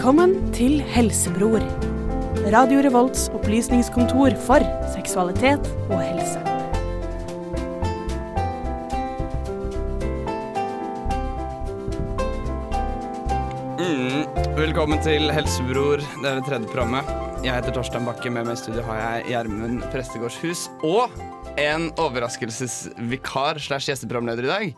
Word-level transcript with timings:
Velkommen 0.00 0.30
til 0.56 0.78
Helsebror. 0.80 1.60
Radio 2.48 2.78
Revolts 2.86 3.26
opplysningskontor 3.36 4.32
for 4.46 4.64
seksualitet 4.94 5.68
og 5.90 6.00
helse. 6.00 6.40
Mm. 13.76 14.24
Velkommen 14.56 15.04
til 15.04 15.28
Helsebror. 15.36 16.00
Det 16.00 16.32
er 16.32 16.40
det 16.40 16.48
tredje 16.48 16.72
programmet. 16.72 17.04
Jeg 17.44 17.60
heter 17.60 17.76
Torstein 17.76 18.08
Bakke. 18.08 18.32
Med 18.32 18.48
meg 18.48 18.56
i 18.56 18.64
studio 18.64 18.88
har 18.88 19.04
jeg 19.04 19.34
Gjermund 19.34 19.84
Prestegårdshus 19.92 20.70
og 20.80 21.12
en 21.60 21.90
overraskelsesvikar 22.00 23.60
slash 23.60 23.92
gjesteprogramleder 23.92 24.48
i 24.48 24.54
dag. 24.56 24.76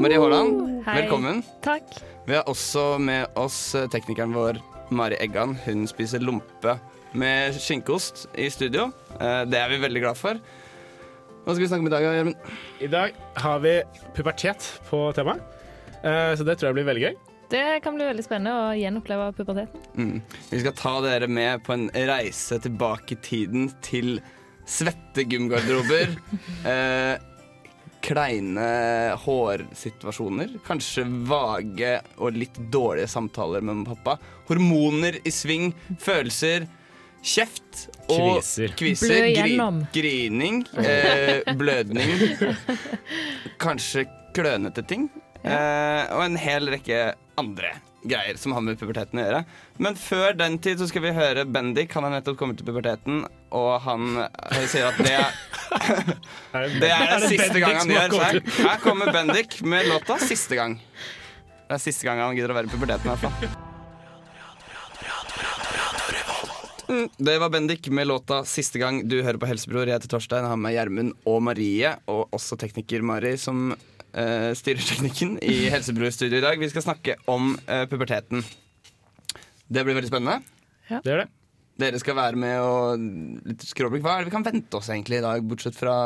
Marie 0.00 0.16
Haaland, 0.16 0.86
velkommen. 0.88 1.44
Takk. 1.60 2.15
Vi 2.26 2.34
har 2.34 2.48
også 2.50 2.96
med 2.98 3.30
oss 3.38 3.74
eh, 3.78 3.86
teknikeren 3.92 4.34
vår 4.34 4.58
Mari 4.90 5.18
Eggan. 5.22 5.54
Hun 5.66 5.86
spiser 5.90 6.22
lompe 6.24 6.76
med 7.16 7.54
skinkeost 7.62 8.26
i 8.38 8.48
studio. 8.50 8.88
Eh, 9.20 9.44
Det 9.46 9.60
er 9.60 9.70
vi 9.70 9.78
veldig 9.82 10.02
glad 10.02 10.18
for. 10.18 10.40
Hva 11.46 11.54
skal 11.54 11.62
vi 11.62 11.68
snakke 11.70 11.84
om 11.84 11.86
i 11.86 11.94
dag, 11.94 12.02
Gjermund? 12.02 12.50
I 12.82 12.88
dag 12.90 13.14
har 13.38 13.60
vi 13.62 13.76
pubertet 14.16 14.72
på 14.90 15.06
temaet, 15.14 15.52
Eh, 16.06 16.32
så 16.38 16.44
det 16.44 16.58
tror 16.58 16.68
jeg 16.68 16.76
blir 16.76 16.86
veldig 16.86 17.02
gøy. 17.02 17.14
Det 17.50 17.62
kan 17.82 17.96
bli 17.96 18.04
veldig 18.06 18.22
spennende 18.22 18.52
å 18.52 18.74
gjenoppleve 18.78 19.30
puberteten. 19.34 19.86
Mm. 19.96 20.18
Vi 20.50 20.60
skal 20.60 20.74
ta 20.76 20.92
dere 21.02 21.26
med 21.26 21.64
på 21.66 21.72
en 21.74 21.86
reise 21.90 22.58
tilbake 22.62 23.16
i 23.16 23.20
tiden 23.24 23.70
til 23.82 24.20
svette 24.68 25.24
gymgarderober. 25.26 26.12
eh, 26.70 27.16
kleine 28.06 28.66
hårsituasjoner. 29.24 30.52
Kanskje 30.66 31.04
vage 31.26 31.96
og 32.22 32.36
litt 32.38 32.58
dårlige 32.72 33.10
samtaler 33.10 33.64
med 33.66 33.84
pappa. 33.88 34.16
Hormoner 34.48 35.18
i 35.26 35.32
sving. 35.34 35.72
Følelser. 36.02 36.68
Kjeft 37.26 37.88
og 38.06 38.36
Kviser. 38.38 38.74
kviser. 38.78 39.24
Gri- 39.34 39.58
grining. 39.96 40.60
Eh, 40.86 41.42
blødning. 41.58 42.12
Kanskje 43.58 44.04
klønete 44.36 44.84
ting. 44.86 45.08
Eh, 45.42 46.02
og 46.14 46.22
en 46.26 46.36
hel 46.38 46.70
rekke 46.74 47.00
andre 47.38 47.74
greier 48.08 48.38
som 48.40 48.54
har 48.56 48.64
med 48.64 48.78
puberteten 48.80 49.20
å 49.20 49.26
gjøre. 49.26 49.42
Men 49.82 49.98
før 49.98 50.36
den 50.38 50.58
tid 50.62 50.80
så 50.80 50.88
skal 50.90 51.04
vi 51.04 51.14
høre 51.16 51.44
Bendik. 51.48 51.92
Han 51.96 52.06
har 52.06 52.16
nettopp 52.16 52.38
kommet 52.40 52.60
til 52.60 52.68
puberteten, 52.68 53.24
og 53.56 53.72
han 53.86 54.22
sier 54.70 54.88
at 54.88 54.98
det 55.02 55.14
er 55.18 55.30
det 56.82 56.90
er 56.90 57.20
det 57.20 57.30
siste 57.30 57.60
gang 57.62 57.78
han 57.80 57.90
gjør. 57.90 58.16
seg. 58.16 58.22
her, 58.22 58.66
her 58.70 58.82
kommer 58.84 59.12
Bendik 59.12 59.60
med 59.66 59.88
låta 59.90 60.18
'Siste 60.22 60.58
gang'. 60.58 60.78
Det 61.66 61.74
er 61.74 61.82
siste 61.82 62.06
gang 62.06 62.22
han 62.22 62.36
gidder 62.36 62.54
å 62.54 62.58
være 62.60 62.70
i 62.70 62.74
puberteten. 62.74 63.06
i 63.06 63.14
hvert 63.14 63.24
fall. 63.26 63.66
Det 67.18 67.38
var 67.42 67.50
Bendik 67.50 67.88
med 67.90 68.06
låta 68.06 68.44
'Siste 68.44 68.78
gang'. 68.78 69.02
Du 69.08 69.22
hører 69.22 69.38
på 69.42 69.46
Helsebror. 69.50 69.86
Jeg 69.86 69.98
heter 69.98 70.08
Torstein, 70.14 70.44
jeg 70.46 70.54
har 70.54 70.56
med 70.56 70.74
Gjermund 70.76 71.12
og 71.26 71.42
Marie, 71.42 71.96
og 72.06 72.30
også 72.32 72.56
tekniker 72.56 73.02
Mari, 73.02 73.36
som 73.36 73.74
eh, 74.16 74.50
styreteknikken 74.56 75.36
i 75.44 75.66
Helsebror-studio 75.72 76.40
i 76.40 76.44
dag. 76.44 76.60
Vi 76.60 76.70
skal 76.72 76.84
snakke 76.84 77.18
om 77.30 77.54
uh, 77.68 77.84
puberteten. 77.90 78.44
Det 79.66 79.82
blir 79.84 79.98
veldig 79.98 80.10
spennende. 80.10 80.40
Ja. 80.88 81.00
Det 81.02 81.12
gjør 81.12 81.24
det. 81.24 81.30
Dere 81.76 82.00
skal 82.00 82.16
være 82.16 82.40
med 82.40 82.60
og 82.64 83.06
litt 83.50 83.64
skråblikk. 83.68 84.04
Hva 84.04 84.14
er 84.16 84.24
det 84.24 84.30
vi 84.30 84.36
kan 84.38 84.46
vente 84.46 84.78
oss 84.78 84.88
egentlig 84.88 85.18
i 85.20 85.24
dag, 85.26 85.42
bortsett 85.44 85.76
fra 85.76 85.96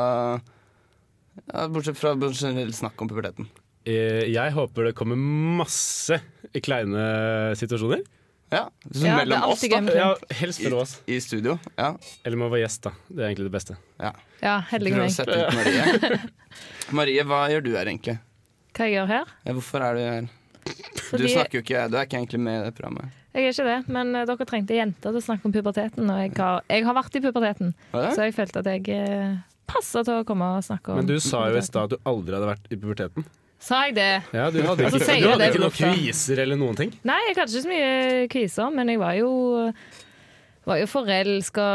ja, 0.41 1.67
Bortsett 1.71 1.99
fra 2.01 2.17
generelt 2.19 2.75
snakk 2.75 2.99
om 3.01 3.11
puberteten? 3.11 3.47
Eh, 3.87 4.27
Jeg 4.33 4.57
håper 4.57 4.89
det 4.89 4.97
kommer 4.99 5.21
masse 5.61 6.19
kleine 6.59 7.05
situasjoner. 7.61 8.03
Ja, 8.51 8.65
så 8.91 9.07
Ja, 9.07 9.19
det 9.19 9.29
mellom 9.29 9.45
oss, 9.53 9.61
da. 9.61 9.81
Ja, 9.95 10.09
helst 10.41 10.63
mellom 10.65 10.81
oss. 10.83 10.97
I 11.07 11.21
studio. 11.23 11.59
Ja. 11.77 11.93
Eller 12.25 12.37
med 12.37 12.49
å 12.49 12.51
være 12.51 12.65
gjest, 12.65 12.83
da. 12.83 12.93
Det 13.09 13.23
er 13.23 13.29
egentlig 13.29 13.47
det 13.47 13.55
beste. 13.55 13.77
ja. 14.03 14.13
Ja, 14.41 14.57
heldig 14.71 14.95
Prøv 14.95 15.03
å 15.03 15.07
meg. 15.07 15.15
sette 15.15 15.37
ut 15.37 15.55
Marie. 15.55 16.19
Marie, 16.99 17.25
hva 17.29 17.41
gjør 17.53 17.65
du 17.67 17.71
her 17.77 17.91
egentlig? 17.91 18.17
Hva 18.75 18.87
jeg 18.89 18.97
gjør 18.97 19.11
her? 19.11 19.33
Ja, 19.45 19.55
hvorfor 19.59 19.85
er 19.85 19.99
du 19.99 20.01
her? 20.01 20.29
Du 21.21 21.27
snakker 21.29 21.59
jo 21.59 21.65
ikke, 21.65 21.85
du 21.93 21.99
er 21.99 22.07
ikke 22.09 22.19
egentlig 22.21 22.41
med 22.41 22.61
i 22.61 22.65
det 22.65 22.75
programmet. 22.79 23.13
jeg 23.35 23.45
er 23.47 23.53
ikke 23.55 23.67
det, 23.69 23.79
men 23.93 24.15
eh, 24.17 24.27
dere 24.29 24.47
trengte 24.49 24.77
jenter 24.79 25.13
til 25.13 25.21
å 25.21 25.25
snakke 25.25 25.47
om 25.47 25.55
puberteten, 25.55 26.11
og 26.11 26.23
jeg 26.25 26.33
har, 26.39 26.65
jeg 26.71 26.87
har 26.89 26.97
vært 26.99 27.17
i 27.19 27.23
puberteten, 27.25 27.75
så 27.93 28.27
jeg 28.27 28.35
følte 28.37 28.63
at 28.65 28.71
jeg 28.73 28.87
passa 29.71 30.01
passet 30.01 30.09
til 30.09 30.23
å 30.23 30.27
komme 30.27 30.49
og 30.57 30.65
snakke 30.67 30.91
om 30.91 30.99
Men 30.99 31.11
du 31.11 31.21
sa 31.23 31.45
jo 31.51 31.59
i 31.59 31.63
stad 31.63 31.87
at 31.87 31.95
du 31.95 32.11
aldri 32.11 32.35
hadde 32.35 32.49
vært 32.49 32.73
i 32.75 32.79
puberteten. 32.81 33.27
Sa 33.61 33.83
jeg 33.87 33.97
det? 33.99 34.11
Ja, 34.33 34.47
Du 34.53 34.61
hadde 34.65 34.87
ikke, 34.89 35.03
sier 35.05 35.21
du 35.21 35.33
hadde 35.35 35.51
ikke 35.53 35.61
noen 35.61 35.75
kviser 35.77 36.41
eller 36.47 36.57
noen 36.61 36.79
ting. 36.79 36.95
Nei, 37.05 37.19
jeg 37.29 37.37
hadde 37.37 37.53
ikke 37.53 37.65
så 37.67 37.73
mye 37.73 38.29
kviser, 38.33 38.71
men 38.73 38.93
jeg 38.95 39.01
var 39.03 39.19
jo, 39.19 39.33
var 40.71 40.81
jo 40.81 40.87
forelska, 40.89 41.67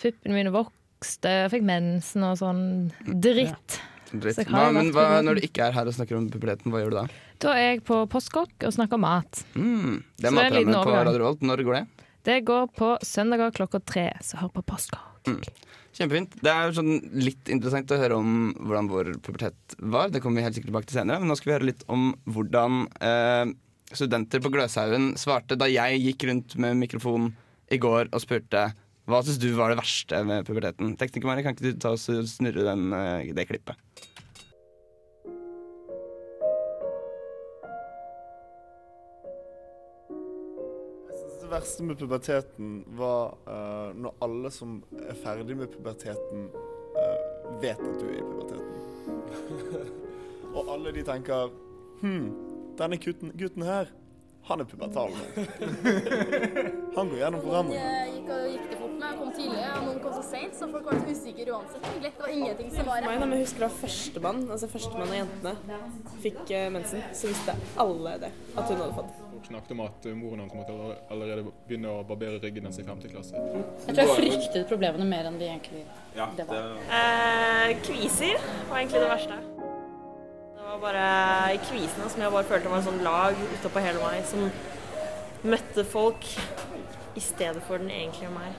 puppene 0.00 0.38
mine 0.38 0.54
vokste, 0.54 1.34
jeg 1.44 1.52
fikk 1.52 1.66
mensen 1.68 2.24
og 2.30 2.38
sånn 2.40 2.64
dritt. 3.04 3.76
Dritt. 4.14 4.38
Så 4.38 4.46
Hva, 4.48 4.68
men 4.72 4.92
hva, 4.94 5.20
når 5.26 5.40
du 5.40 5.46
ikke 5.48 5.68
er 5.68 5.74
her 5.76 5.88
og 5.90 5.96
snakker 5.96 6.16
om 6.16 6.28
puberteten, 6.32 6.72
hva 6.72 6.80
gjør 6.80 6.94
du 6.94 6.98
da? 7.02 7.06
Da 7.44 7.54
er 7.58 7.64
jeg 7.74 7.82
på 7.84 7.98
Postkokk 8.08 8.64
og 8.64 8.76
snakker 8.76 8.96
om 8.96 9.04
mat. 9.04 9.42
Mm, 9.58 9.98
det 10.22 10.30
er 10.30 10.36
matprogrammet 10.38 10.78
på. 10.86 10.94
Radio 11.00 11.18
Revolt. 11.18 11.42
Når 11.44 11.64
går 11.66 11.80
det? 11.80 12.06
Det 12.24 12.38
går 12.48 12.70
på 12.78 12.94
søndager 13.04 13.52
klokka 13.58 13.82
tre, 13.84 14.06
så 14.24 14.38
hør 14.40 14.54
på 14.54 14.62
Postkokk. 14.64 15.13
Kjempefint. 15.94 16.32
Det 16.42 16.50
er 16.50 16.72
sånn 16.74 16.96
litt 17.14 17.50
interessant 17.52 17.92
å 17.94 17.98
høre 18.00 18.16
om 18.18 18.30
hvordan 18.58 18.88
vår 18.90 19.10
pubertet 19.22 19.76
var. 19.78 20.10
Det 20.10 20.20
kommer 20.22 20.40
vi 20.40 20.48
helt 20.48 20.56
sikkert 20.58 20.72
tilbake 20.72 20.90
til 20.90 20.98
senere. 20.98 21.22
Men 21.22 21.30
nå 21.30 21.36
skal 21.38 21.50
vi 21.50 21.54
høre 21.54 21.68
litt 21.70 21.84
om 21.92 22.08
hvordan 22.34 22.80
eh, 22.98 23.52
studenter 23.94 24.42
på 24.42 24.50
Gløshaugen 24.54 25.12
svarte 25.20 25.58
da 25.60 25.68
jeg 25.70 26.02
gikk 26.02 26.26
rundt 26.30 26.56
med 26.58 26.80
mikrofon 26.80 27.30
i 27.72 27.78
går 27.80 28.10
og 28.10 28.24
spurte 28.24 28.72
hva 29.04 29.20
syns 29.22 29.38
du 29.38 29.50
var 29.54 29.70
det 29.70 29.78
verste 29.78 30.22
med 30.26 30.46
puberteten. 30.48 30.94
Tekniker 30.98 31.28
Mari, 31.28 31.44
kan 31.44 31.54
ikke 31.54 31.74
du 31.74 31.80
ta 31.80 31.92
og 31.94 32.00
snurre 32.00 32.66
den, 32.66 32.88
eh, 32.96 33.30
det 33.36 33.46
klippet? 33.50 33.78
Verste 41.54 41.86
med 41.86 41.98
puberteten 41.98 42.76
var 42.98 43.36
uh, 43.48 43.90
når 43.96 44.16
alle 44.24 44.50
som 44.54 44.78
er 44.98 45.18
ferdig 45.22 45.56
med 45.58 45.72
puberteten, 45.72 46.48
uh, 46.98 47.60
vet 47.62 47.80
at 47.80 48.00
du 48.00 48.08
er 48.10 48.18
i 48.20 48.24
puberteten. 48.26 48.80
og 50.56 50.74
alle 50.74 50.94
de 50.94 51.04
tenker 51.06 51.52
Hm, 52.04 52.32
denne 52.78 52.96
gutten, 53.00 53.30
gutten 53.38 53.62
her, 53.64 53.88
han 54.44 54.60
er 54.60 54.66
pubertal 54.68 55.14
nå. 55.14 55.44
han 56.96 57.08
går 57.08 57.16
gjennom 57.16 57.38
Noen 57.38 57.46
forandringer. 57.46 57.86
eh, 57.86 58.10
gikk, 58.12 58.32
gikk 58.52 58.66
det 58.72 58.80
fort 58.82 58.96
med, 58.98 59.14
kom 59.20 59.30
tidlig, 59.38 59.62
og 59.70 59.86
noen 59.86 60.02
kom 60.04 60.16
så 60.18 60.24
seint, 60.26 60.58
så 60.58 60.68
folk 60.74 60.90
var 60.90 61.00
så 61.00 61.14
usikre 61.14 61.54
uansett. 61.56 61.88
Det 62.04 62.12
var 62.18 62.34
ingenting 62.34 62.72
som 62.74 62.90
var 62.90 63.06
rett. 63.06 63.24
jeg 63.24 63.44
husker 63.46 63.64
da 63.64 63.70
førstemann, 63.78 64.42
altså 64.50 64.68
førstemann 64.74 65.14
av 65.14 65.20
jentene, 65.22 65.78
fikk 66.26 66.56
mensen, 66.76 67.06
så 67.16 67.32
visste 67.32 67.56
alle 67.86 68.18
det, 68.26 68.34
at 68.52 68.66
hun 68.68 68.82
hadde 68.82 68.96
fått. 69.00 69.23
Snakket 69.44 69.70
om 69.74 69.80
at 69.84 70.06
eh, 70.08 70.14
moren 70.16 70.40
hans 70.40 70.54
måtte 70.56 70.72
aller- 70.72 71.00
allerede 71.12 71.42
begynne 71.68 71.90
å 71.92 72.04
barbere 72.08 72.38
ryggen 72.40 72.64
hans 72.64 72.78
i 72.80 72.84
5. 72.86 73.02
klasse. 73.12 73.34
Jeg 73.34 73.96
tror 73.96 74.04
jeg 74.08 74.14
fryktet 74.32 74.68
problemene 74.70 75.04
mer 75.08 75.28
enn 75.28 75.36
de 75.40 75.48
egentlig 75.50 75.82
det 76.38 76.46
var. 76.48 76.78
Eh, 76.88 77.74
kviser 77.84 78.38
var 78.70 78.78
egentlig 78.80 79.02
det 79.02 79.10
verste. 79.10 79.40
Det 80.54 80.68
var 80.70 80.78
bare 80.80 81.54
i 81.54 81.58
kvisene 81.60 82.08
som 82.10 82.22
jeg 82.24 82.32
bare 82.32 82.48
følte 82.48 82.70
var 82.72 82.80
en 82.80 82.86
sånn 82.88 83.02
lag 83.04 83.36
utapå 83.58 83.82
hele 83.84 84.00
meg, 84.00 84.24
som 84.30 84.48
møtte 85.44 85.84
folk 85.84 86.24
i 87.14 87.20
stedet 87.20 87.60
for 87.68 87.78
den 87.78 87.90
egentlige 87.92 88.30
meg. 88.32 88.56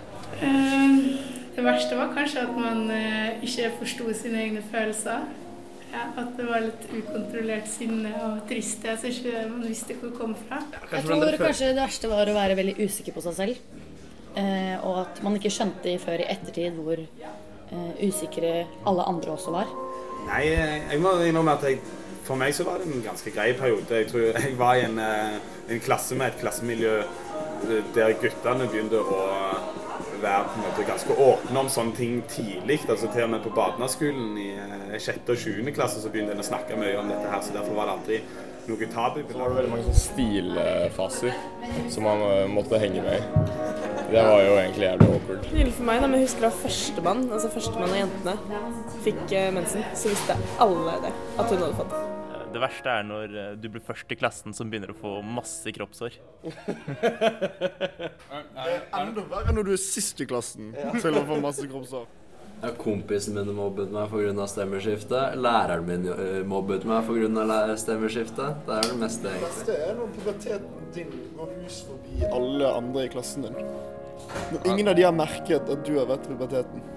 Det 1.55 1.63
verste 1.63 1.97
var 1.97 2.13
kanskje 2.13 2.43
at 2.45 2.53
man 2.59 2.85
eh, 2.91 3.41
ikke 3.47 3.71
forsto 3.79 4.11
sine 4.13 4.43
egne 4.45 4.61
følelser. 4.71 5.25
Ja, 5.95 6.09
at 6.19 6.31
det 6.35 6.45
var 6.49 6.63
litt 6.65 6.85
ukontrollert 6.91 7.67
sinne 7.71 8.11
og 8.19 8.41
tristhet, 8.49 8.99
så 8.99 9.11
ikke 9.11 9.45
man 9.47 9.63
visste 9.63 9.95
hvor 9.95 10.11
det 10.11 10.17
kom 10.19 10.33
fra. 10.35 10.59
Jeg 10.91 11.05
tror 11.07 11.37
kanskje 11.39 11.69
det 11.71 11.79
verste 11.79 12.11
var 12.11 12.27
å 12.27 12.35
være 12.35 12.57
veldig 12.59 12.75
usikker 12.81 13.15
på 13.15 13.23
seg 13.23 13.37
selv. 13.37 13.61
Eh, 14.35 14.75
og 14.83 15.05
at 15.05 15.21
man 15.23 15.37
ikke 15.37 15.53
skjønte 15.55 15.93
før 16.03 16.19
i 16.19 16.27
ettertid 16.33 16.75
hvor 16.75 16.99
eh, 16.99 17.91
usikre 18.03 18.65
alle 18.83 19.05
andre 19.07 19.37
også 19.37 19.53
var. 19.55 19.71
Nei, 20.25 20.41
jeg 20.49 20.99
må 20.99 21.13
innrømme 21.23 21.55
at 21.55 21.63
jeg, 21.69 21.79
for 22.25 22.35
meg 22.41 22.51
så 22.57 22.65
var 22.67 22.81
det 22.81 22.89
en 22.91 23.05
ganske 23.05 23.31
grei 23.31 23.53
periode. 23.55 24.01
Jeg 24.01 24.09
tror 24.11 24.27
jeg 24.27 24.57
var 24.59 24.75
i 24.75 24.83
en, 24.89 24.99
eh, 24.99 25.39
en 25.71 25.83
klasse 25.85 26.19
med 26.19 26.33
et 26.33 26.43
klassemiljø 26.43 26.97
eh, 26.99 27.91
der 27.95 28.17
guttene 28.19 28.67
begynte 28.67 28.99
å 28.99 29.23
være 30.25 30.47
på 30.49 30.57
en 30.59 30.65
måte 30.65 30.87
ganske 30.87 31.19
åpne 31.27 31.61
om 31.61 31.69
sånne 31.71 31.95
ting 31.97 32.17
tidlig. 32.31 32.81
Altså 32.89 33.11
Til 33.13 33.27
og 33.27 33.31
med 33.35 33.45
på 33.45 33.53
barneskolen 33.55 34.35
i 34.41 34.49
6. 34.97 35.21
og 35.29 35.39
sjuende 35.39 35.75
klasse 35.75 36.01
så 36.01 36.11
begynte 36.11 36.35
en 36.35 36.43
å 36.43 36.49
snakke 36.49 36.79
mye 36.79 36.97
om 36.99 37.09
dette 37.11 37.31
her, 37.31 37.41
så 37.45 37.55
derfor 37.55 37.77
var 37.77 37.89
det 37.89 37.95
aldri 37.99 38.21
noe 38.65 38.89
tabu. 38.93 39.21
Så 39.29 39.39
var 39.39 39.49
det 39.49 39.59
veldig 39.59 39.73
mange 39.73 39.85
sånne 39.85 40.01
stilfaser 40.01 41.37
som 41.93 42.07
man 42.07 42.25
eh, 42.29 42.47
måtte 42.51 42.81
henge 42.81 43.05
med 43.05 43.21
i. 43.21 43.45
Det 44.05 44.21
var 44.21 44.41
jo 44.45 44.57
egentlig 44.61 44.85
jævlig 44.85 45.07
awkward. 45.13 45.47
For 45.77 45.87
meg, 45.89 46.01
da, 46.01 46.09
men 46.09 46.19
jeg 46.19 46.27
husker 46.29 46.47
da 46.47 46.51
førstemann, 46.63 47.23
altså 47.29 47.53
førstemann 47.53 47.95
av 47.95 48.03
jentene, 48.03 48.59
fikk 49.05 49.23
eh, 49.31 49.53
mensen, 49.55 49.87
så 49.97 50.13
visste 50.13 50.37
alle 50.61 50.99
det, 51.07 51.15
at 51.37 51.49
hun 51.49 51.57
hadde 51.57 51.73
fått. 51.81 51.97
det 51.97 52.14
verste 52.63 52.91
er 52.91 53.07
når 53.07 53.35
eh, 53.35 53.53
du 53.59 53.69
blir 53.71 53.83
først 53.83 54.11
i 54.11 54.17
klassen 54.19 54.55
som 54.55 54.69
begynner 54.71 54.93
å 54.93 54.97
få 54.97 55.15
masse 55.25 55.71
kroppshår. 55.75 56.19
Det 56.43 58.11
er 58.65 58.85
enda 58.99 59.25
verre 59.31 59.55
når 59.55 59.69
du 59.69 59.73
er 59.75 59.81
sist 59.81 60.21
i 60.21 60.27
klassen 60.29 60.73
selv 61.01 61.19
om 61.19 61.25
du 61.25 61.33
får 61.33 61.43
masse 61.43 61.67
kroppshår. 61.71 62.07
Ja, 62.61 62.69
kompisen 62.79 63.35
min 63.35 63.51
mobbet 63.55 63.91
meg 63.91 64.09
pga. 64.09 64.47
stemmeskiftet. 64.47 65.35
Læreren 65.37 65.85
min 65.85 66.07
eh, 66.07 66.41
mobbet 66.47 66.85
meg 66.87 67.07
pga. 67.07 67.75
stemmeskiftet. 67.77 68.63
Det 68.65 68.77
er 68.77 68.89
det 68.89 68.97
meste, 68.99 69.29
egentlig. 69.29 69.49
Det 69.49 69.59
beste 69.59 69.77
er 69.89 69.95
når 69.99 70.13
puberteten 70.15 70.89
din 70.95 71.13
går 71.37 71.53
hus 71.61 71.81
forbi 71.89 72.31
alle 72.31 72.73
andre 72.79 73.05
i 73.05 73.11
klassen 73.11 73.49
din. 73.49 73.71
Når 74.51 74.67
ingen 74.71 74.87
av 74.87 74.95
de 74.95 75.03
har 75.03 75.15
merket 75.15 75.69
at 75.69 75.85
du 75.85 75.97
har 75.99 76.07
vært 76.09 76.29
i 76.29 76.33
puberteten. 76.33 76.94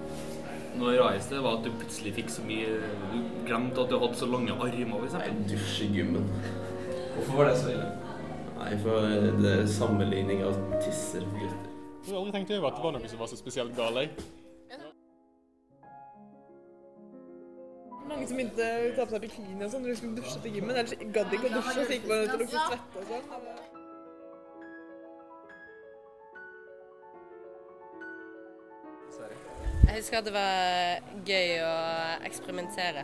Noe 0.79 0.95
rareste 0.95 1.39
var 1.43 1.57
at 1.57 1.65
du 1.67 1.73
plutselig 1.75 2.13
fikk 2.15 2.29
så 2.31 2.43
mye 2.47 2.77
Du 3.11 3.17
glemte 3.47 3.83
at 3.83 3.91
du 3.91 3.97
hadde 3.99 4.15
så 4.15 4.29
lange 4.31 4.55
armer, 4.55 5.01
f.eks. 5.03 5.41
Dusj 5.51 5.81
i 5.83 5.89
gymmen. 5.97 6.27
Hvorfor 7.15 7.41
var 7.41 7.49
det 7.49 7.57
så 7.59 7.73
ille? 7.73 7.89
Nei, 8.59 8.73
for 8.83 9.07
det 9.41 9.51
er 9.57 9.65
sammenligning 9.71 10.43
av 10.47 10.55
tisser 10.83 11.23
for 11.25 11.41
gutter. 11.41 11.71
Jeg 12.05 12.13
har 12.13 12.19
aldri 12.21 12.35
tenkt 12.37 12.53
over 12.55 12.69
at 12.69 12.77
det 12.77 12.85
var 12.85 12.95
noe 12.95 13.11
som 13.11 13.19
var 13.23 13.31
så 13.31 13.39
spesielt 13.39 13.75
galt. 13.75 13.99
jeg. 13.99 14.09
Mange 18.09 18.27
som 18.27 18.39
begynte 18.39 18.67
å 18.67 18.93
ta 18.95 19.05
på 19.05 19.15
seg 19.15 19.25
bikini 19.27 19.59
og 19.59 19.73
sånn 19.73 19.83
når 19.85 19.91
de 19.91 19.97
skulle 19.99 20.21
dusje 20.21 20.43
til 20.45 20.55
gymmen. 20.59 20.79
Ellers 20.79 20.95
gadd 21.17 21.29
de 21.29 21.39
ikke 21.39 21.51
å 21.51 21.57
dusje, 21.59 21.75
så 21.75 21.89
gikk 21.91 22.07
man 22.09 22.23
ut 22.23 22.33
og 22.37 22.45
luktet 22.45 22.63
svette 22.71 23.03
og 23.03 23.11
sånn. 23.11 23.68
Jeg 29.89 30.03
husker 30.03 30.19
at 30.19 30.25
det 30.27 30.33
var 30.35 30.99
gøy 31.25 31.55
å 31.65 31.69
eksperimentere. 32.27 33.01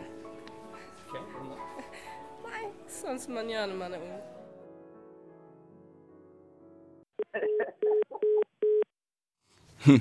Nei, 2.46 2.60
sånn 2.86 3.18
som 3.18 3.34
man 3.34 3.50
gjør 3.50 3.66
når 3.72 3.78
man 3.80 3.96
er 3.96 4.04
ung. 4.06 4.14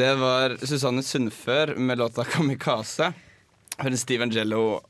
Det 0.00 0.10
var 0.20 0.58
Susanne 0.60 1.02
Sundfør 1.02 1.72
med 1.80 1.98
låta 1.98 2.22
'Kamikaze'. 2.28 3.12
Hører 3.80 3.96
Steve 3.96 4.22
Angello 4.28 4.82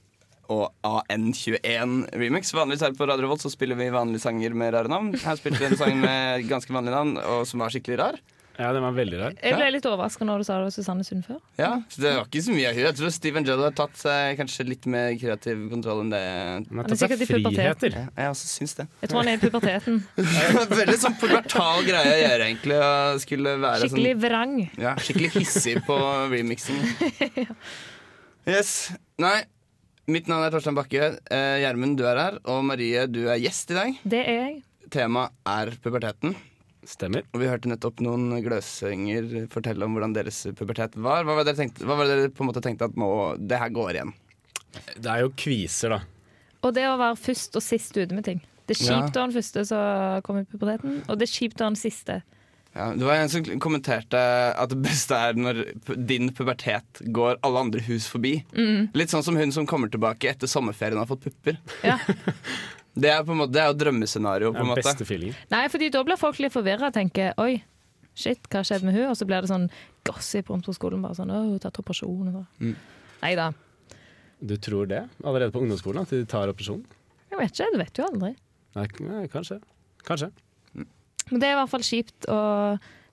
og 0.51 0.67
AN21 0.83 2.11
remix. 2.19 2.51
Vanligvis 2.59 2.83
her 2.89 2.99
på 2.99 3.07
Radio 3.07 3.29
Revolt 3.29 3.47
så 3.47 3.55
spiller 3.55 3.79
vi 3.79 3.87
vanlige 3.95 4.27
sanger 4.27 4.51
med 4.51 4.75
rare 4.75 4.91
navn. 4.91 5.15
Her 5.15 5.39
spilte 5.39 5.63
vi 5.63 5.71
en 5.71 5.79
sang 5.79 5.95
med 6.03 6.49
ganske 6.51 6.75
vanlige 6.75 6.99
navn, 6.99 7.15
og 7.23 7.47
som 7.47 7.63
var 7.63 7.71
skikkelig 7.71 8.03
rar. 8.03 8.19
Ja, 8.61 8.71
den 8.77 8.85
var 8.85 8.93
veldig 8.93 9.19
rar. 9.21 9.35
Jeg 9.41 9.57
ble 9.57 9.69
litt 9.73 9.87
overraska 9.89 10.27
når 10.29 10.43
du 10.43 10.45
sa 10.45 10.59
det 10.59 10.67
var 10.67 10.75
Susanne 10.75 11.05
Sundfør. 11.07 11.39
Ja, 11.57 11.71
så 11.89 12.03
Det 12.05 12.11
var 12.19 12.27
ikke 12.29 12.43
så 12.45 12.53
mye 12.53 12.69
av. 12.69 12.81
Jeg 12.83 12.97
tror 12.99 13.13
Steven 13.15 13.47
Judd 13.49 13.63
har 13.65 13.77
tatt 13.79 13.97
seg 13.97 14.35
kanskje 14.41 14.67
litt 14.69 14.89
mer 14.93 15.15
kreativ 15.21 15.63
kontroll 15.73 16.03
enn 16.05 16.13
det. 16.13 16.21
Han 16.69 16.83
har 16.83 16.91
tatt 16.91 17.01
seg 17.01 17.15
friheter. 17.25 17.97
Ja, 17.97 18.05
jeg 18.21 18.35
også 18.35 18.51
syns 18.53 18.77
det. 18.83 18.87
Jeg 19.01 19.13
tror 19.13 19.23
han 19.23 19.33
er 19.33 19.39
i 19.39 19.43
puberteten. 19.47 20.03
Veldig 20.81 20.99
sånn 21.07 21.17
pubertal 21.23 21.87
greie 21.89 22.13
å 22.13 22.21
gjøre, 22.21 22.51
egentlig. 22.51 22.81
Å 22.85 22.91
skulle 23.25 23.57
være 23.65 23.87
Skikkelig 23.87 24.13
sånn 24.17 24.25
vrang. 24.27 24.55
Ja, 24.83 24.93
skikkelig 25.01 25.33
hissig 25.39 25.79
på 25.89 25.97
remixing. 26.35 26.85
Yes. 28.49 28.91
Nei. 29.21 29.43
Mitt 30.11 30.27
navn 30.31 30.43
er 30.47 30.51
Torstein 30.51 30.75
Bakke. 30.75 31.11
Eh, 31.31 31.57
Gjermund, 31.63 31.99
du 32.01 32.07
er 32.09 32.19
her. 32.19 32.39
Og 32.51 32.65
Marie, 32.67 33.05
du 33.07 33.27
er 33.29 33.39
gjest 33.39 33.71
i 33.71 33.77
dag. 33.77 33.99
Det 34.03 34.23
er 34.25 34.39
jeg. 34.41 34.55
Temaet 34.91 35.37
er 35.47 35.71
puberteten. 35.85 36.33
Stemmer. 36.91 37.23
Og 37.31 37.43
vi 37.43 37.49
hørte 37.51 37.71
nettopp 37.71 38.01
noen 38.03 38.33
gløsinger 38.43 39.47
fortelle 39.53 39.87
om 39.87 39.95
hvordan 39.95 40.17
deres 40.17 40.43
pubertet 40.59 40.99
var. 40.99 41.23
Hva 41.27 41.37
var 41.37 41.45
det 41.45 41.53
dere, 41.53 41.61
tenkte, 41.63 41.87
hva 41.87 41.97
var 41.99 42.09
det 42.09 42.17
dere 42.19 42.33
på 42.35 42.43
en 42.43 42.51
måte 42.51 42.63
tenkte 42.65 42.89
at 42.91 42.99
nå, 42.99 43.11
det 43.39 43.61
her 43.63 43.71
går 43.75 43.93
igjen? 43.95 44.13
Det 44.97 45.11
er 45.11 45.23
jo 45.25 45.31
kviser, 45.39 45.95
da. 45.95 46.01
Og 46.67 46.75
det 46.77 46.89
å 46.91 46.99
være 47.01 47.19
først 47.19 47.57
og 47.59 47.65
sist 47.65 47.95
ute 47.97 48.17
med 48.17 48.27
ting. 48.27 48.43
Det 48.67 48.77
er 48.77 48.83
kjipt 48.83 49.17
å 49.17 49.23
være 49.23 49.31
den 49.31 49.39
første 49.39 49.65
som 49.67 50.27
kommer 50.27 50.45
i 50.45 50.51
puberteten, 50.51 51.01
og 51.07 51.19
det 51.19 51.27
er 51.27 51.33
kjipt 51.33 51.59
å 51.59 51.65
være 51.65 51.75
den 51.75 51.81
siste. 51.81 52.21
Ja, 52.71 52.93
det 52.95 53.03
var 53.03 53.19
en 53.19 53.31
som 53.33 53.47
kommenterte 53.59 54.19
at 54.55 54.71
det 54.71 54.79
beste 54.85 55.17
er 55.19 55.39
når 55.39 55.63
din 56.07 56.31
pubertet 56.35 57.01
går 57.11 57.41
alle 57.47 57.65
andre 57.67 57.83
hus 57.89 58.07
forbi. 58.11 58.37
Mm. 58.55 58.93
Litt 58.95 59.11
sånn 59.11 59.27
som 59.27 59.39
hun 59.39 59.51
som 59.55 59.67
kommer 59.67 59.91
tilbake 59.91 60.31
etter 60.31 60.51
sommerferien 60.51 61.01
og 61.01 61.03
har 61.03 61.11
fått 61.11 61.27
pupper. 61.27 61.59
Ja. 61.83 61.99
Det 62.95 63.11
er 63.11 63.23
på 63.25 63.33
en 63.33 63.39
måte, 63.39 63.53
det 63.55 63.61
er 63.63 63.69
jo 63.71 63.77
drømmescenario. 63.79 64.53
på 64.53 64.59
en 64.61 64.67
måte. 64.67 64.83
beste 64.83 65.05
feeling. 65.07 65.35
Nei, 65.51 65.69
fordi 65.69 65.91
da 65.95 66.03
blir 66.05 66.17
folk 66.19 66.39
litt 66.43 66.53
forvirra 66.53 66.89
og 66.91 66.95
tenker 66.95 67.33
oi, 67.39 67.63
shit, 68.15 68.41
hva 68.51 68.65
skjedde 68.67 68.85
med 68.85 68.95
hun? 68.99 69.11
Og 69.11 69.17
så 69.17 69.25
blir 69.27 69.41
det 69.43 69.49
sånn 69.53 69.69
gossip 70.05 70.49
rundt 70.51 70.67
på 70.67 70.75
skolen. 70.75 71.01
Bare 71.03 71.15
sånn, 71.15 71.31
å, 71.31 71.43
hun 71.45 71.53
har 71.55 71.59
tatt 71.71 71.79
operasjon. 71.79 72.29
og 72.29 72.33
så. 72.35 72.45
Mm. 72.61 72.77
Nei 73.23 73.35
da. 73.39 73.53
Du 74.43 74.57
tror 74.57 74.87
det? 74.89 75.05
Allerede 75.23 75.53
på 75.53 75.61
ungdomsskolen? 75.63 76.03
At 76.03 76.11
de 76.11 76.25
tar 76.27 76.49
operasjon? 76.49 76.83
Jeg 77.31 77.39
vet 77.39 77.53
ikke, 77.55 77.71
du 77.73 77.79
vet 77.79 77.99
jo 78.01 78.05
aldri. 78.09 78.33
Nei, 78.75 78.87
nei, 79.07 79.27
kanskje. 79.29 79.61
Kanskje. 80.07 80.31
Men 80.75 81.39
det 81.41 81.47
er 81.47 81.53
i 81.55 81.59
hvert 81.61 81.71
fall 81.71 81.85
kjipt 81.87 82.27
å 82.33 82.41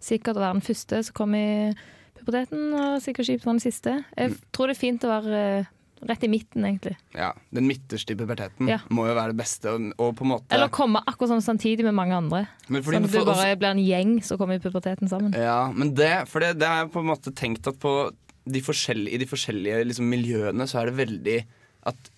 sikkert 0.01 0.37
å 0.37 0.41
være 0.41 0.53
den 0.57 0.65
første 0.65 1.03
som 1.05 1.13
kom 1.13 1.35
i 1.37 1.73
puberteten, 2.17 2.71
og 2.73 3.01
sikkert 3.03 3.27
kjipt 3.29 3.43
å 3.45 3.49
være 3.51 3.59
den 3.59 3.65
siste. 3.71 3.93
Jeg 4.17 4.31
Mm. 4.31 4.37
tror 4.51 4.67
det 4.67 4.75
er 4.77 4.79
fint 4.79 5.03
å 5.05 5.11
være 5.11 5.41
eh, 5.59 5.65
rett 6.05 6.23
i 6.23 6.29
midten, 6.29 6.65
egentlig. 6.65 6.95
Ja, 7.15 7.31
Den 7.53 7.67
midterste 7.69 8.13
i 8.13 8.17
puberteten 8.19 8.69
Ja. 8.69 8.79
må 8.89 9.07
jo 9.07 9.15
være 9.17 9.33
det 9.33 9.39
beste. 9.41 9.71
Og, 9.73 9.93
og 9.97 10.15
på 10.19 10.25
en 10.25 10.31
måte 10.35 10.53
Eller 10.53 10.69
komme 10.69 11.01
akkurat 11.05 11.33
sånn 11.33 11.45
samtidig 11.45 11.85
med 11.87 11.95
mange 11.97 12.15
andre. 12.17 12.43
Sånn 12.67 13.03
at 13.05 13.11
du 13.11 13.25
bare 13.25 13.55
blir 13.57 13.71
en 13.71 13.81
gjeng 13.81 14.13
som 14.23 14.37
kommer 14.37 14.59
i 14.59 14.63
puberteten 14.63 15.09
sammen. 15.09 15.33
Ja, 15.33 15.71
men 15.73 15.95
det, 15.97 16.27
for 16.29 16.43
det, 16.43 16.59
det 16.61 16.67
er 16.67 16.91
på 16.93 17.01
en 17.01 17.09
måte 17.09 17.33
tenkt 17.33 17.67
at 17.67 17.79
på 17.81 18.11
de 18.47 18.61
i 18.61 19.17
de 19.19 19.27
forskjellige 19.27 19.81
liksom, 19.89 20.07
miljøene 20.07 20.67
så 20.69 20.79
er 20.81 20.91
det 20.91 20.99
veldig 21.01 21.39
at 21.87 22.13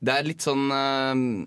Det 0.00 0.14
er 0.14 0.26
litt 0.26 0.42
sånn 0.42 0.68
øh, 0.70 1.46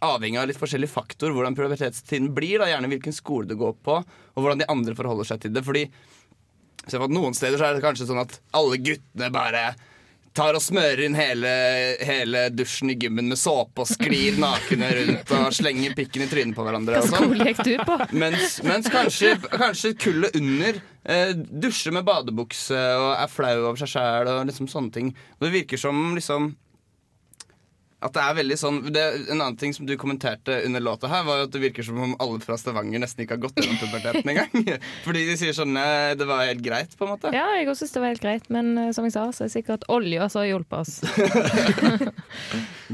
Avhengig 0.00 0.40
av 0.40 0.48
litt 0.48 0.60
forskjellig 0.60 0.88
faktor 0.88 1.32
hvordan 1.36 1.56
pubertetstiden 1.56 2.30
blir. 2.32 2.58
Da, 2.62 2.70
gjerne 2.70 2.88
hvilken 2.88 3.12
skole 3.12 3.48
du 3.48 3.52
går 3.60 3.74
på, 3.84 3.98
og 4.00 4.40
hvordan 4.40 4.62
de 4.62 4.68
andre 4.72 4.94
forholder 4.96 5.28
seg 5.28 5.42
til 5.42 5.52
det. 5.52 5.60
Fordi 5.66 5.82
at 6.98 7.14
Noen 7.14 7.36
steder 7.36 7.60
så 7.60 7.68
er 7.68 7.78
det 7.78 7.84
kanskje 7.84 8.08
sånn 8.08 8.24
at 8.24 8.40
alle 8.56 8.80
guttene 8.82 9.30
bare 9.34 9.64
tar 10.36 10.54
og 10.54 10.62
smører 10.62 11.02
inn 11.06 11.16
hele, 11.18 11.50
hele 12.06 12.44
dusjen 12.54 12.92
i 12.92 12.96
gymmen 12.98 13.30
med 13.30 13.38
såpe 13.38 13.82
og 13.82 13.90
sklir 13.90 14.38
nakne 14.42 14.90
rundt 14.96 15.32
og 15.36 15.50
slenger 15.54 15.96
pikken 15.98 16.24
i 16.26 16.30
trynet 16.30 16.56
på 16.56 16.66
hverandre. 16.66 17.00
Hva 17.00 17.10
sånn. 17.10 17.26
skole 17.26 17.50
gikk 17.50 17.62
du 17.66 17.74
på? 17.86 17.98
Mens, 18.22 18.60
mens 18.66 18.90
kanskje, 18.92 19.34
kanskje 19.50 19.94
kullet 20.00 20.38
under 20.38 20.80
eh, 21.04 21.34
dusjer 21.34 21.94
med 21.96 22.06
badebukse 22.06 22.78
og 22.78 23.12
er 23.16 23.30
flau 23.32 23.56
over 23.58 23.82
seg 23.82 23.94
sjæl 23.96 24.30
og 24.30 24.44
liksom 24.50 24.70
sånne 24.70 24.94
ting. 24.94 25.14
Og 25.38 25.48
det 25.48 25.54
virker 25.60 25.82
som 25.82 26.12
liksom 26.18 26.52
at 28.00 28.14
det 28.16 28.22
er 28.24 28.36
veldig 28.38 28.56
sånn 28.56 28.76
det, 28.94 29.02
En 29.28 29.42
annen 29.42 29.56
ting 29.60 29.74
som 29.76 29.84
du 29.88 29.92
kommenterte 30.00 30.54
under 30.64 30.80
låta 30.80 31.08
her, 31.12 31.24
var 31.26 31.42
jo 31.42 31.48
at 31.48 31.52
det 31.52 31.60
virker 31.60 31.84
som 31.84 31.98
om 32.00 32.14
alle 32.22 32.40
fra 32.40 32.56
Stavanger 32.56 33.02
nesten 33.02 33.24
ikke 33.26 33.36
har 33.36 33.42
gått 33.42 33.60
gjennom 33.60 33.76
puberteten 33.82 34.30
engang. 34.32 34.80
Fordi 35.06 35.26
de 35.28 35.34
sier 35.40 35.52
sånn 35.56 35.76
eh, 35.76 36.14
Det 36.16 36.24
var 36.28 36.46
helt 36.48 36.64
greit, 36.64 36.96
på 36.96 37.04
en 37.04 37.12
måte. 37.14 37.32
Ja, 37.36 37.44
jeg 37.58 37.68
òg 37.68 37.76
synes 37.76 37.92
det 37.96 38.00
var 38.04 38.12
helt 38.14 38.24
greit, 38.24 38.48
men 38.48 38.72
eh, 38.86 38.90
som 38.96 39.04
jeg 39.04 39.12
sa, 39.16 39.26
så 39.36 39.44
er 39.44 39.50
det 39.50 39.56
sikkert 39.58 39.84
olja 39.92 40.30
som 40.32 40.40
har 40.44 40.48
hjulpet 40.52 40.78
oss. 40.80 40.94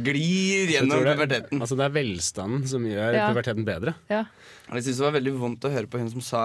Glir 0.07 0.71
gjennom 0.75 1.03
det, 1.05 1.15
puberteten. 1.17 1.61
altså 1.63 1.77
det 1.79 1.87
er 1.89 1.95
velstanden 1.95 2.67
som 2.69 2.85
gjør 2.87 3.15
Ja. 3.17 3.29
puberteten 3.31 3.65
bedre. 3.67 3.95
Ja. 4.13 4.25
Jeg 4.73 4.83
synes 4.85 4.99
det 4.99 5.05
var 5.07 5.15
veldig 5.21 5.33
vondt 5.41 5.65
å 5.65 5.71
høre 5.73 5.87
på 5.89 5.99
hun 6.03 6.11
som 6.11 6.21
sa 6.25 6.43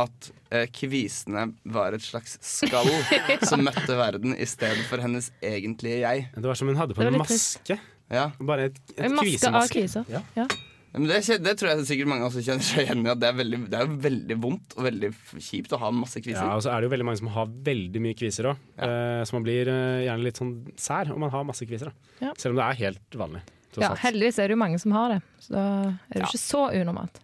at 0.00 0.28
eh, 0.50 0.66
kvisene 0.72 1.50
var 1.68 1.92
et 1.96 2.04
slags 2.04 2.38
skall 2.46 2.88
som 3.48 3.60
møtte 3.64 3.96
verden 3.98 4.36
i 4.36 4.46
stedet 4.48 4.84
for 4.88 5.02
hennes 5.04 5.30
egentlige 5.44 6.00
jeg. 6.04 6.28
Det 6.34 6.48
var 6.48 6.58
som 6.58 6.70
hun 6.70 6.78
hadde 6.80 6.96
på 6.96 7.04
en 7.04 7.18
maske. 7.20 7.76
Ja. 8.12 8.30
Bare 8.40 8.70
et, 8.70 8.78
et 8.96 9.06
En 9.08 9.16
maske 9.18 9.48
av 9.52 9.68
kvisemaske. 9.72 10.12
Ja. 10.12 10.22
Ja. 10.36 10.46
Ja, 10.92 11.00
Men 11.00 11.08
det, 11.08 11.22
det 11.40 11.52
tror 11.56 11.70
jeg 11.70 11.84
sikkert 11.88 12.08
mange 12.12 12.26
også 12.26 12.42
kjenner 12.44 12.64
seg 12.66 12.82
igjen 12.84 13.06
i. 13.06 13.08
At 13.08 13.20
det 13.22 13.30
er, 13.30 13.36
veldig, 13.38 13.60
det 13.72 13.78
er 13.80 13.94
veldig 14.06 14.36
vondt 14.42 14.74
og 14.76 14.84
veldig 14.84 15.08
kjipt 15.40 15.72
å 15.72 15.78
ha 15.80 15.88
masse 15.96 16.20
kviser. 16.20 16.44
Ja, 16.44 16.58
og 16.58 16.64
så 16.66 16.72
er 16.72 16.82
det 16.82 16.90
jo 16.90 16.92
veldig 16.92 17.06
mange 17.08 17.20
som 17.22 17.30
har 17.32 17.48
veldig 17.68 18.02
mye 18.04 18.16
kviser 18.18 18.50
òg. 18.50 18.60
så 18.76 19.36
man 19.38 19.46
blir 19.46 19.70
eh, 19.72 20.02
gjerne 20.04 20.26
litt 20.26 20.40
sånn 20.40 20.52
sær 20.76 21.12
om 21.14 21.24
man 21.24 21.32
har 21.32 21.46
masse 21.48 21.64
kviser. 21.68 21.88
Da. 21.92 22.16
Ja. 22.26 22.34
Selv 22.36 22.52
om 22.52 22.60
det 22.60 22.66
er 22.68 22.80
helt 22.82 23.18
vanlig. 23.24 23.40
Ja, 23.80 23.94
heldigvis 24.02 24.36
er 24.36 24.50
det 24.50 24.56
jo 24.58 24.60
mange 24.60 24.76
som 24.82 24.92
har 24.92 25.14
det, 25.14 25.22
så 25.40 25.54
da 25.54 25.62
er 25.64 25.94
det 26.12 26.18
jo 26.18 26.26
Ja. 26.26 26.28
ikke 26.28 26.42
så 26.42 26.62
unormalt. 26.76 27.22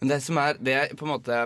Men 0.00 0.08
det 0.14 0.22
som 0.24 0.40
er 0.40 0.56
det 0.56 0.74
er 0.80 0.94
på 0.96 1.04
en 1.04 1.12
måte 1.12 1.42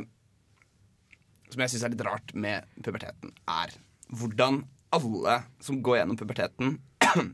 Som 1.48 1.64
jeg 1.64 1.72
syns 1.72 1.84
er 1.86 1.94
litt 1.94 2.06
rart 2.06 2.34
med 2.36 2.66
puberteten, 2.84 3.32
er 3.48 3.76
hvordan 4.08 4.62
alle 4.94 5.42
som 5.64 5.82
går 5.84 6.00
gjennom 6.00 6.18
puberteten, 6.20 6.74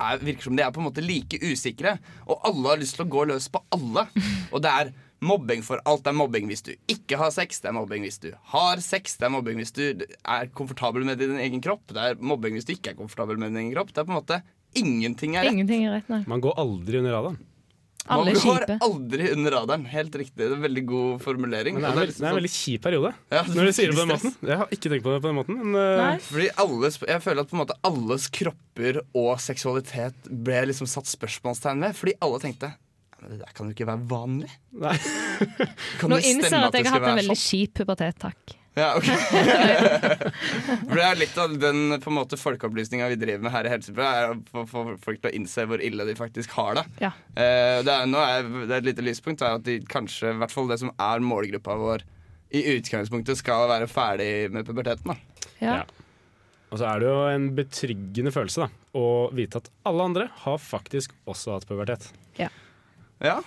er, 0.00 0.22
virker 0.22 0.48
som 0.48 0.56
de 0.58 0.64
er 0.64 0.72
på 0.74 0.82
en 0.82 0.88
måte 0.88 1.04
like 1.04 1.38
usikre. 1.42 1.96
Og 2.26 2.42
alle 2.46 2.72
har 2.72 2.82
lyst 2.82 2.98
til 2.98 3.06
å 3.06 3.12
gå 3.12 3.26
løs 3.30 3.48
på 3.52 3.62
alle. 3.74 4.06
Og 4.54 4.62
det 4.64 4.74
er 4.82 4.92
mobbing 5.20 5.64
for 5.66 5.82
alt. 5.84 6.04
Det 6.06 6.12
er 6.12 6.18
mobbing 6.20 6.48
hvis 6.50 6.64
du 6.66 6.72
ikke 6.90 7.18
har 7.20 7.34
sex, 7.34 7.60
det 7.62 7.70
er 7.70 7.76
mobbing 7.76 8.06
hvis 8.06 8.20
du 8.22 8.30
har 8.54 8.80
sex, 8.84 9.18
det 9.20 9.28
er 9.28 9.34
mobbing 9.34 9.60
hvis 9.60 9.74
du 9.76 9.84
er 9.90 10.48
komfortabel 10.56 11.04
med 11.06 11.20
din 11.20 11.36
egen 11.42 11.62
kropp, 11.64 11.84
det 11.92 12.06
er 12.12 12.22
mobbing 12.22 12.56
hvis 12.56 12.68
du 12.68 12.74
ikke 12.76 12.94
er 12.94 12.98
komfortabel 12.98 13.38
med 13.40 13.52
din 13.52 13.66
egen 13.66 13.74
kropp. 13.76 13.92
Det 13.92 14.02
er 14.02 14.08
på 14.08 14.14
en 14.16 14.22
måte 14.22 14.42
Ingenting 14.78 15.34
er 15.34 15.42
rett. 15.42 15.56
Ingenting 15.56 15.82
er 15.88 15.96
rett, 15.96 16.10
nei. 16.12 16.20
Man 16.30 16.42
går 16.44 16.54
aldri 16.62 17.00
under 17.00 17.16
radaren. 17.16 17.38
Man 18.08 18.18
Alle 18.18 18.32
går 18.34 18.64
kjipe. 18.64 18.76
aldri 18.82 19.26
under 19.34 19.50
radaren. 19.54 19.84
Helt 19.86 20.14
riktig. 20.16 20.36
Det 20.40 20.46
er 20.48 20.54
en 20.56 20.62
veldig 20.64 20.82
god 20.88 21.20
formulering. 21.22 21.76
Men 21.76 21.84
det 21.84 21.90
er, 21.90 22.06
liksom 22.08 22.24
det 22.24 22.26
er 22.26 22.32
en 22.34 22.38
veldig 22.40 22.52
kjip 22.54 22.82
periode, 22.86 23.10
Ja, 23.30 23.42
når 23.44 23.64
du 23.68 23.72
sier 23.76 23.90
det 23.90 23.96
på 23.98 24.00
den 24.06 24.12
måten. 24.14 24.34
Jeg 24.48 24.56
har 24.62 24.68
ikke 24.76 24.90
tenkt 24.94 25.04
på 25.04 25.12
det 25.14 25.20
på 25.22 25.28
den 25.30 25.36
måten. 25.40 25.58
Men, 25.60 25.80
eh, 26.10 26.18
Fordi 26.26 26.48
alles, 26.64 26.98
jeg 27.06 27.22
føler 27.26 27.40
at 27.44 27.50
på 27.50 27.58
en 27.58 27.62
måte 27.66 27.76
alles 27.90 28.28
kropper 28.40 29.00
og 29.14 29.32
seksualitet 29.44 30.30
ble 30.30 30.62
liksom 30.72 30.88
satt 30.90 31.06
spørsmålstegn 31.12 31.84
ved. 31.84 31.98
Fordi 32.00 32.16
alle 32.24 32.40
tenkte 32.40 32.72
det 33.20 33.36
der 33.42 33.52
kan 33.52 33.68
jo 33.68 33.74
ikke 33.76 33.84
være 33.84 34.08
vanlig. 34.08 34.48
Kan 36.00 36.08
Nå 36.08 36.16
det 36.16 36.24
innser 36.30 36.56
jeg 36.56 36.70
at 36.70 36.78
jeg 36.78 36.86
har 36.88 36.94
hatt 36.96 37.10
en 37.10 37.18
veldig 37.20 37.36
sånn? 37.36 37.44
kjip 37.50 37.74
pubertet, 37.82 38.16
takk. 38.22 38.54
Ja, 38.78 38.92
ok. 38.96 39.04
For 40.86 40.94
det 40.94 41.04
er 41.04 41.18
litt 41.18 41.38
av 41.42 41.56
den 41.58 41.96
på 42.02 42.10
en 42.12 42.16
måte 42.16 42.38
folkeopplysninga 42.38 43.08
vi 43.10 43.18
driver 43.18 43.42
med 43.46 43.54
her 43.54 43.66
i 43.66 43.72
Helsebø, 43.72 44.04
er 44.06 44.34
å 44.34 44.36
få 44.50 44.64
få 44.70 44.84
folk 45.02 45.22
til 45.22 45.30
å 45.32 45.34
innse 45.40 45.66
hvor 45.66 45.82
ille 45.82 46.06
de 46.06 46.14
faktisk 46.18 46.54
har 46.58 46.78
det. 46.78 46.84
Ja. 47.02 47.10
Eh, 47.34 47.80
det, 47.86 47.90
er, 47.96 48.06
nå 48.10 48.22
er, 48.22 48.46
det 48.62 48.70
er 48.70 48.78
et 48.78 48.88
lite 48.92 49.06
lyspunkt 49.06 49.42
er 49.42 49.58
at 49.58 49.66
de 49.66 49.80
kanskje, 49.90 50.34
i 50.34 50.40
hvert 50.42 50.54
fall 50.54 50.70
det 50.70 50.78
som 50.82 50.92
er 50.94 51.24
målgruppa 51.26 51.76
vår, 51.80 52.06
i 52.54 52.64
utgangspunktet 52.76 53.38
skal 53.38 53.68
være 53.70 53.90
ferdig 53.90 54.30
med 54.54 54.66
puberteten. 54.66 55.12
da. 55.12 55.50
Ja. 55.62 55.76
Og 56.70 56.78
så 56.78 56.86
er 56.86 57.02
det 57.02 57.10
jo 57.10 57.20
en 57.26 57.48
betryggende 57.58 58.32
følelse 58.34 58.64
da, 58.64 58.70
å 58.98 59.04
vite 59.34 59.58
at 59.62 59.70
alle 59.90 60.06
andre 60.06 60.28
har 60.44 60.58
faktisk 60.62 61.14
også 61.30 61.56
hatt 61.56 61.66
pubertet. 61.66 62.06
Ja. 62.38 62.50
Ja. 63.22 63.40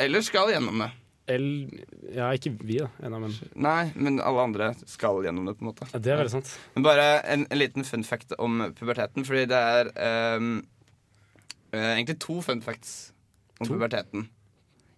Eller 0.00 0.24
skal 0.24 0.52
gjennom 0.52 0.84
det. 0.84 0.90
Eller, 1.28 1.84
ja, 2.14 2.30
ikke 2.32 2.54
vi, 2.56 2.78
da. 2.80 2.88
Ennå, 3.04 3.20
men 3.26 3.34
Nei, 3.60 3.90
men 4.00 4.16
alle 4.24 4.46
andre 4.48 4.70
skal 4.88 5.20
gjennom 5.26 5.48
det, 5.48 5.58
på 5.58 5.66
en 5.66 5.70
måte. 5.70 5.88
Ja, 5.92 6.00
det 6.00 6.14
er 6.14 6.22
veldig 6.22 6.32
sant. 6.38 6.54
Men 6.74 6.86
bare 6.86 7.06
en, 7.28 7.44
en 7.52 7.60
liten 7.60 7.84
fun 7.84 8.06
fact 8.06 8.32
om 8.40 8.62
puberteten, 8.78 9.26
fordi 9.28 9.44
det 9.50 9.60
er 9.74 9.92
um, 10.38 10.54
eh, 11.74 11.92
egentlig 11.98 12.18
to 12.24 12.40
fun 12.44 12.64
facts 12.64 12.96
om 13.60 13.68
puberteten. 13.68 14.28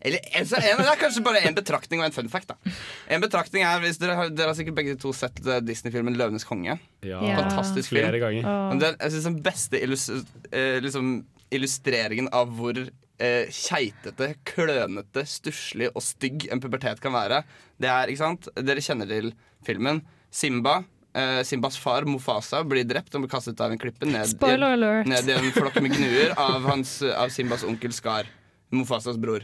Eller 0.00 0.22
altså, 0.38 0.56
en, 0.56 0.78
det 0.80 0.88
er 0.88 1.00
kanskje 1.00 1.22
bare 1.25 1.42
en 1.44 1.56
betraktning 1.56 2.00
og 2.00 2.06
en 2.08 2.14
fun 2.14 2.30
fact. 2.32 2.54
da 2.54 2.72
En 3.12 3.20
betraktning 3.20 3.66
er, 3.68 3.82
hvis 3.82 4.00
Dere 4.00 4.16
har, 4.16 4.30
dere 4.32 4.52
har 4.52 4.56
sikkert 4.56 4.78
begge 4.78 4.96
to 5.00 5.12
sett 5.16 5.42
eh, 5.44 5.60
Disney-filmen 5.60 6.16
'Løvenes 6.16 6.46
konge'. 6.49 6.78
Ja. 7.04 7.20
Fantastisk 7.20 7.92
film. 7.92 8.06
Flere 8.06 8.22
ganger. 8.22 8.49
Men 8.70 8.80
det, 8.80 8.94
jeg 8.96 9.16
synes 9.16 9.28
Den 9.28 9.42
beste 9.44 9.82
illus 9.82 10.08
eh, 10.08 10.78
liksom, 10.80 11.12
illustreringen 11.52 12.30
av 12.32 12.49
hvor 12.56 12.80
eh, 13.21 13.50
keitete, 13.55 14.33
klønete, 14.49 15.25
stusslig 15.29 15.91
og 15.93 16.03
stygg 16.05 16.49
en 16.50 16.62
pubertet 16.62 17.03
kan 17.03 17.15
være, 17.15 17.43
det 17.81 17.91
er 17.93 18.11
ikke 18.11 18.25
sant? 18.25 18.49
Dere 18.57 18.85
kjenner 18.85 19.11
til 19.11 19.31
filmen. 19.67 20.03
Simba. 20.31 20.81
Eh, 21.15 21.41
Simbas 21.47 21.79
far 21.81 22.07
Mofasa, 22.07 22.62
blir 22.62 22.87
drept 22.87 23.15
og 23.19 23.25
blir 23.25 23.33
kastet 23.33 23.61
av 23.61 23.73
en 23.75 23.81
klippe 23.81 24.07
ned, 24.07 24.31
i, 24.31 25.09
ned 25.11 25.31
i 25.31 25.35
en 25.35 25.50
flokk 25.57 25.81
med 25.83 25.97
gnuer 25.97 26.37
av, 26.39 26.62
hans, 26.71 27.00
av 27.03 27.33
Simbas 27.35 27.67
onkel 27.67 27.95
Skar. 27.95 28.31
Mofasas 28.71 29.19
bror. 29.19 29.43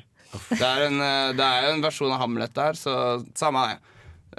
Det 0.50 0.62
er, 0.62 0.86
en, 0.86 1.00
eh, 1.02 1.32
det 1.38 1.46
er 1.46 1.66
jo 1.66 1.74
en 1.74 1.82
versjon 1.84 2.14
av 2.14 2.22
Hamlet 2.22 2.54
der, 2.54 2.78
så 2.78 2.94
samme 3.38 3.66
det. 3.72 3.92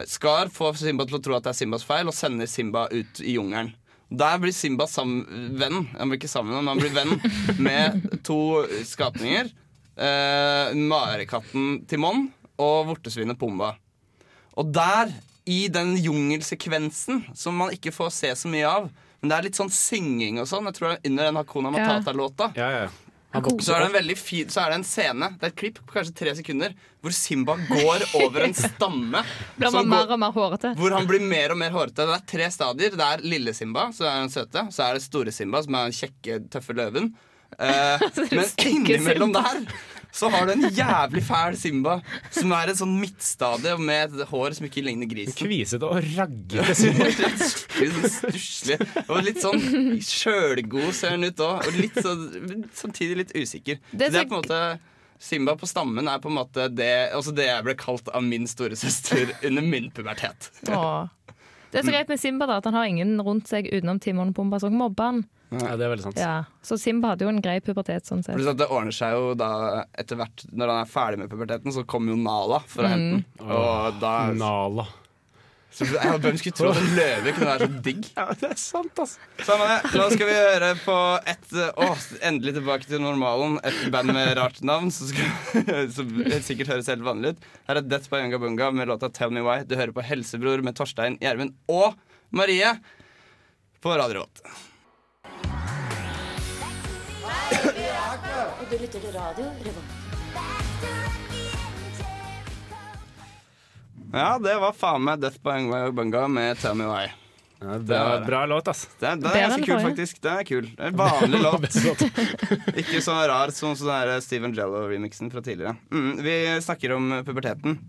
Skar 0.07 0.51
får 0.53 0.77
Simba 0.79 1.07
til 1.09 1.17
å 1.17 1.23
tro 1.23 1.35
at 1.35 1.47
det 1.47 1.51
er 1.51 1.59
Simbas 1.59 1.83
feil, 1.87 2.07
og 2.07 2.15
sender 2.15 2.47
Simba 2.49 2.85
ut 2.93 3.21
i 3.23 3.35
jungelen. 3.35 3.73
Der 4.09 4.37
blir 4.39 4.53
Simba 4.55 4.85
sam 4.87 5.17
venn 5.59 5.81
Han 5.97 6.07
blir 6.07 6.15
ikke 6.21 6.31
sammen, 6.31 6.55
men 6.55 6.69
han 6.71 6.79
blir 6.79 6.93
venn 6.95 7.17
med 7.67 8.21
to 8.23 8.63
skapninger. 8.87 9.49
Eh, 9.97 10.75
Marekatten 10.77 11.81
Timon 11.89 12.29
og 12.61 12.93
vortesvinet 12.93 13.37
Pumba. 13.39 13.73
Og 14.57 14.71
der, 14.73 15.11
i 15.45 15.67
den 15.71 15.95
jungelsekvensen, 16.01 17.25
som 17.37 17.59
man 17.59 17.73
ikke 17.75 17.93
får 17.93 18.09
se 18.15 18.31
så 18.35 18.49
mye 18.51 18.67
av 18.67 18.87
Men 19.21 19.31
det 19.31 19.35
er 19.37 19.45
litt 19.47 19.57
sånn 19.57 19.71
synging 19.73 20.37
og 20.41 20.45
sånn. 20.49 20.67
Jeg 20.69 20.75
tror 20.77 20.91
det 20.91 20.95
er 20.99 21.09
under 21.09 21.25
den 21.25 21.37
Hakuna 21.39 21.71
Matata-låta. 21.73 22.51
Ja. 22.53 22.67
Ja, 22.69 22.83
ja. 22.85 23.06
Så 23.43 23.73
er, 23.75 23.83
det 23.83 23.87
en 23.89 23.95
veldig 23.97 24.17
fin, 24.19 24.49
så 24.49 24.63
er 24.63 24.73
det 24.73 24.79
en 24.79 24.85
scene, 24.87 25.29
det 25.37 25.47
er 25.47 25.53
et 25.53 25.57
klipp 25.59 25.79
på 25.83 25.97
kanskje 25.97 26.15
tre 26.17 26.33
sekunder, 26.39 26.73
hvor 27.03 27.15
Simba 27.15 27.55
går 27.69 28.05
over 28.21 28.47
en 28.47 28.55
stamme. 28.57 29.23
Blir 29.59 29.75
man 29.75 29.89
mer 29.91 30.05
går- 30.05 30.15
og 30.17 30.21
mer 30.23 30.35
hårete. 30.35 30.73
hvor 30.79 30.97
han 30.97 31.07
blir 31.09 31.23
mer 31.23 31.53
og 31.55 31.61
mer 31.61 31.75
hårete. 31.75 32.07
Det 32.07 32.17
er 32.17 32.27
tre 32.33 32.51
stadier. 32.53 32.97
Det 32.97 33.07
er 33.07 33.25
lille 33.25 33.53
Simba, 33.57 33.89
så 33.95 34.07
er 34.09 34.19
han 34.23 34.33
søte. 34.33 34.67
Så 34.73 34.85
er 34.87 34.97
det 34.97 35.05
store 35.05 35.33
Simba, 35.35 35.63
som 35.65 35.77
er 35.77 35.89
den 35.89 35.97
kjekke, 36.01 36.43
tøffe 36.53 36.77
løven. 36.77 37.13
Uh, 37.57 37.95
men 38.35 38.49
innimellom 38.59 39.31
der 39.31 39.61
så 40.17 40.29
har 40.33 40.47
du 40.49 40.53
en 40.55 40.65
jævlig 40.73 41.21
fæl 41.27 41.57
Simba, 41.59 41.99
som 42.33 42.53
er 42.57 42.71
et 42.71 42.79
sånn 42.79 42.95
midtstadie 42.97 43.75
med 43.77 44.17
et 44.17 44.29
hår 44.31 44.55
som 44.57 44.67
ikke 44.67 44.83
ligner 44.85 45.09
grisen. 45.09 45.37
Kvisete 45.37 45.85
og 45.85 46.01
raggete 46.17 46.75
Simba. 46.77 47.09
Stusslig. 48.17 48.79
Og 49.05 49.21
litt 49.25 49.41
sånn 49.43 49.61
sjølgod 50.01 50.89
ser 50.97 51.15
han 51.15 51.27
ut 51.27 51.43
òg. 51.45 51.67
Og 51.69 51.77
litt 51.77 51.99
sånn, 52.01 52.27
samtidig 52.75 53.21
litt 53.23 53.35
usikker. 53.37 53.81
Det 53.91 54.09
Det 54.13 54.23
er 54.23 54.29
på 54.29 54.39
en 54.39 54.45
måte 54.45 54.61
Simba 55.19 55.55
på 55.57 55.65
stammen 55.69 56.07
er 56.09 56.19
på 56.21 56.29
en 56.29 56.37
måte 56.37 56.67
det, 56.69 56.91
også 57.17 57.33
det 57.33 57.47
jeg 57.47 57.65
ble 57.65 57.73
kalt 57.79 58.09
av 58.13 58.21
min 58.25 58.45
storesøster 58.49 59.31
under 59.49 59.65
min 59.65 59.89
pubertet. 59.93 60.51
Åh. 60.69 61.07
Det 61.71 61.81
er 61.81 61.87
så 61.87 61.93
greit 61.93 62.11
med 62.11 62.21
Simba 62.21 62.45
da, 62.47 62.59
at 62.61 62.67
han 62.69 62.77
har 62.77 62.85
ingen 62.89 63.17
rundt 63.25 63.49
seg 63.49 63.67
utenom 63.69 63.99
Timon 64.01 64.31
og 64.31 64.37
Pumba 64.37 64.59
som 64.61 64.77
mobber 64.77 65.11
han. 65.11 65.23
Ja, 65.49 65.77
det 65.79 65.85
er 65.85 65.91
veldig 65.93 66.03
sant. 66.03 66.17
Ja. 66.19 66.33
Så 66.61 66.75
Simba 66.81 67.13
hadde 67.13 67.23
jo 67.23 67.29
en 67.31 67.41
grei 67.41 67.59
pubertet 67.63 68.03
sånn 68.09 68.19
sett. 68.25 68.35
Det 68.59 68.67
ordner 68.67 68.91
seg 68.91 69.13
jo 69.15 69.29
da 69.39 69.85
etter 69.95 70.19
hvert 70.19 70.43
Når 70.51 70.67
han 70.73 70.81
er 70.83 70.89
ferdig 70.91 71.21
med 71.21 71.29
puberteten, 71.31 71.71
så 71.71 71.85
kommer 71.87 72.11
jo 72.11 72.17
Nala 72.19 72.59
for 72.67 72.83
å 72.83 72.89
Mm. 72.89 72.95
hente 72.97 73.37
den. 73.39 73.51
Og 73.55 73.99
da 74.01 74.15
Nala. 74.35 74.85
så, 75.71 75.85
ja, 75.93 76.17
Hvem 76.17 76.35
skulle 76.41 76.57
tro 76.57 76.71
at 76.73 76.81
en 76.81 76.91
løve 76.97 77.33
kunne 77.37 77.47
være 77.53 77.67
så 77.69 77.81
digg? 77.85 78.03
Ja, 78.17 78.25
det 78.33 78.49
er 78.51 78.59
sant, 78.59 78.91
altså. 78.99 79.17
Samme 79.47 79.69
det. 79.71 79.79
Nå 79.95 80.09
skal 80.17 80.27
vi 80.27 80.35
høre 80.35 80.73
på 80.83 80.97
et 81.31 81.57
Å, 81.77 81.89
endelig 82.27 82.53
tilbake 82.59 82.87
til 82.91 82.99
normalen. 82.99 83.59
Et 83.63 83.81
band 83.93 84.11
med 84.11 84.35
rart 84.41 84.59
navn 84.67 84.91
som, 84.97 85.07
skal, 85.07 85.87
som 85.95 86.11
sikkert 86.43 86.73
høres 86.75 86.91
helt 86.91 87.07
vanlig 87.07 87.37
ut. 87.37 87.47
Her 87.69 87.79
er 87.79 87.87
Death 87.87 88.09
by 88.11 88.25
Unga 88.27 88.37
Bunga 88.43 88.71
med 88.75 88.89
låta 88.91 89.07
Tell 89.13 89.31
Me 89.31 89.39
Why. 89.47 89.61
Du 89.63 89.77
hører 89.79 89.93
på 89.95 90.03
Helsebror 90.03 90.59
med 90.61 90.75
Torstein 90.75 91.15
Gjermund 91.23 91.55
og 91.71 91.95
Marie 92.35 92.75
på 93.79 93.95
Radio 93.95 94.19
Revolt. 94.25 94.41
Og 98.67 98.73
du 98.75 98.81
lytter 98.83 98.99
til 98.99 99.13
radio 99.15 99.45
Revolt. 99.63 99.91
Ja, 104.11 104.33
det 104.43 104.55
var 104.59 104.73
faen 104.75 105.05
meg 105.07 105.21
Death 105.23 105.39
by 105.43 105.53
Unga 105.61 105.79
Bunga 105.95 106.25
med 106.31 106.59
Tell 106.59 106.75
Me 106.79 106.87
Why. 106.89 107.05
Ja, 107.63 107.77
det 107.79 107.95
er 107.97 108.25
bra 108.27 108.41
låt, 108.51 108.67
ass. 108.69 108.83
Det, 108.99 109.07
er- 109.07 109.21
det 109.23 109.31
er 109.31 109.45
ganske 109.47 109.65
kul, 109.69 109.79
faktisk. 109.85 110.19
Det 110.23 110.33
er 110.33 110.43
kul. 110.47 110.67
Det 110.67 110.83
er 110.83 110.91
en 110.91 110.99
vanlig 110.99 111.39
låt. 111.47 112.03
Ikke 112.83 112.99
så 113.03 113.15
rar 113.31 113.55
som 113.55 113.71
sånn 113.79 114.11
Steven 114.23 114.53
Jello-remixen 114.57 115.31
fra 115.31 115.41
tidligere. 115.45 115.77
Mm, 115.91 116.11
vi 116.27 116.35
snakker 116.67 116.93
om 116.99 117.07
puberteten. 117.27 117.79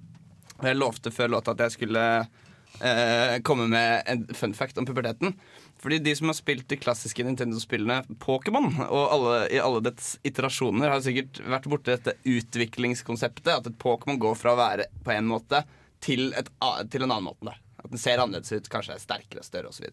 Jeg 0.62 0.78
lovte 0.78 1.11
før 1.14 1.35
låta 1.35 1.54
at 1.58 1.66
jeg 1.66 1.75
skulle 1.75 2.06
eh, 2.23 3.35
komme 3.47 3.66
med 3.75 4.06
en 4.14 4.25
fun 4.35 4.54
fact 4.54 4.78
om 4.78 4.87
puberteten. 4.88 5.35
Fordi 5.78 6.00
de 6.02 6.14
som 6.18 6.30
har 6.30 6.35
spilt 6.35 6.66
de 6.70 6.78
klassiske 6.80 7.23
Nintendo-spillene 7.23 8.00
Pokémon, 8.23 8.66
og 8.88 9.04
alle, 9.14 9.35
i 9.54 9.61
alle 9.62 9.82
dets 9.87 10.16
iterasjoner, 10.26 10.90
har 10.90 11.04
sikkert 11.04 11.38
vært 11.47 11.68
borti 11.70 11.92
dette 11.92 12.16
utviklingskonseptet. 12.26 13.52
At 13.54 13.70
et 13.70 13.78
Pokémon 13.78 14.18
går 14.18 14.35
fra 14.40 14.56
å 14.56 14.58
være 14.58 14.88
på 15.06 15.14
en 15.14 15.30
måte 15.30 15.62
til, 16.02 16.32
et, 16.38 16.50
til 16.90 17.06
en 17.06 17.12
annen 17.12 17.28
måte. 17.30 17.47
Da. 17.52 17.54
At 17.85 17.92
den 17.94 18.02
ser 18.02 18.18
annerledes 18.23 18.50
ut, 18.52 18.70
kanskje 18.73 18.97
er 18.97 19.04
sterkere 19.04 19.44
og 19.44 19.47
større 19.47 19.70
osv. 19.70 19.87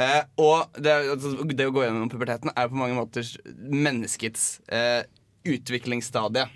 Eh, 0.00 0.22
og 0.40 0.80
det, 0.80 0.94
altså, 1.16 1.34
det 1.50 1.66
å 1.66 1.74
gå 1.74 1.84
gjennom 1.84 2.10
puberteten 2.12 2.52
er 2.54 2.70
på 2.70 2.78
mange 2.78 2.96
måter 2.96 3.26
menneskets 3.58 4.62
eh, 4.72 5.02
utviklingsstadie. 5.50 6.46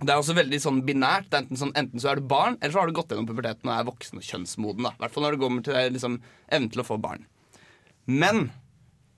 Det 0.00 0.12
er 0.12 0.20
også 0.20 0.36
veldig 0.36 0.60
sånn 0.62 0.80
binært. 0.86 1.32
Enten, 1.36 1.58
sånn, 1.60 1.74
enten 1.76 2.00
så 2.00 2.12
er 2.12 2.20
du 2.20 2.30
barn, 2.30 2.56
eller 2.60 2.72
så 2.72 2.82
har 2.82 2.88
du 2.88 2.96
gått 2.96 3.12
gjennom 3.12 3.28
puberteten 3.28 3.68
og 3.68 3.74
er 3.74 3.88
voksen 3.88 4.20
og 4.20 4.24
kjønnsmoden. 4.24 4.86
I 4.86 5.02
hvert 5.02 5.16
fall 5.16 5.26
når 5.26 5.36
det 5.36 5.42
kommer 5.42 5.66
til 5.66 5.92
liksom, 5.96 6.20
evnen 6.48 6.72
til 6.72 6.84
å 6.84 6.88
få 6.88 7.00
barn. 7.02 7.26
Men 8.10 8.50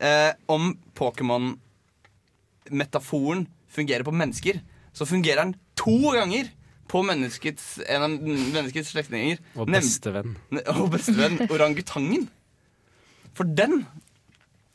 eh, 0.02 0.32
om 0.52 0.74
Pokémon-metaforen 0.98 3.46
fungerer 3.72 4.04
på 4.04 4.12
mennesker, 4.12 4.60
så 4.92 5.06
fungerer 5.08 5.44
den 5.44 5.54
to 5.78 6.10
ganger 6.12 6.48
på 6.92 7.00
menneskets, 7.08 7.80
en 7.88 8.02
av 8.04 8.10
menneskets 8.20 8.92
slektninger. 8.92 9.40
Og 9.56 9.64
bestevenn. 9.72 10.36
Og 10.76 10.92
bestevenn 10.92 11.40
orangutangen. 11.48 12.28
For 13.32 13.48
den 13.48 13.88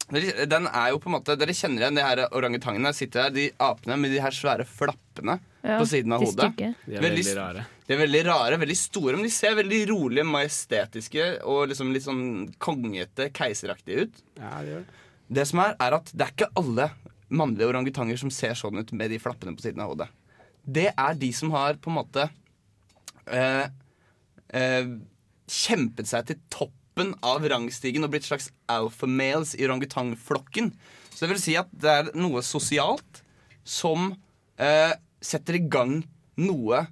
den 0.07 0.67
er 0.71 0.91
jo 0.93 0.99
på 1.03 1.09
en 1.09 1.17
måte 1.17 1.35
Dere 1.35 1.51
kjenner 1.51 1.81
igjen 1.83 1.97
de 1.99 2.03
her 2.05 2.21
orangutangene. 2.31 2.93
Sitter 2.95 3.25
her, 3.25 3.33
De 3.35 3.49
apene 3.59 3.97
med 3.99 4.13
de 4.13 4.21
her 4.23 4.31
svære 4.31 4.63
flappene 4.67 5.39
Ja, 5.63 5.79
på 5.81 5.87
siden 5.89 6.13
av 6.15 6.21
de 6.23 6.29
hodet. 6.29 6.45
stygge. 6.53 6.69
De 6.85 6.95
er 6.95 7.03
veldig 7.03 7.25
rare. 7.35 7.65
De 7.87 7.93
er 7.95 7.99
veldig 8.05 8.21
rare, 8.27 8.59
veldig 8.61 8.77
store, 8.79 9.15
men 9.17 9.23
de 9.27 9.31
ser 9.35 9.55
veldig 9.55 9.81
rolige, 9.89 10.23
majestetiske 10.27 11.25
og 11.47 11.67
liksom 11.71 11.91
litt 11.95 12.05
sånn 12.05 12.23
kongete, 12.63 13.29
keiseraktige 13.35 14.07
ut. 14.07 14.23
Ja, 14.39 14.53
det 14.63 14.71
gjør 14.73 14.85
det. 14.85 15.03
Det 15.37 15.45
som 15.49 15.59
er, 15.59 15.75
er 15.83 15.97
at 15.99 16.11
det 16.13 16.23
er 16.23 16.31
ikke 16.37 16.51
alle 16.61 16.89
mannlige 17.27 17.67
orangutanger 17.67 18.19
som 18.19 18.31
ser 18.31 18.55
sånn 18.55 18.79
ut 18.79 18.91
med 18.95 19.11
de 19.11 19.19
flappene 19.19 19.55
på 19.57 19.65
siden 19.65 19.83
av 19.83 19.91
hodet. 19.91 20.07
Det 20.63 20.87
er 20.95 21.19
de 21.19 21.31
som 21.35 21.51
har 21.51 21.75
på 21.83 21.91
en 21.91 21.97
måte 21.99 22.29
eh, 23.27 23.67
eh, 24.55 24.87
kjempet 25.47 26.07
seg 26.07 26.27
til 26.31 26.39
toppen 26.97 27.13
av 27.21 27.45
rangstigen 27.45 28.05
og 28.05 28.11
blitt 28.11 28.25
slags 28.25 28.49
alpha 28.67 29.05
males 29.05 29.53
i 29.55 29.65
orangutangflokken. 29.67 30.71
Så 31.13 31.25
det 31.25 31.35
vil 31.35 31.41
si 31.41 31.55
at 31.57 31.69
det 31.71 31.89
er 31.91 32.11
noe 32.17 32.41
sosialt 32.41 33.21
som 33.63 34.15
eh, 34.57 34.93
setter 35.21 35.59
i 35.59 35.65
gang 35.69 35.99
noe 36.41 36.87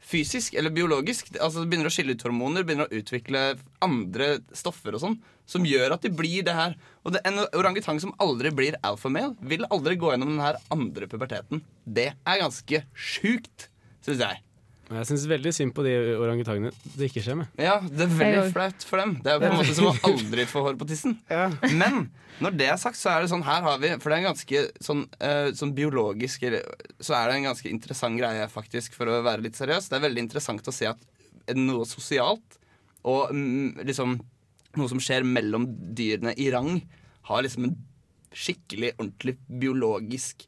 fysisk 0.00 0.54
eller 0.54 0.70
biologisk. 0.70 1.32
Altså 1.40 1.62
det 1.62 1.70
Begynner 1.70 1.90
å 1.90 1.94
skille 1.94 2.14
ut 2.14 2.22
hormoner, 2.22 2.62
begynner 2.62 2.86
å 2.86 3.00
utvikle 3.00 3.56
andre 3.82 4.38
stoffer 4.54 4.94
og 4.94 5.02
sånn, 5.02 5.18
som 5.50 5.66
gjør 5.66 5.96
at 5.96 6.06
de 6.06 6.12
blir 6.14 6.46
det 6.46 6.54
her. 6.54 6.76
Og 7.02 7.14
det, 7.14 7.24
En 7.26 7.42
orangutang 7.50 7.98
som 8.02 8.14
aldri 8.22 8.54
blir 8.54 8.78
alfamale, 8.86 9.34
vil 9.42 9.66
aldri 9.70 9.98
gå 9.98 10.12
gjennom 10.14 10.36
den 10.36 10.44
her 10.44 10.60
andre 10.70 11.10
puberteten. 11.10 11.64
Det 11.84 12.12
er 12.14 12.42
ganske 12.44 12.84
sjukt, 12.94 13.66
syns 14.06 14.22
jeg. 14.22 14.44
Jeg 14.90 15.06
syns 15.06 15.24
veldig 15.30 15.52
synd 15.54 15.72
på 15.76 15.84
de 15.86 15.92
orangutangene 16.18 16.72
det 16.96 17.10
ikke 17.10 17.22
skjer 17.22 17.36
med. 17.38 17.50
Ja, 17.60 17.76
det 17.84 18.08
er 18.08 18.14
veldig 18.18 18.46
flaut 18.54 18.86
for 18.88 19.02
dem. 19.02 19.12
Det 19.22 19.30
er 19.30 19.36
jo 19.36 19.42
på 19.44 19.50
en 19.50 19.60
måte 19.60 19.76
som 19.76 19.88
å 19.90 19.94
aldri 20.10 20.46
få 20.50 20.64
hår 20.66 20.78
på 20.80 20.88
tissen. 20.90 21.14
Men 21.82 22.08
når 22.42 22.56
det 22.58 22.66
er 22.72 22.80
sagt, 22.80 22.98
så 22.98 23.12
er 23.12 23.22
det 23.22 23.30
sånn 23.30 23.44
her 23.46 23.62
har 23.62 23.78
vi 23.82 23.92
For 24.00 24.10
det 24.10 24.16
er 24.16 24.22
en 24.22 24.30
ganske 24.32 24.62
sånn, 24.82 25.04
uh, 25.22 25.50
sånn 25.56 25.74
biologisk 25.76 26.46
Så 26.98 27.14
er 27.14 27.28
det 27.28 27.36
en 27.36 27.50
ganske 27.50 27.70
interessant 27.70 28.18
greie, 28.18 28.48
faktisk, 28.50 28.96
for 28.98 29.10
å 29.12 29.20
være 29.26 29.46
litt 29.46 29.60
seriøs. 29.60 29.90
Det 29.92 29.98
er 30.00 30.06
veldig 30.08 30.24
interessant 30.26 30.72
å 30.72 30.74
se 30.74 30.90
at 30.90 31.54
noe 31.56 31.86
sosialt 31.88 32.58
og 33.08 33.30
mm, 33.32 33.80
liksom 33.88 34.18
noe 34.78 34.90
som 34.90 35.00
skjer 35.02 35.24
mellom 35.26 35.64
dyrene 35.96 36.34
i 36.38 36.50
rang, 36.52 36.76
har 37.30 37.44
liksom 37.46 37.66
en 37.66 37.78
skikkelig, 38.30 38.92
ordentlig 38.98 39.36
biologisk 39.48 40.44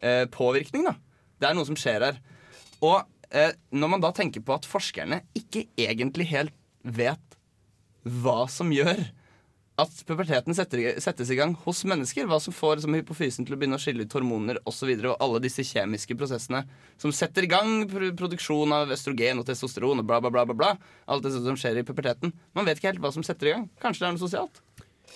eh, 0.00 0.24
påvirkning. 0.32 0.86
da 0.86 0.94
Det 1.40 1.48
er 1.48 1.58
noe 1.58 1.68
som 1.68 1.76
skjer 1.78 2.06
her. 2.06 2.20
Og 2.84 3.04
når 3.74 3.90
man 3.90 4.02
da 4.02 4.12
tenker 4.14 4.44
på 4.44 4.54
at 4.54 4.68
forskerne 4.68 5.20
ikke 5.36 5.66
egentlig 5.80 6.28
helt 6.30 6.54
vet 6.86 7.38
hva 8.06 8.44
som 8.50 8.70
gjør 8.70 9.00
at 9.76 9.92
puberteten 10.08 10.56
setter, 10.56 10.96
settes 11.04 11.30
i 11.32 11.36
gang 11.36 11.52
hos 11.66 11.82
mennesker. 11.88 12.24
Hva 12.30 12.38
som 12.40 12.54
får 12.56 12.80
som 12.84 12.94
hypofysen 12.96 13.44
til 13.44 13.56
å 13.56 13.58
begynne 13.60 13.76
å 13.76 13.82
skille 13.82 14.06
ut 14.06 14.16
hormoner 14.16 14.60
osv. 14.64 14.88
Og, 14.94 15.10
og 15.12 15.24
alle 15.26 15.42
disse 15.44 15.64
kjemiske 15.68 16.16
prosessene 16.16 16.62
som 17.00 17.12
setter 17.12 17.44
i 17.44 17.50
gang 17.52 17.84
produksjon 17.90 18.72
av 18.72 18.94
østrogen 18.96 19.42
og 19.42 19.48
testosteron 19.48 20.00
og 20.00 20.08
bla, 20.08 20.22
bla, 20.24 20.32
bla. 20.32 20.46
bla, 20.48 20.56
bla. 20.56 20.72
Alt 21.12 21.26
det 21.26 21.34
som 21.36 21.60
skjer 21.60 21.82
i 21.82 21.84
puberteten. 21.86 22.32
Man 22.56 22.68
vet 22.68 22.80
ikke 22.80 22.94
helt 22.94 23.04
hva 23.04 23.12
som 23.12 23.26
setter 23.26 23.50
i 23.50 23.56
gang. 23.56 23.68
Kanskje 23.82 24.06
det 24.06 24.08
er 24.08 24.16
noe 24.16 24.24
sosialt. 24.24 24.62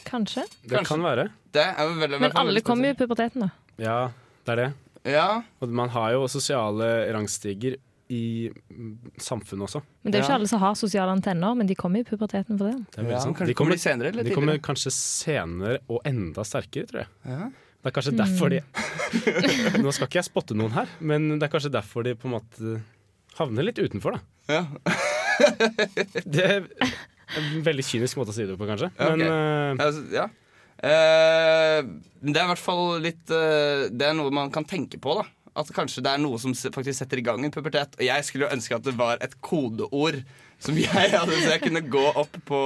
Kanskje. 0.05 0.45
Det 0.69 0.85
kan 0.89 1.03
være. 1.05 1.31
Det 1.57 1.65
er 1.65 1.89
jo 1.89 1.97
veldig, 2.01 2.21
Men 2.27 2.37
alle 2.41 2.65
kommer 2.65 2.93
jo 2.93 2.97
i 2.97 3.01
puberteten, 3.01 3.49
da. 3.49 3.51
Ja, 3.81 3.99
det 4.45 4.55
er 4.55 4.61
det. 4.61 4.71
Ja. 5.09 5.29
Og 5.65 5.73
man 5.73 5.93
har 5.95 6.13
jo 6.19 6.29
sosiale 6.29 6.91
rangstiger 7.15 7.81
i 8.11 8.51
mm, 8.51 9.15
samfunnet 9.23 9.67
også. 9.69 9.81
Men 10.03 10.11
det 10.13 10.19
er 10.19 10.25
jo 10.25 10.29
ikke 10.29 10.37
alle 10.41 10.51
som 10.51 10.61
har 10.65 10.75
sosiale 10.79 11.13
antenner, 11.15 11.55
men 11.59 11.69
de 11.71 11.77
kommer 11.79 12.03
i 12.03 12.07
puberteten 12.09 12.59
for 12.59 12.71
det. 12.71 12.77
Det 12.97 13.05
er 13.05 13.11
Ja, 13.15 13.21
sant. 13.23 13.39
de 13.47 13.55
kommer, 13.55 13.79
senere 13.79 14.11
eller 14.13 14.27
de 14.27 14.35
kommer 14.35 14.59
kanskje 14.59 14.91
senere 14.97 15.79
og 15.89 16.01
enda 16.09 16.43
sterkere, 16.47 16.89
tror 16.91 17.05
jeg. 17.05 17.11
Ja. 17.31 17.51
Det 17.81 17.89
er 17.89 17.95
kanskje 17.97 18.13
Mm. 18.13 18.19
derfor 18.21 18.51
de 18.53 18.59
Nå 19.85 19.93
skal 19.97 20.07
ikke 20.11 20.19
jeg 20.21 20.27
spotte 20.29 20.57
noen 20.59 20.75
her, 20.75 20.91
men 21.01 21.39
det 21.39 21.47
er 21.47 21.53
kanskje 21.55 21.71
derfor 21.73 22.05
de 22.05 22.13
på 22.19 22.29
en 22.29 22.35
måte 22.37 22.75
havner 23.39 23.65
litt 23.65 23.79
utenfor, 23.81 24.19
da. 24.19 24.21
Ja. 24.51 24.67
det 26.27 26.45
er 26.45 26.67
en 27.39 27.63
veldig 27.65 27.85
kynisk 27.87 28.19
måte 28.21 28.35
å 28.35 28.37
si 28.37 28.45
det 28.49 28.59
på, 28.59 28.67
kanskje. 28.69 28.91
Ja. 28.99 29.11
Men 29.15 29.25
eh, 29.25 29.87
Altså, 29.87 30.05
ja. 30.13 30.27
Uh, 30.81 31.85
det 32.25 32.39
er 32.41 32.47
i 32.47 32.51
hvert 32.55 32.61
fall 32.63 33.03
litt 33.05 33.29
uh, 33.29 33.83
Det 33.93 34.07
er 34.07 34.15
noe 34.17 34.33
man 34.33 34.49
kan 34.55 34.65
tenke 34.65 34.97
på, 35.03 35.13
da. 35.19 35.27
At 35.59 35.71
kanskje 35.75 36.05
det 36.07 36.13
er 36.13 36.23
noe 36.23 36.39
som 36.39 36.55
faktisk 36.55 37.01
setter 37.01 37.21
i 37.21 37.25
gang 37.27 37.43
en 37.45 37.55
pubertet. 37.55 37.97
Og 37.99 38.07
jeg 38.07 38.27
skulle 38.27 38.47
jo 38.47 38.55
ønske 38.55 38.77
at 38.77 38.87
det 38.87 38.95
var 38.99 39.23
et 39.25 39.35
kodeord 39.45 40.21
som 40.61 40.77
jeg 40.79 41.11
hadde, 41.15 41.39
så 41.41 41.55
jeg 41.55 41.65
kunne 41.65 41.83
gå 41.89 42.05
opp 42.21 42.37
på 42.47 42.61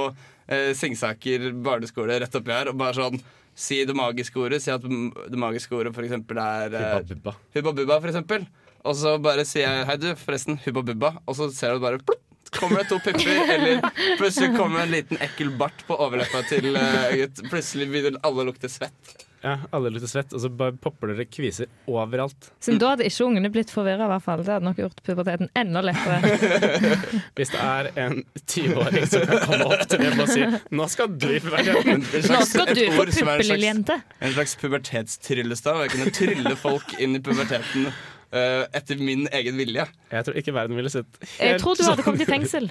eh, 0.51 0.73
Singsaker 0.77 1.49
barneskole 1.65 2.19
rett 2.21 2.37
oppi 2.37 2.53
her 2.53 2.69
og 2.71 2.77
bare 2.79 2.97
sånn 2.97 3.21
si 3.55 3.79
det 3.87 3.95
magiske 3.95 4.39
ordet. 4.39 4.61
Si 4.63 4.71
at 4.73 4.83
det 4.83 5.39
magiske 5.39 5.75
ordet 5.77 5.95
eksempel 5.95 6.41
er 6.43 6.75
eh, 6.75 6.93
Hubba 6.99 7.15
bubba. 7.15 7.35
Bubba, 7.71 7.99
for 8.01 8.11
eksempel. 8.11 8.47
Og 8.85 8.97
så 8.99 9.15
bare 9.17 9.47
sier 9.47 9.65
jeg 9.65 9.89
hei, 9.89 9.97
du, 9.97 10.09
forresten, 10.19 10.59
hubba 10.67 10.83
bubba. 10.91 11.13
Og 11.25 11.39
så 11.39 11.49
ser 11.55 11.73
du 11.73 11.83
bare 11.83 12.01
plopp, 12.03 12.21
kommer 12.55 12.83
det 12.83 12.89
to 12.91 12.99
pupper, 13.03 13.53
eller 13.55 13.81
plutselig 14.19 14.51
kommer 14.55 14.83
en 14.83 14.91
liten 14.93 15.19
ekkel 15.23 15.49
bart 15.59 15.81
på 15.87 15.97
overleppa 16.05 16.43
til 16.51 16.75
uh, 16.77 17.09
gutt. 17.15 17.41
Plutselig 17.49 17.89
begynner 17.91 18.21
alle 18.27 18.45
å 18.45 18.49
lukte 18.51 18.71
svett. 18.71 19.24
Ja, 19.45 19.51
alle 19.77 19.91
lukter 19.93 20.09
svett, 20.09 20.31
og 20.33 20.41
så 20.41 20.49
bare 20.49 20.73
popper 20.81 21.11
dere 21.13 21.27
kviser 21.29 21.67
overalt. 21.91 22.47
Så 22.65 22.73
da 22.81 22.95
hadde 22.95 23.05
ikke 23.05 23.27
ungene 23.27 23.51
blitt 23.53 23.69
forvirra, 23.69 24.07
i 24.07 24.11
hvert 24.15 24.23
fall. 24.25 24.41
Det 24.41 24.55
hadde 24.55 24.65
nok 24.65 24.79
gjort 24.81 25.03
puberteten 25.05 25.51
enda 25.61 25.83
lettere. 25.85 26.17
Hvis 27.37 27.53
det 27.53 27.61
er 27.61 27.89
en 28.01 28.17
20-åring 28.41 29.05
som 29.11 29.27
kan 29.29 29.43
komme 29.45 29.67
opp 29.69 29.85
til 29.91 30.01
dem 30.01 30.23
og 30.25 30.31
si 30.33 30.47
'nå 30.49 30.87
skal 30.95 31.13
du 31.13 31.27
i 31.35 31.39
puberteten'. 31.43 32.03
Som 32.25 33.29
er 33.29 33.45
en 34.25 34.33
slags- 34.33 34.57
pubertetstryllestav. 34.63 35.83
Jeg 35.85 35.93
kunne 35.93 36.11
trylle 36.15 36.55
folk 36.59 36.95
inn 36.99 37.15
i 37.17 37.21
puberteten 37.23 37.87
uh, 37.91 38.65
etter 38.73 38.97
min 39.01 39.27
egen 39.31 39.57
vilje. 39.61 39.85
Jeg 40.11 40.25
tror 40.27 40.41
ikke 40.41 40.53
verden 40.55 40.75
ville 40.79 40.89
sett 40.93 41.21
Jeg 41.39 41.61
tror 41.61 41.77
du 41.77 41.83
hadde 41.85 42.03
kommet 42.05 42.21
i 42.21 42.25
sånn- 42.25 42.33
fengsel. 42.39 42.69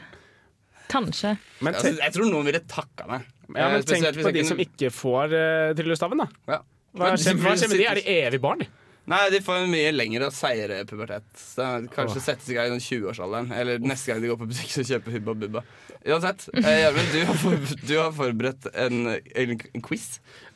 Kanskje. 0.90 1.37
Men 1.64 1.75
Altså, 1.75 1.94
jeg 1.96 2.12
tror 2.14 2.29
noen 2.31 2.44
ville 2.51 2.61
takka 2.68 3.07
meg. 3.09 3.25
ja, 3.55 3.66
Eh, 3.66 3.72
men 3.72 3.83
tenk 3.83 4.05
på 4.05 4.33
de 4.33 4.40
kunne- 4.40 4.48
som 4.48 4.59
ikke 4.59 4.90
får 4.92 5.33
uh, 5.33 5.75
tryllestaven, 5.77 6.18
da. 6.18 6.27
Ja. 6.48 6.59
Hva 6.94 7.11
Men 7.12 7.20
skjer, 7.20 7.38
hva 7.42 7.54
skjer 7.59 7.72
med 7.72 7.80
de? 7.80 7.87
Er 7.90 8.00
de 8.00 8.18
evig 8.22 8.42
barn? 8.42 8.64
Nei, 9.11 9.20
de 9.28 9.40
får 9.44 9.66
en 9.66 9.72
mye 9.72 9.90
lengre 9.92 10.30
og 10.30 10.33
seigere 10.33 10.78
pubertet. 10.88 11.26
Så 11.37 11.64
kanskje 11.92 12.20
oh. 12.22 12.24
settes 12.24 12.46
i 12.48 12.57
gang 12.57 12.72
i 12.72 12.80
20-årsalderen. 12.80 13.50
Eller 13.52 13.83
neste 13.85 14.12
gang 14.12 14.22
de 14.22 14.30
går 14.30 14.38
på 14.40 14.48
butikk 14.48 14.78
og 14.80 14.88
kjøper 14.88 15.18
Hubba 15.18 15.35
Bubba. 15.42 15.62
Uansett, 16.04 16.46
eh, 16.61 16.78
Gjermund, 16.83 17.12
du, 17.12 17.20
har 17.28 17.76
du 17.88 17.94
har 17.96 18.11
forberedt 18.16 18.68
en, 18.72 19.07
en, 19.12 19.54
en 19.57 19.85
quiz. 19.85 20.07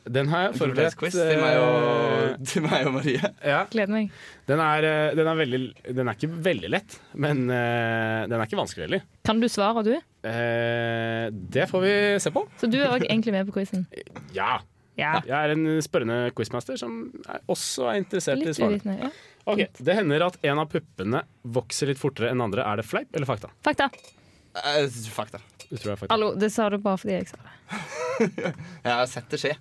Den 0.09 0.31
har 0.33 0.46
jeg 0.46 0.57
forberedt. 0.62 0.96
pubertetsquiz 0.96 1.16
til 1.18 1.42
meg 1.42 1.59
og, 1.61 1.85
eh, 1.90 2.35
til 2.48 2.64
meg 2.64 2.88
og 2.88 2.94
Marie. 2.96 3.31
Ja. 3.44 3.61
Gleder 3.68 3.92
meg. 3.92 4.16
Den 4.48 4.64
er, 4.64 4.88
eh, 4.88 5.16
den, 5.16 5.29
er 5.29 5.40
veldig, 5.42 5.61
den 6.01 6.09
er 6.09 6.16
ikke 6.16 6.31
veldig 6.48 6.72
lett, 6.72 6.96
men 7.20 7.44
uh, 7.53 8.24
den 8.29 8.37
er 8.38 8.46
ikke 8.48 8.61
vanskelig 8.61 8.87
heller. 8.87 9.05
Kan 9.29 9.44
du 9.44 9.48
svare, 9.53 9.85
du? 9.85 9.92
Uh, 10.24 11.29
det 11.53 11.68
får 11.68 11.85
vi 11.85 11.94
se 12.24 12.33
på. 12.33 12.46
Så 12.61 12.72
du 12.72 12.81
er 12.81 12.94
òg 12.94 13.05
egentlig 13.05 13.37
med 13.37 13.48
på 13.51 13.59
quizen? 13.61 13.85
Ja. 14.37 14.57
Ja. 14.99 15.19
Jeg 15.23 15.37
er 15.39 15.55
en 15.55 15.67
spørrende 15.85 16.19
quizmaster 16.37 16.79
som 16.81 16.97
er, 17.25 17.43
også 17.51 17.87
er 17.93 18.01
interessert 18.03 18.43
i 18.43 18.51
svaret 18.51 18.59
svarene. 18.59 18.81
uvitende. 18.83 19.09
Ja. 19.09 19.35
Ok, 19.49 19.63
Det 19.79 19.95
hender 19.97 20.25
at 20.27 20.39
en 20.45 20.61
av 20.61 20.69
puppene 20.73 21.23
vokser 21.57 21.89
litt 21.93 22.01
fortere 22.01 22.33
enn 22.35 22.43
andre. 22.45 22.67
Er 22.67 22.83
det 22.83 22.85
fleip 22.89 23.15
eller 23.17 23.29
fakta? 23.31 23.53
Fakta. 23.65 23.89
Uh, 24.59 24.85
fakta. 25.15 25.41
Du 25.69 25.77
tror 25.77 25.93
det 25.93 25.95
er 25.95 26.01
fakta? 26.03 26.13
Hallo, 26.17 26.33
det 26.37 26.51
sa 26.53 26.69
du 26.73 26.79
bare 26.83 27.01
fordi 27.01 27.15
jeg 27.15 27.31
sa 27.31 27.39
det. 27.45 27.55
Jeg 28.85 28.93
har 28.93 29.07
sett 29.07 29.29
det 29.31 29.39
skje. 29.41 29.55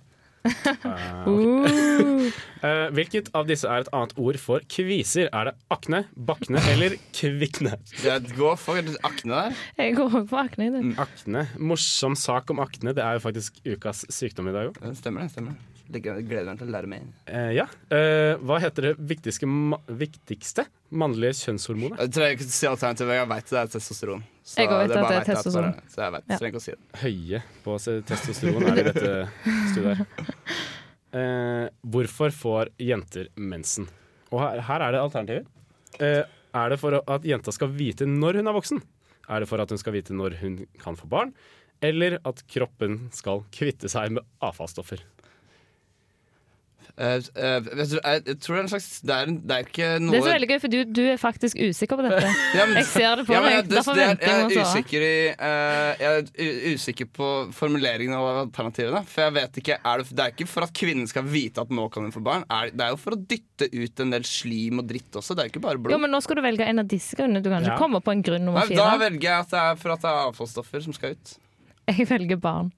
Ah, 0.84 1.24
ok. 1.28 2.34
Eh, 2.58 2.88
hvilket 2.90 3.28
av 3.38 3.46
disse 3.46 3.68
er 3.70 3.84
et 3.84 3.88
annet 3.94 4.16
ord 4.18 4.34
for 4.42 4.64
kviser? 4.66 5.28
Er 5.30 5.46
det 5.46 5.52
akne, 5.70 6.00
bakne 6.18 6.58
eller 6.72 6.96
kvikne? 7.14 7.76
Jeg 8.02 8.32
går 8.34 8.58
for 8.58 8.80
akne 9.06 9.30
der. 9.36 9.60
Jeg 9.78 9.94
går 9.94 10.10
for 10.16 10.40
akne. 10.42 10.66
Akne. 10.98 11.44
Morsom 11.62 12.18
sak 12.18 12.50
om 12.50 12.58
akne. 12.64 12.96
Det 12.98 13.04
er 13.04 13.20
jo 13.20 13.22
faktisk 13.28 13.62
ukas 13.62 14.02
sykdom 14.10 14.50
i 14.50 14.56
dag 14.56 14.72
òg. 14.72 14.82
Stemmer 14.98 15.28
det. 15.28 15.30
stemmer 15.36 15.54
det. 15.54 15.77
Gleder 15.88 16.44
meg 16.50 16.58
til 16.60 16.68
å 16.68 16.72
lære 16.74 16.88
mer. 16.90 17.04
Eh, 17.26 17.52
ja. 17.56 17.64
Eh, 17.94 18.34
hva 18.44 18.58
heter 18.60 18.90
det 18.90 18.94
viktigste, 19.08 19.48
ma 19.48 19.78
viktigste 19.88 20.66
mannlige 20.92 21.38
kjønnshormonet? 21.46 21.98
Jeg 22.02 22.12
trenger 22.16 22.34
ikke 22.36 22.48
å 22.48 22.52
si 22.58 22.68
alternativet. 22.68 23.14
Jeg 23.18 23.28
veit 23.32 23.52
det 23.52 23.60
er 23.62 23.70
testosteron. 23.72 24.24
Så 24.44 24.60
Jeg 24.60 24.68
vet 24.68 24.88
det 24.92 24.98
at 24.98 25.08
det 25.08 25.16
er 25.20 25.28
testosteron. 25.30 25.74
Så 25.88 26.02
jeg 26.04 26.12
vet, 26.12 26.24
Ja. 26.28 26.36
trenger 26.36 26.52
ikke 26.52 26.60
å 26.60 26.66
si 26.66 26.72
det. 26.72 26.80
Høye 27.04 27.42
på 27.64 27.78
testosteron 28.12 28.68
er 28.68 28.74
det 28.74 28.84
i 28.84 28.92
dette 28.92 29.14
studiet 29.72 29.96
her. 29.96 30.06
Eh, 31.18 31.68
hvorfor 31.88 32.30
får 32.36 32.68
jenter 32.84 33.28
mensen? 33.36 33.88
Og 34.30 34.40
her, 34.44 34.60
her 34.60 34.82
er 34.84 34.92
det 34.92 35.00
alternativer. 35.00 35.46
Eh, 36.04 36.24
er 36.54 36.68
det 36.68 36.78
for 36.80 36.98
at 37.00 37.22
jenta 37.24 37.52
skal 37.52 37.68
vite 37.72 38.04
når 38.04 38.42
hun 38.42 38.48
er 38.52 38.52
voksen? 38.60 38.82
Er 39.28 39.40
det 39.40 39.48
for 39.48 39.60
at 39.60 39.70
hun 39.72 39.78
skal 39.80 39.92
vite 39.96 40.12
når 40.16 40.36
hun 40.42 40.66
kan 40.80 40.96
få 40.96 41.08
barn? 41.08 41.32
Eller 41.80 42.18
at 42.26 42.42
kroppen 42.50 43.06
skal 43.14 43.44
kvitte 43.54 43.88
seg 43.88 44.10
med 44.16 44.24
avfallsstoffer? 44.44 45.00
Eh, 46.98 47.18
uh, 47.38 47.60
du, 47.62 47.92
jeg, 48.02 48.22
jeg 48.26 48.36
tror 48.42 48.56
det 48.56 48.58
er 48.58 48.64
en 48.64 48.70
slags 48.72 48.86
Det 49.06 49.14
er, 49.14 49.28
det 49.30 49.54
er 49.54 49.66
ikke 49.68 49.88
noe 50.02 50.10
Det 50.10 50.18
er 50.18 50.24
så 50.24 50.32
veldig 50.34 50.48
gøy, 50.50 50.58
for 50.64 50.72
du, 50.72 50.78
du 50.98 51.00
er 51.12 51.20
faktisk 51.22 51.60
usikker 51.62 51.94
på 52.00 52.02
dette. 52.08 52.30
Ja, 52.58 52.64
men- 52.66 52.80
Jeg 52.80 52.88
ser 52.90 53.20
det 53.20 53.26
på 53.28 53.36
Ja, 53.36 53.42
men 53.44 53.52
deg. 53.54 53.68
det- 53.68 53.76
Derfor 53.78 53.94
det 53.94 54.02
er- 54.02 54.08
venter 54.16 54.26
jeg 54.26 54.40
med 54.40 54.42
å 54.42 54.50
er 54.50 54.58
svare. 54.58 54.72
usikker, 54.82 55.04
i, 55.06 55.20
eh, 55.30 56.02
jeg 56.02 56.10
er 56.18 56.74
usikker 56.74 57.10
på 57.14 57.28
formuleringen 57.54 58.16
av 58.18 58.26
alternativene. 58.48 59.04
For 59.06 59.22
jeg 59.28 59.36
vet 59.38 59.60
ikke, 59.62 59.78
er 59.92 60.02
det, 60.02 60.08
det 60.18 60.24
er 60.26 60.34
ikke 60.34 60.48
for 60.50 60.66
at 60.66 60.74
kvinnen 60.74 61.06
skal 61.14 61.22
vite 61.30 61.62
at 61.62 61.70
nå 61.70 61.86
kan 61.94 62.02
hun 62.08 62.12
få 62.18 62.24
barn. 62.26 62.42
Er, 62.50 62.74
det 62.74 62.82
er 62.88 62.90
jo 62.96 63.00
for 63.04 63.14
å 63.14 63.20
dytte 63.30 63.70
ut 63.70 64.00
en 64.00 64.10
del 64.18 64.26
slim 64.26 64.82
og 64.82 64.88
dritt 64.90 65.12
også. 65.22 65.36
Det 65.38 65.44
er 65.44 65.48
jo 65.52 65.54
ikke 65.54 65.66
bare 65.68 65.78
blod. 65.78 65.94
Jo, 65.94 66.02
men 66.02 66.10
Nå 66.10 66.20
skal 66.26 66.40
du 66.40 66.42
velge 66.42 66.66
en 66.66 66.82
av 66.82 66.88
disse 66.90 67.14
grunnene. 67.14 67.42
Du 67.46 67.50
kan 67.54 67.62
ikke 67.62 67.76
Ja. 67.76 67.78
komme 67.78 68.02
på 68.02 68.10
en 68.10 68.22
grunn 68.26 68.44
nummer 68.44 68.66
fire. 68.66 68.74
da 68.82 68.98
velger 68.98 69.22
jeg 69.30 69.38
at 69.46 69.50
det 69.54 69.62
er 69.62 69.76
for 69.76 69.94
at 69.94 70.00
det 70.02 70.10
er 70.10 70.32
avfallsstoffer 70.32 70.82
som 70.82 70.92
skal 70.98 71.14
ut. 71.14 71.36
Jeg 71.88 72.06
velger 72.10 72.36
barn. 72.42 72.72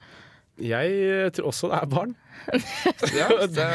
Jeg 0.61 1.01
eh, 1.07 1.31
tror 1.35 1.51
også 1.51 1.71
det 1.71 1.81
er 1.81 1.91
barn. 1.91 2.17
Ja, 3.21 3.29
det, 3.49 3.67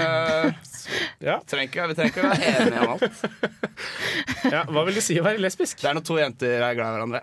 Ja. 1.22 1.40
trenger 1.48 1.68
ikke, 1.70 1.88
vi 1.90 1.96
trenger 1.98 2.12
ikke 2.12 2.30
være 2.30 2.50
enige 2.52 2.86
om 2.86 2.96
alt. 2.96 3.26
Ja, 4.56 4.62
hva 4.70 4.86
vil 4.86 4.98
det 4.98 5.04
si 5.06 5.18
å 5.18 5.26
være 5.26 5.42
lesbisk? 5.42 5.80
Det 5.82 5.90
er 5.90 5.98
når 5.98 6.06
to 6.06 6.18
jenter 6.20 6.62
er 6.62 6.78
glad 6.78 6.86
i 6.86 6.98
hverandre. 6.98 7.22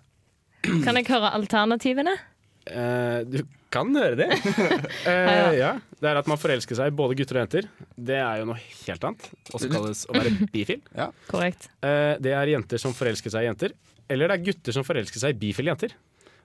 Kan 0.62 0.98
jeg 0.98 1.06
høre 1.10 1.30
alternativene? 1.38 2.14
Uh, 2.62 3.22
du 3.26 3.40
kan 3.74 3.90
høre 3.96 4.18
det. 4.18 4.28
uh, 5.08 5.50
ja. 5.54 5.72
Det 5.98 6.10
er 6.10 6.20
at 6.20 6.28
man 6.30 6.38
forelsker 6.38 6.78
seg 6.78 6.92
i 6.92 6.96
både 6.98 7.16
gutter 7.18 7.38
og 7.38 7.44
jenter. 7.44 7.70
Det 7.94 8.18
er 8.18 8.42
jo 8.42 8.48
noe 8.50 8.58
helt 8.58 9.06
annet. 9.08 9.30
Også 9.50 9.70
kalles 9.72 10.04
å 10.10 10.18
være 10.18 10.34
bifil. 10.54 10.82
Korrekt. 11.30 11.70
Uh, 11.82 12.18
det 12.22 12.34
er 12.38 12.54
jenter 12.54 12.82
som 12.82 12.94
forelsker 12.94 13.34
seg 13.34 13.46
i 13.46 13.50
jenter. 13.50 13.74
Eller 14.10 14.30
det 14.30 14.38
er 14.38 14.46
gutter 14.50 14.76
som 14.76 14.86
forelsker 14.86 15.22
seg 15.22 15.34
i 15.34 15.40
bifile 15.46 15.72
jenter. 15.72 15.94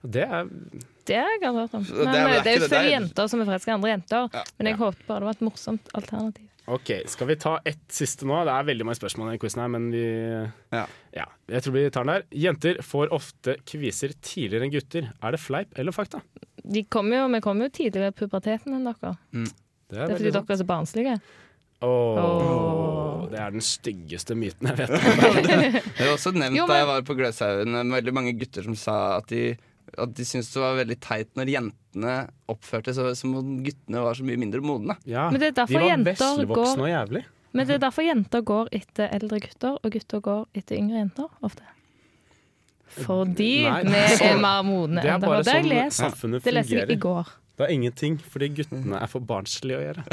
Det 0.04 0.24
er 0.28 0.50
Det 1.08 1.16
har 1.18 1.30
jeg 1.32 1.48
aldri 1.48 1.62
hørt 1.64 1.74
om. 1.80 1.84
det 1.88 2.08
er 2.12 2.28
eh, 2.28 2.44
det 2.44 2.52
er 2.52 2.60
jo 2.60 2.68
flere 2.68 2.92
jenter 2.92 3.28
som 3.32 3.42
er 3.42 3.48
forelska 3.50 3.72
i 3.72 3.76
andre 3.78 3.90
jenter. 3.96 4.30
Men 4.60 4.70
jeg 4.72 4.78
håpet 4.82 5.08
bare 5.08 5.24
det 5.24 5.30
var 5.30 5.38
et 5.40 5.46
morsomt 5.48 5.90
alternativ. 5.98 6.44
OK, 6.68 6.90
skal 7.08 7.30
vi 7.30 7.36
ta 7.40 7.54
ett 7.64 7.86
siste 7.96 8.28
nå? 8.28 8.42
Det 8.44 8.52
er 8.52 8.66
veldig 8.68 8.86
mange 8.90 9.00
spørsmål 9.00 9.30
i 9.30 9.30
denne 9.32 9.40
quizen 9.40 9.62
her, 9.64 9.70
men 9.72 9.86
vi 9.94 10.04
ja. 10.76 11.26
Jeg 11.48 11.64
tror 11.64 11.74
vi 11.78 11.86
tar 11.96 12.04
den 12.04 12.12
der. 12.18 12.26
Jenter 12.44 12.82
får 12.84 13.14
ofte 13.16 13.56
kviser 13.64 14.12
tidligere 14.20 14.68
enn 14.68 14.74
gutter. 14.74 15.08
Er 15.24 15.32
det 15.32 15.40
fleip 15.40 15.80
eller 15.80 15.96
fakta? 15.96 16.20
De 16.68 16.84
kom 16.92 17.08
jo, 17.16 17.24
vi 17.32 17.40
kommer 17.46 17.70
jo 17.70 17.76
tidligere 17.78 18.12
i 18.12 18.18
puberteten 18.20 18.76
enn 18.76 18.84
dere. 18.90 19.14
Det 19.32 19.48
Det 19.96 20.02
er 20.04 20.16
fordi 20.18 20.34
dere 20.36 20.44
er 20.52 20.60
så 20.60 20.68
barnslige. 20.68 21.16
Åh, 21.88 23.28
Det 23.32 23.40
er 23.40 23.52
den 23.56 23.64
styggeste 23.64 24.36
myten 24.36 24.68
jeg 24.72 24.78
vet. 24.80 24.92
Det 25.98 26.04
var 26.04 26.14
også 26.18 26.32
nevnt 26.36 26.58
Jo, 26.58 26.68
da 26.70 26.78
jeg 26.82 26.88
var 26.90 27.02
på 27.08 27.16
Gløshaugen, 27.18 27.80
veldig 27.96 28.14
mange 28.16 28.34
gutter 28.40 28.66
som 28.68 28.76
sa 28.80 28.96
at 29.22 29.28
de, 29.32 29.56
at 29.97 30.13
de 30.17 30.26
syntes 30.28 30.52
det 30.54 30.62
var 30.62 30.76
veldig 30.80 30.97
teit 31.00 31.30
når 31.39 31.52
jentene 31.54 32.15
oppførte 32.52 32.93
seg 32.93 33.15
som 33.15 33.36
om 33.39 33.63
guttene 33.63 34.04
var 34.04 34.13
så 34.19 34.26
mye 34.28 34.38
mindre 34.41 34.62
modne. 34.62 34.97
Ja, 35.08 35.30
Men 35.32 35.39
det 35.39 35.47
er 35.54 35.58
derfor 35.63 35.80
de 35.80 35.89
var 35.89 36.04
veslevoksne 36.12 36.76
går- 36.78 36.84
og 36.84 36.91
jævlig. 36.91 37.23
Men 37.54 37.65
det 37.67 37.76
er 37.78 37.80
derfor 37.88 38.04
jenter 38.06 38.41
går 38.45 38.67
etter 38.76 39.10
eldre 39.15 39.39
gutter, 39.39 39.78
og 39.84 39.91
gutter 39.91 40.19
går 40.21 40.45
etter 40.54 40.76
yngre 40.78 41.00
jenter 41.00 41.30
ofte. 41.41 41.63
Fordi 42.97 43.47
vi 43.63 43.65
er 43.65 44.15
sånn- 44.17 44.41
mer 44.41 44.63
modne 44.63 45.02
Det 45.02 45.12
enn 45.12 45.21
dere. 45.21 45.43
Det 45.43 45.52
har 45.54 45.62
jeg 45.62 45.63
sånn 45.63 46.32
lest. 46.34 46.43
Det 46.43 46.54
leste 46.54 46.76
jeg 46.78 46.89
i 46.91 46.95
går. 46.95 47.28
Det 47.58 47.65
er 47.65 47.72
ingenting, 47.74 48.20
fordi 48.22 48.52
guttene 48.54 49.00
er 49.02 49.10
for 49.10 49.24
barnslige 49.26 49.80
å 49.80 49.82
gjøre. 49.82 50.04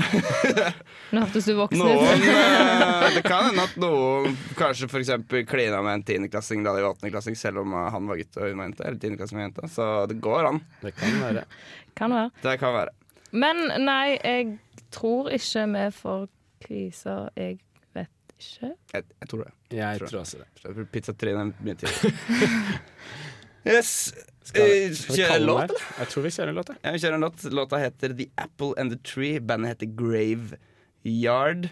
Nå 1.12 1.24
hørtes 1.26 1.44
du 1.44 1.52
voksen 1.59 1.83
ut. 1.85 2.24
eh, 2.24 3.02
det 3.18 3.22
kan 3.26 3.50
hende 3.50 3.66
at 3.68 3.74
noen 3.83 4.38
kanskje 4.57 4.88
eksempel 5.02 5.44
klina 5.48 5.83
med 5.85 5.98
en 5.98 6.04
tiendeklassing 6.09 6.64
da 6.64 6.72
de 6.72 6.80
var 6.87 6.94
åttendeklassing, 6.94 7.37
selv 7.37 7.61
om 7.61 7.74
eh, 7.76 7.90
han 7.92 8.09
var 8.09 8.16
gutt 8.22 8.38
og 8.40 8.48
hun 8.48 8.62
var 8.62 8.70
jente. 8.70 8.87
Eller 8.88 9.02
tiendeklassing 9.02 9.40
var 9.42 9.44
jente. 9.50 9.68
Så 9.74 9.88
det 10.09 10.16
går 10.24 10.48
an. 10.54 10.62
Det 10.80 10.94
kan 10.96 11.18
være. 11.20 11.44
Kan 12.00 12.11
være. 12.16 12.33
Det 12.42 12.57
kan 12.59 12.72
være. 12.74 12.96
Men 13.37 13.61
nei, 13.85 14.16
jeg 14.16 14.57
tror 14.94 15.28
ikke 15.37 15.66
vi 15.76 15.85
får 16.00 16.24
kviser. 16.64 17.28
Jeg 17.38 17.61
vet 17.94 18.35
ikke. 18.40 18.72
Jeg, 18.96 19.04
jeg 19.20 19.30
tror 19.30 19.44
det. 19.44 19.52
Jeg 19.74 20.00
tror 20.09 20.20
også 20.24 20.40
det. 20.40 20.88
Pizzatrinn 20.96 21.38
er 21.44 21.52
mye 21.61 21.76
tidligere. 21.85 22.80
yes. 23.66 24.12
Skal, 24.44 24.62
Eh, 24.62 24.92
skal 24.92 25.16
vi 25.16 25.22
kjøre 25.22 25.37
en 25.38 25.46
låt, 25.48 25.62
eller? 25.70 25.85
Jeg 25.98 26.09
tror 26.12 26.22
vi 26.27 26.31
kjører 26.37 26.48
en 26.53 26.59
låt. 26.59 26.70
Ja, 26.83 26.90
vi 26.92 26.98
kjører 27.00 27.14
en 27.16 27.24
låt. 27.24 27.44
Låta 27.57 27.79
heter 27.81 28.12
The 28.18 28.27
Apple 28.37 28.74
and 28.77 28.92
the 28.92 28.98
Tree. 29.00 29.40
Bandet 29.40 29.72
heter 29.72 29.88
Graveyard. 29.96 31.68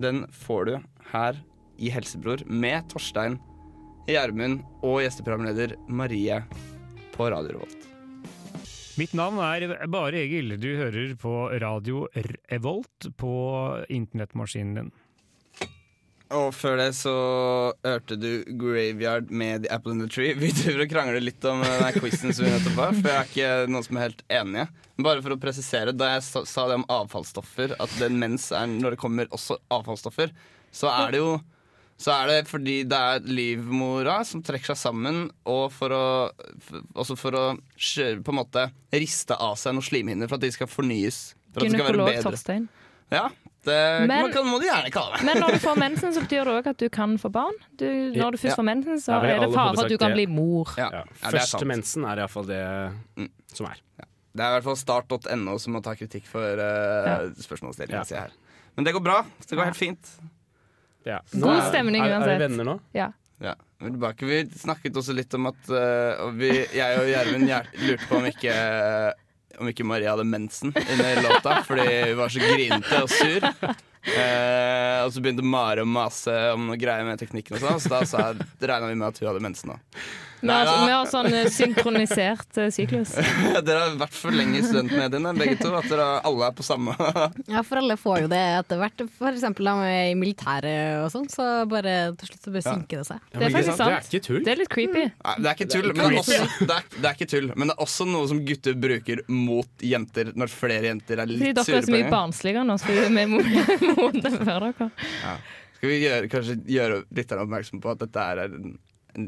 Den 0.00 0.24
får 0.32 0.64
du 0.64 0.78
her 1.12 1.42
i 1.78 1.90
Helsebror 1.92 2.40
med 2.48 2.88
Torstein, 2.88 3.36
Gjermund 4.08 4.62
og 4.82 5.02
gjesteprogramleder 5.04 5.76
Marie 5.88 6.40
på 7.12 7.28
Radio 7.32 7.58
Revolt. 7.58 7.82
Mitt 8.96 9.12
navn 9.12 9.36
er 9.44 9.86
Bare 9.92 10.22
Egil. 10.22 10.54
Du 10.56 10.70
hører 10.78 11.12
på 11.20 11.34
Radio 11.60 12.06
Revolt 12.48 13.10
på 13.20 13.32
internettmaskinen 13.92 14.78
din. 14.78 14.92
Og 16.34 16.48
før 16.56 16.80
det 16.80 16.88
så 16.98 17.12
hørte 17.86 18.16
du 18.18 18.30
Graveyard 18.58 19.28
med 19.30 19.62
The 19.62 19.74
Apple 19.76 19.94
in 19.94 20.00
the 20.02 20.08
Tree. 20.10 20.34
Vi 20.34 20.50
driver 20.50 20.82
og 20.82 20.90
krangler 20.90 21.22
litt 21.22 21.44
om 21.46 21.62
den 21.62 21.84
her 21.84 21.94
quizen 21.94 22.34
som 22.34 22.48
vi 22.48 22.50
nettopp 22.50 22.80
har, 22.82 22.96
for 22.96 23.10
jeg 23.12 23.18
er 23.20 23.28
ikke 23.30 23.50
noen 23.70 23.86
som 23.86 23.98
er 23.98 24.06
helt 24.08 24.24
enige. 24.40 24.64
Men 24.96 25.06
bare 25.06 25.22
for 25.22 25.36
å 25.36 25.38
presisere, 25.38 25.94
da 25.94 26.16
jeg 26.16 26.24
sa, 26.26 26.64
det 26.66 26.80
om 26.80 26.86
avfallsstoffer, 26.90 27.76
at 27.78 27.94
det 28.00 28.10
mens 28.10 28.48
er 28.50 28.66
når 28.72 28.96
det 28.96 29.02
kommer 29.04 29.30
også 29.30 29.60
avfallsstoffer, 29.76 30.34
så 30.74 30.90
er 30.90 31.14
det 31.14 31.22
jo 31.22 31.36
så 31.96 32.12
er 32.12 32.28
det 32.28 32.50
fordi 32.50 32.82
det 32.84 32.96
er 32.96 33.22
livmora 33.24 34.18
som 34.28 34.42
trekker 34.44 34.74
seg 34.74 34.80
sammen, 34.82 35.22
og 35.48 35.70
for 35.72 35.94
å, 35.96 36.06
også 36.92 37.16
for 37.16 37.38
å 37.38 37.44
på 37.56 38.34
en 38.34 38.36
måte 38.36 38.66
riste 38.92 39.38
av 39.40 39.54
seg 39.56 39.78
noen 39.78 39.86
slimhinner 39.86 40.28
for 40.28 40.36
at 40.36 40.44
de 40.44 40.50
skal 40.52 40.68
fornyes. 40.68 41.30
For 41.54 41.64
Gynekolog. 41.64 42.10
Torstein. 42.26 42.66
Ja, 43.14 43.30
Men- 43.72 44.08
man 44.22 44.32
kan, 44.32 44.46
må 44.46 44.58
du 44.60 44.66
gjerne 44.66 44.90
kalle 44.94 45.16
det. 45.16 45.24
Men 45.26 45.36
når 45.42 45.52
du 45.56 45.58
får 45.58 45.76
mensen, 45.80 46.12
så 46.14 46.20
betyr 46.22 46.44
det 46.44 46.54
òg 46.54 46.66
at 46.72 46.78
du 46.78 46.88
kan 46.88 47.16
få 47.18 47.30
barn. 47.32 47.52
Du, 47.76 47.86
når 48.14 48.30
du 48.32 48.38
først 48.38 48.52
Ja. 48.54 48.58
får 48.60 48.64
mensen, 48.68 49.00
så 49.02 49.12
ja, 49.16 49.34
er 49.36 49.40
det 49.46 49.52
fare 49.54 49.74
for 49.74 49.84
at 49.84 49.90
du 49.90 49.98
kan 49.98 50.10
det. 50.10 50.16
bli 50.16 50.26
mor. 50.26 50.74
Ja, 50.78 50.88
Ja. 50.92 51.04
Første 51.30 51.58
sant. 51.58 51.66
mensen 51.66 52.04
er 52.04 52.16
iallfall 52.22 52.46
det 52.46 52.62
som 53.54 53.66
er. 53.66 53.76
Det 54.36 54.44
er 54.44 54.48
i 54.50 54.60
hvert 54.60 54.64
fall 54.64 54.76
start.no 54.76 55.58
som 55.58 55.72
må 55.72 55.82
ta 55.82 55.94
kritikk 55.96 56.26
for 56.28 56.44
uh, 56.60 57.30
spørsmålsstillingen 57.40 58.04
sin 58.04 58.18
her. 58.18 58.30
Men 58.76 58.84
det 58.84 58.92
går 58.92 59.00
bra. 59.02 59.24
Det 59.48 59.56
går 59.56 59.64
helt 59.64 59.76
fint. 59.76 60.10
Ja. 61.06 61.20
God 61.32 61.62
stemning 61.62 61.62
er- 61.62 61.70
stemning 61.70 62.02
er, 62.02 62.08
er 62.10 62.18
uansett. 62.18 62.38
vi 62.38 62.44
venner 62.48 62.64
nå? 62.64 62.80
Ja. 62.92 63.12
Ja. 63.40 63.54
Vi, 63.80 63.90
tilbake. 63.90 64.26
vi 64.26 64.44
snakket 64.56 64.92
også 64.96 65.14
litt 65.14 65.32
om 65.34 65.46
at 65.46 65.68
uh, 65.70 66.30
vi, 66.36 66.50
jeg 66.74 66.98
og 67.00 67.06
Gjermund 67.08 67.48
lurte 67.86 68.06
på 68.08 68.16
om 68.16 68.24
ikke 68.26 68.52
Om 69.58 69.70
ikke 69.72 69.86
Maria 69.88 70.12
hadde 70.14 70.26
mensen 70.28 70.72
under 70.76 71.22
låta 71.24 71.60
fordi 71.66 71.86
hun 72.10 72.18
var 72.20 72.32
så 72.32 72.42
grinete 72.42 73.02
og 73.02 73.12
sur. 73.12 73.50
Eh, 74.06 75.00
og 75.02 75.10
så 75.10 75.22
begynte 75.22 75.42
Mare 75.42 75.82
å 75.82 75.88
mase 75.90 76.34
om 76.54 76.68
noe 76.68 76.78
greier 76.78 77.06
med 77.08 77.18
teknikken, 77.18 77.56
og 77.58 77.80
sånn 77.80 78.06
så 78.06 78.20
da 78.30 78.68
regna 78.70 78.92
vi 78.92 78.98
med 79.00 79.08
at 79.08 79.18
hun 79.18 79.30
hadde 79.32 79.42
mensen 79.42 79.72
òg. 79.74 79.80
Vi 80.40 80.48
har, 80.52 80.68
vi 80.86 80.92
har 80.92 81.06
sånn 81.08 81.26
eh, 81.32 81.46
synkronisert 81.50 82.58
eh, 82.60 82.68
syklus. 82.74 83.14
dere 83.66 83.78
har 83.86 83.94
vært 84.00 84.14
for 84.16 84.34
lenge 84.36 84.58
i 84.60 84.64
studentmediene, 84.66 85.32
begge 85.38 85.56
to. 85.62 85.70
At 85.78 85.88
dere 85.90 86.06
alle 86.28 86.50
er 86.50 86.56
på 86.58 86.66
samme 86.66 86.92
Ja, 87.54 87.62
for 87.66 87.80
alle 87.80 87.96
får 88.00 88.24
jo 88.26 88.30
det 88.30 88.40
etter 88.58 88.80
hvert. 88.82 89.04
For 89.16 89.30
eksempel 89.32 89.70
da 89.70 89.74
er 89.88 90.10
i 90.10 90.16
militæret 90.18 91.02
og 91.04 91.08
sånn, 91.14 91.26
så 91.32 91.46
bare 91.70 91.94
til 92.20 92.30
slutt 92.32 92.48
så 92.48 92.54
bare 92.54 92.66
synker 92.68 93.02
det 93.02 93.08
seg. 93.08 93.22
Ja, 93.32 93.40
det 93.40 93.48
er 93.48 93.56
faktisk 93.56 93.80
sant? 93.80 93.90
Det 93.90 93.96
er 93.96 94.10
ikke 94.10 94.24
tull. 94.28 94.40
Det 94.46 94.52
er 94.54 94.60
litt 94.62 94.72
creepy. 94.76 95.04
Nei, 95.16 95.36
det 95.40 95.50
er 95.52 95.58
ikke 95.58 95.70
tull, 95.72 95.88
men 95.90 96.02
det 96.02 96.06
er, 96.06 96.18
også, 96.20 96.40
det, 96.60 96.76
er, 96.76 96.90
det 97.00 97.10
er 97.10 97.16
ikke 97.18 97.30
tull 97.32 97.48
Men 97.56 97.70
det 97.70 97.76
er 97.78 97.84
også 97.86 98.06
noe 98.12 98.30
som 98.30 98.42
gutter 98.46 98.76
bruker 98.86 99.22
mot 99.32 99.86
jenter 99.88 100.32
når 100.36 100.52
flere 100.52 100.90
jenter 100.92 101.22
er 101.24 101.32
Fordi 101.32 101.52
det. 101.52 101.64
dere 101.66 101.80
er 101.80 101.88
så 101.88 101.96
mye 101.96 102.10
barnsligere 102.12 102.66
nå, 102.68 102.76
så 102.82 102.92
vi 102.92 103.04
er 103.06 103.30
mo- 103.32 103.42
modne 104.02 104.32
før 104.36 104.68
dere. 104.68 104.90
Ja. 105.22 105.34
Skal 105.76 105.90
vi 105.92 105.98
gjøre, 106.04 106.28
kanskje 106.32 106.54
gjøre 106.72 107.00
lytterne 107.14 107.44
oppmerksom 107.44 107.82
på 107.84 107.90
at 107.92 108.00
dette 108.04 108.22
er 108.32 108.44
en, 108.46 108.76
en, 109.16 109.26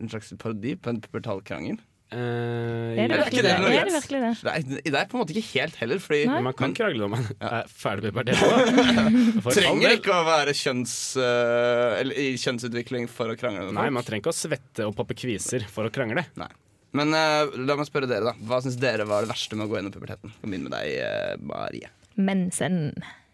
en 0.00 0.10
slags 0.12 0.32
parodi 0.40 0.74
på 0.80 0.92
en 0.92 1.00
pubertal 1.04 1.42
krangel? 1.46 1.78
Er 2.10 3.06
det 3.06 3.18
virkelig 3.20 3.42
det? 3.46 3.50
Er 3.54 3.84
det 3.86 3.92
virkelig 3.94 4.20
det? 4.24 4.30
Nei, 4.48 4.80
det 4.82 4.98
er 4.98 5.10
på 5.10 5.14
en 5.14 5.20
måte 5.22 5.34
ikke 5.36 5.60
helt 5.60 5.76
heller, 5.78 6.00
fordi 6.02 6.24
Nei. 6.26 6.40
Man 6.42 6.56
kan 6.58 6.72
krangle 6.74 7.04
når 7.04 7.12
man 7.12 7.28
er 7.38 7.68
ferdig 7.70 8.10
med 8.10 8.32
puberteten. 8.32 9.28
Trenger 9.60 9.94
ikke 9.94 10.16
å 10.16 10.24
være 10.26 10.56
kjønns, 10.58 10.94
uh, 11.20 12.00
eller 12.00 12.18
i 12.18 12.32
kjønnsutvikling 12.40 13.06
for 13.12 13.30
å 13.30 13.38
krangle 13.38 13.68
Nei, 13.76 13.86
man 13.94 14.06
trenger 14.06 14.24
ikke 14.24 14.34
å 14.34 14.40
svette 14.40 14.88
og 14.88 14.96
poppe 14.98 15.14
kviser 15.18 15.68
for 15.70 15.86
å 15.86 15.94
krangle. 15.94 16.26
Nei. 16.40 16.50
Men 16.98 17.14
uh, 17.14 17.46
la 17.62 17.78
meg 17.78 17.86
spørre 17.86 18.10
dere, 18.10 18.32
da. 18.32 18.48
Hva 18.50 18.58
syns 18.64 18.80
dere 18.82 19.06
var 19.06 19.22
det 19.22 19.30
verste 19.30 19.54
med 19.54 19.68
å 19.68 19.70
gå 19.70 19.78
gjennom 19.78 19.94
puberteten? 19.94 20.34
Kom 20.42 20.56
inn 20.56 20.66
med 20.66 20.74
deg, 20.74 21.46
Marie. 21.46 21.92
Mensen. 22.18 22.88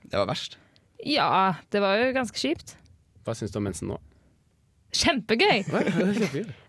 Det 0.05 0.21
var 0.21 0.29
verst. 0.29 0.61
Ja, 1.01 1.57
det 1.73 1.81
var 1.81 1.97
jo 2.03 2.13
ganske 2.13 2.41
kjipt. 2.41 2.77
Hva 3.25 3.33
syns 3.37 3.57
du 3.57 3.59
om 3.63 3.65
mensen 3.67 3.89
nå? 3.91 3.97
Kjempegøy! 4.97 5.65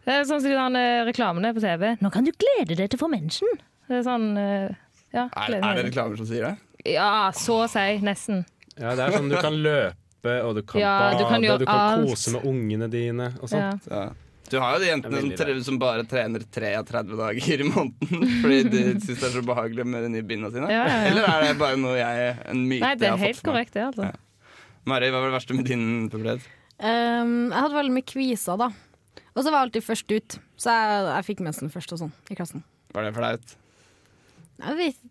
Det 0.07 0.13
er 0.13 0.25
sånn 0.27 0.39
som 0.41 0.47
de 0.47 0.55
der 0.55 0.77
eh, 0.79 1.05
reklamene 1.07 1.53
på 1.55 1.61
TV. 1.63 1.89
Nå 2.03 2.11
kan 2.13 2.27
du 2.27 2.31
glede 2.35 2.75
deg 2.79 2.89
til 2.91 2.99
å 2.99 3.03
få 3.05 3.09
mensen. 3.11 3.57
Det 3.87 3.99
er 4.01 4.05
sånn 4.07 4.27
eh, 4.39 4.67
Ja, 5.15 5.27
Er, 5.31 5.57
er 5.61 5.79
det 5.81 5.85
reklamer 5.89 6.19
som 6.19 6.27
sier 6.29 6.49
det? 6.49 6.53
Ja, 6.93 7.31
så 7.35 7.61
å 7.65 7.71
si. 7.71 7.87
Nesten. 8.05 8.43
Ja, 8.77 8.93
det 8.95 9.07
er 9.07 9.15
sånn 9.17 9.31
du 9.31 9.37
kan 9.41 9.55
løpe, 9.63 10.37
og 10.45 10.55
du 10.59 10.61
kan 10.67 10.79
Ja, 10.83 10.93
bade, 11.07 11.19
du 11.19 11.25
kan 11.31 11.43
du 11.43 11.65
kan 11.65 11.83
alt. 11.97 12.07
kose 12.11 12.35
med 12.37 12.45
ungene 12.47 12.87
dine 12.93 13.31
og 13.41 13.49
sånt. 13.51 13.87
Ja. 13.91 14.05
Du 14.47 14.55
har 14.63 14.77
jo 14.77 14.79
de 14.79 14.87
jentene 14.87 15.11
som, 15.17 15.25
veldig 15.25 15.37
tre, 15.41 15.53
som 15.65 15.77
bare 15.81 16.03
trener 16.07 16.43
33 16.55 17.01
dager 17.19 17.63
i 17.63 17.65
måneden 17.67 18.29
fordi 18.43 18.59
de 18.71 18.83
syns 19.03 19.17
det 19.19 19.25
er 19.27 19.33
så 19.33 19.41
behagelig 19.43 19.83
med 19.91 20.05
de 20.07 20.11
nye 20.13 20.23
bindene 20.29 20.53
sine. 20.53 20.69
Ja, 20.71 20.85
ja, 20.87 20.93
ja. 21.01 21.09
Eller 21.09 21.27
er 21.33 21.43
det 21.49 21.57
bare 21.59 21.79
noe 21.81 21.97
jeg, 21.99 22.29
en 22.53 22.61
myte 22.69 22.85
Nei, 22.85 22.93
det 22.95 23.09
jeg 23.09 23.11
er 23.11 23.17
har 23.17 23.25
helt 23.25 23.41
fått 23.41 23.43
for 23.43 23.57
meg? 23.57 23.67
korrekt, 23.67 23.75
det, 23.75 23.87
altså. 23.89 24.11
Mari, 24.87 25.09
hva 25.11 25.19
var 25.19 25.27
det 25.33 25.35
verste 25.35 25.57
med 25.57 25.67
din 25.67 25.83
pubertet? 26.13 26.47
Um, 26.77 27.49
jeg 27.49 27.57
hadde 27.57 27.77
veldig 27.77 27.95
mye 27.95 28.07
kviser, 28.07 28.59
da. 28.59 28.69
Og 29.33 29.43
så 29.43 29.49
var 29.49 29.59
jeg 29.59 29.67
alltid 29.67 29.85
først 29.85 30.13
ut, 30.13 30.37
så 30.57 30.73
jeg, 30.73 31.05
jeg 31.09 31.27
fikk 31.29 31.45
mensen 31.45 31.73
først 31.73 31.93
og 31.93 32.01
sånn 32.03 32.13
i 32.29 32.37
klassen. 32.37 32.63
Var 32.93 33.05
det 33.05 33.13
flaut? 33.15 33.55
Jeg 34.57 34.77
vet, 34.79 35.01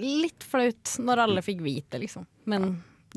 litt 0.00 0.46
flaut 0.48 0.94
når 1.04 1.24
alle 1.26 1.44
fikk 1.44 1.60
vite, 1.64 2.00
liksom. 2.00 2.26
Men, 2.50 2.70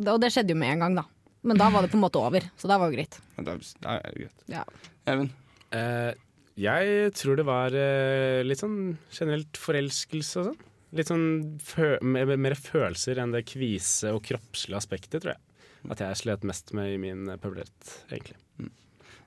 og 0.04 0.20
det 0.24 0.34
skjedde 0.36 0.56
jo 0.56 0.60
med 0.60 0.76
en 0.76 0.86
gang, 0.86 1.00
da. 1.00 1.06
Men 1.48 1.60
da 1.60 1.70
var 1.72 1.86
det 1.86 1.92
på 1.94 2.00
en 2.00 2.04
måte 2.04 2.20
over, 2.20 2.44
så 2.60 2.68
det 2.68 2.80
var 2.82 2.92
jo 2.92 2.98
greit. 2.98 3.20
Ja, 3.38 3.44
Da 3.48 3.98
er 3.98 4.08
det 4.08 4.24
greit. 4.26 4.48
Ja. 4.52 4.64
Even? 5.08 5.30
Uh, 5.72 6.12
jeg 6.60 7.12
tror 7.16 7.38
det 7.40 7.46
var 7.48 7.76
uh, 7.76 8.44
litt 8.44 8.64
sånn 8.64 8.98
generelt 9.14 9.60
forelskelse 9.62 10.42
og 10.42 10.50
sånn. 10.52 10.64
Litt 10.98 11.12
sånn 11.12 11.28
fø 11.64 11.98
mer, 12.04 12.32
mer 12.40 12.56
følelser 12.56 13.20
enn 13.22 13.36
det 13.36 13.44
kvise 13.48 14.14
og 14.16 14.24
kroppslige 14.28 14.80
aspektet, 14.80 15.20
tror 15.22 15.36
jeg. 15.36 15.44
At 15.92 16.04
jeg 16.04 16.20
slet 16.20 16.46
mest 16.48 16.74
med 16.76 16.94
i 16.94 17.00
min 17.02 17.30
pubertet, 17.40 17.94
egentlig. 18.12 18.38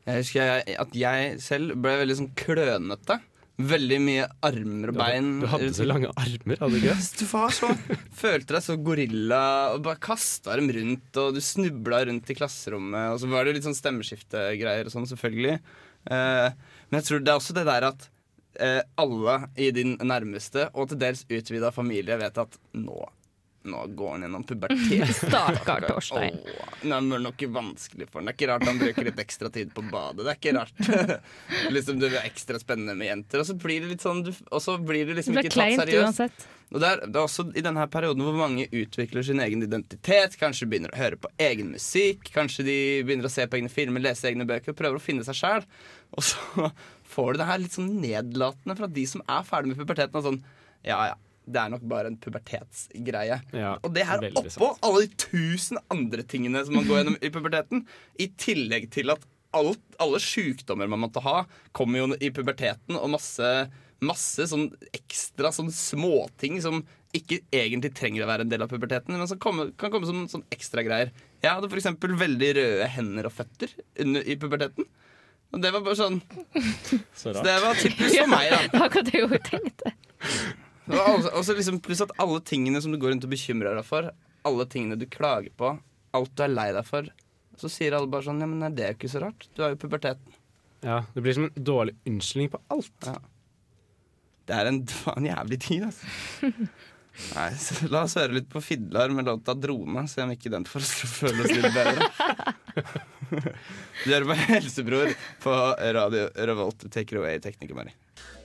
Jeg 0.07 0.23
husker 0.23 0.63
at 0.81 0.95
jeg 0.97 1.35
selv 1.45 1.77
ble 1.81 1.99
veldig 2.01 2.17
sånn 2.23 2.33
klønete 2.39 3.21
Veldig 3.61 3.99
mye 4.01 4.27
armer 4.47 4.93
og 4.93 4.97
bein. 4.97 5.27
du 5.43 5.47
hadde 5.51 5.73
så 5.77 5.85
lange 5.85 6.11
armer, 6.17 6.61
hadde 6.63 6.79
du 6.79 6.79
ikke? 6.81 6.95
Du 7.21 7.25
var 7.29 7.53
så, 7.53 7.69
følte 8.17 8.57
deg 8.57 8.65
så 8.65 8.77
gorilla 8.81 9.43
og 9.75 9.83
bare 9.85 10.01
kasta 10.01 10.57
dem 10.57 10.71
rundt, 10.73 11.11
og 11.21 11.37
du 11.37 11.43
snubla 11.45 12.03
rundt 12.09 12.33
i 12.33 12.39
klasserommet. 12.39 13.13
Og 13.15 13.21
så 13.21 13.29
var 13.29 13.45
det 13.45 13.59
litt 13.59 13.69
sånn 13.69 13.77
stemmeskiftegreier 13.77 14.89
og 14.89 14.95
sånn, 14.95 15.09
selvfølgelig. 15.11 15.59
Eh, 16.09 16.49
men 16.89 17.01
jeg 17.01 17.09
tror 17.11 17.25
det 17.25 17.35
er 17.35 17.43
også 17.43 17.57
det 17.59 17.67
der 17.69 17.89
at 17.91 18.09
eh, 18.65 18.81
alle 19.05 19.37
i 19.61 19.71
din 19.77 19.97
nærmeste, 20.01 20.71
og 20.73 20.91
til 20.91 21.03
dels 21.05 21.27
utvida 21.29 21.73
familie, 21.75 22.17
vet 22.21 22.41
at 22.41 22.61
nå 22.77 23.03
nå 23.63 23.87
går 23.87 24.11
han 24.11 24.23
gjennom 24.23 24.45
pubertet. 24.45 25.17
Stakkar 25.17 25.85
Torstein. 25.89 26.39
Oh, 26.45 26.69
det 26.83 27.19
nok 27.25 27.43
vanskelig 27.53 28.09
for 28.09 28.21
han. 28.21 28.31
Det 28.31 28.33
er 28.33 28.39
ikke 28.39 28.49
rart 28.53 28.69
han 28.69 28.81
bruker 28.81 29.09
litt 29.11 29.21
ekstra 29.21 29.51
tid 29.53 29.75
på 29.77 29.85
badet. 29.91 30.25
Det 30.25 30.33
er 30.33 30.39
ikke 30.39 30.55
rart. 30.57 31.21
liksom 31.77 32.01
Du 32.01 32.07
er 32.09 32.23
ekstra 32.23 32.61
spennende 32.63 32.97
med 32.97 33.11
jenter, 33.11 33.43
og 33.43 33.51
så 33.51 33.59
blir 33.61 33.85
det 33.85 33.93
litt 33.93 34.07
sånn 34.07 34.25
du, 34.25 34.33
Og 34.49 34.65
så 34.65 34.79
blir 34.81 35.11
det 35.11 35.19
liksom 35.21 35.37
ikke 35.37 35.53
tatt 35.53 35.77
seriøst. 35.83 36.07
uansett. 36.09 36.49
Og 36.71 36.79
det 36.79 36.87
er, 36.89 37.01
det 37.03 37.19
er 37.19 37.27
også 37.27 37.49
i 37.59 37.65
denne 37.67 37.85
perioden 37.91 38.23
hvor 38.23 38.37
mange 38.39 38.69
utvikler 38.71 39.27
sin 39.27 39.43
egen 39.43 39.65
identitet. 39.67 40.37
Kanskje 40.41 40.69
begynner 40.71 40.95
å 40.95 41.01
høre 41.01 41.19
på 41.21 41.31
egen 41.43 41.73
musikk. 41.75 42.31
Kanskje 42.35 42.65
de 42.69 42.77
begynner 43.05 43.27
å 43.27 43.33
se 43.33 43.47
på 43.51 43.59
egne 43.59 43.73
filmer, 43.73 44.05
lese 44.05 44.31
egne 44.31 44.47
bøker 44.49 44.73
og 44.73 44.79
prøver 44.79 45.01
å 45.01 45.03
finne 45.03 45.27
seg 45.27 45.37
sjæl. 45.41 45.67
Og 46.15 46.29
så 46.31 46.71
får 47.13 47.35
du 47.35 47.43
det 47.43 47.51
her 47.51 47.65
litt 47.65 47.77
sånn 47.77 47.97
nedlatende 48.01 48.79
fra 48.79 48.89
de 49.01 49.07
som 49.11 49.25
er 49.27 49.49
ferdig 49.49 49.73
med 49.73 49.83
puberteten. 49.83 50.17
Og 50.23 50.29
sånn, 50.31 50.41
ja 50.87 51.01
ja, 51.11 51.19
det 51.53 51.61
er 51.63 51.73
nok 51.75 51.85
bare 51.91 52.11
en 52.11 52.19
pubertetsgreie. 52.21 53.41
Ja, 53.57 53.75
og 53.83 53.93
det 53.97 54.07
her 54.09 54.23
oppå 54.31 54.47
oppå 54.49 54.71
alle 54.87 55.05
de 55.07 55.21
tusen 55.27 55.81
andre 55.93 56.25
tingene 56.29 56.63
som 56.67 56.79
man 56.79 56.89
går 56.89 57.03
gjennom 57.03 57.19
i 57.21 57.33
puberteten, 57.35 57.85
i 58.23 58.31
tillegg 58.41 58.91
til 58.95 59.13
at 59.15 59.27
alt, 59.57 59.83
alle 60.03 60.21
sykdommer 60.23 60.91
man 60.91 61.03
måtte 61.03 61.23
ha, 61.25 61.45
kommer 61.77 62.03
jo 62.03 62.11
i 62.23 62.31
puberteten, 62.35 62.97
og 62.97 63.11
masse, 63.17 63.51
masse 64.05 64.47
sånn 64.51 64.69
ekstra 64.95 65.51
sånn 65.55 65.73
småting 65.75 66.61
som 66.63 66.85
ikke 67.17 67.41
egentlig 67.55 67.91
trenger 67.99 68.23
å 68.23 68.31
være 68.31 68.47
en 68.47 68.53
del 68.53 68.63
av 68.63 68.71
puberteten, 68.71 69.17
men 69.17 69.27
som 69.27 69.41
komme, 69.43 69.73
kan 69.81 69.91
komme 69.91 70.07
som 70.07 70.29
sånn 70.31 70.47
ekstra 70.55 70.85
greier. 70.87 71.11
Jeg 71.43 71.57
hadde 71.57 71.71
f.eks. 71.71 71.91
veldig 71.99 72.51
røde 72.61 72.89
hender 72.95 73.27
og 73.27 73.35
føtter 73.35 73.75
under, 74.05 74.23
i 74.23 74.39
puberteten. 74.39 74.87
Og 75.51 75.63
det 75.65 75.73
var 75.75 75.83
bare 75.83 75.99
sånn 75.99 76.21
Så 77.19 77.33
Så 77.33 77.43
det 77.43 77.57
var 77.65 77.75
typisk 77.75 78.21
for 78.21 78.31
meg, 78.31 78.53
da. 78.53 78.61
Akkurat 78.87 79.09
det 79.11 79.19
jeg 79.19 79.41
tenkte. 79.49 79.95
Og 80.91 81.43
så 81.47 81.55
liksom, 81.57 81.81
pluss 81.85 82.03
at 82.05 82.13
alle 82.23 82.41
tingene 82.47 82.81
som 82.83 82.93
du 82.93 82.99
går 83.01 83.15
rundt 83.15 83.27
og 83.27 83.33
bekymrer 83.33 83.79
deg 83.79 83.87
for, 83.87 84.11
alle 84.49 84.67
tingene 84.73 84.99
du 84.99 85.07
klager 85.11 85.53
på, 85.57 85.75
alt 86.17 86.37
du 86.37 86.45
er 86.45 86.53
lei 86.53 86.71
deg 86.75 86.87
for, 86.89 87.09
så 87.61 87.71
sier 87.71 87.97
alle 87.97 88.09
bare 88.11 88.25
sånn 88.27 88.41
Ja, 88.41 88.49
men 88.49 88.63
det 88.77 88.87
er 88.87 88.95
jo 88.95 89.01
ikke 89.03 89.13
så 89.13 89.25
rart. 89.27 89.49
Du 89.55 89.63
har 89.65 89.75
jo 89.75 89.81
puberteten. 89.83 90.39
Ja, 90.81 91.03
Det 91.15 91.21
blir 91.25 91.37
som 91.37 91.51
en 91.51 91.65
dårlig 91.65 91.97
unnskyldning 92.09 92.55
på 92.55 92.63
alt. 92.73 92.95
Ja. 93.05 93.19
Det 94.49 94.57
er 94.57 94.71
en, 94.71 94.81
en 95.17 95.29
jævlig 95.29 95.61
tid, 95.67 95.91
altså. 95.91 96.55
Nei, 97.35 97.49
så 97.59 97.89
La 97.91 98.05
oss 98.07 98.15
høre 98.17 98.37
litt 98.39 98.47
på 98.49 98.63
Fidlar 98.65 99.11
med 99.13 99.27
låta 99.29 99.53
'Drone', 99.53 100.07
se 100.09 100.23
om 100.25 100.31
ikke 100.33 100.53
den 100.53 100.65
får 100.65 100.81
oss 100.87 100.93
til 101.01 101.09
å 101.09 101.15
føle 101.19 101.45
oss 101.45 101.57
litt 101.59 101.75
bedre. 101.75 102.09
Du 103.31 104.09
hører 104.11 104.25
på 104.27 104.35
Helsebror 104.35 105.13
på 105.43 105.53
Radio 105.95 106.25
Revolt. 106.49 106.87
Take 106.91 107.15
it 107.15 107.21
away, 107.21 107.39
tekniker 107.39 107.77
Mari. 107.79 107.93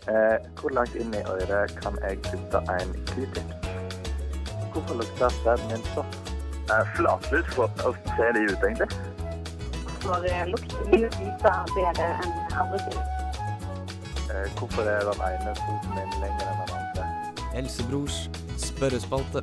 Eh, 0.05 0.37
hvor 0.59 0.69
langt 0.69 0.95
inn 0.95 1.13
i 1.17 1.21
øret 1.25 1.71
kan 1.81 1.95
jeg 2.03 2.19
putte 2.21 2.59
en 2.73 2.91
q-tips? 3.09 3.55
Hvorfor 4.73 4.99
lukter 4.99 5.33
sæden 5.41 5.71
min 5.71 5.85
sånn? 5.95 6.11
Eh, 6.69 6.83
Flatlus, 6.93 7.47
hvordan 7.55 7.97
ser 8.13 8.35
de 8.37 8.43
ut 8.51 8.65
egentlig? 8.67 8.89
For 10.03 10.27
eh, 10.29 10.43
lukter 10.51 10.85
mye 10.91 11.09
lite 11.09 11.53
bedre 11.73 12.09
enn 12.21 12.37
andre 12.53 12.83
ting. 12.85 13.01
Eh, 14.29 14.47
hvorfor 14.59 14.91
er 14.93 15.09
den 15.09 15.25
ene 15.31 15.57
foten 15.63 15.97
min 15.97 16.15
lenger 16.21 16.51
enn 16.51 16.61
den 16.61 16.75
andre? 16.77 17.09
Helsebrors 17.55 18.19
spørrespalte. 18.61 19.41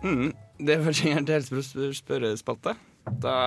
Mm, 0.00 0.30
det 0.64 0.80
var 0.84 0.96
jingeren 0.96 1.28
til 1.28 1.42
Helsebrors 1.42 2.00
spørrespalte. 2.00 2.78
Da 3.20 3.40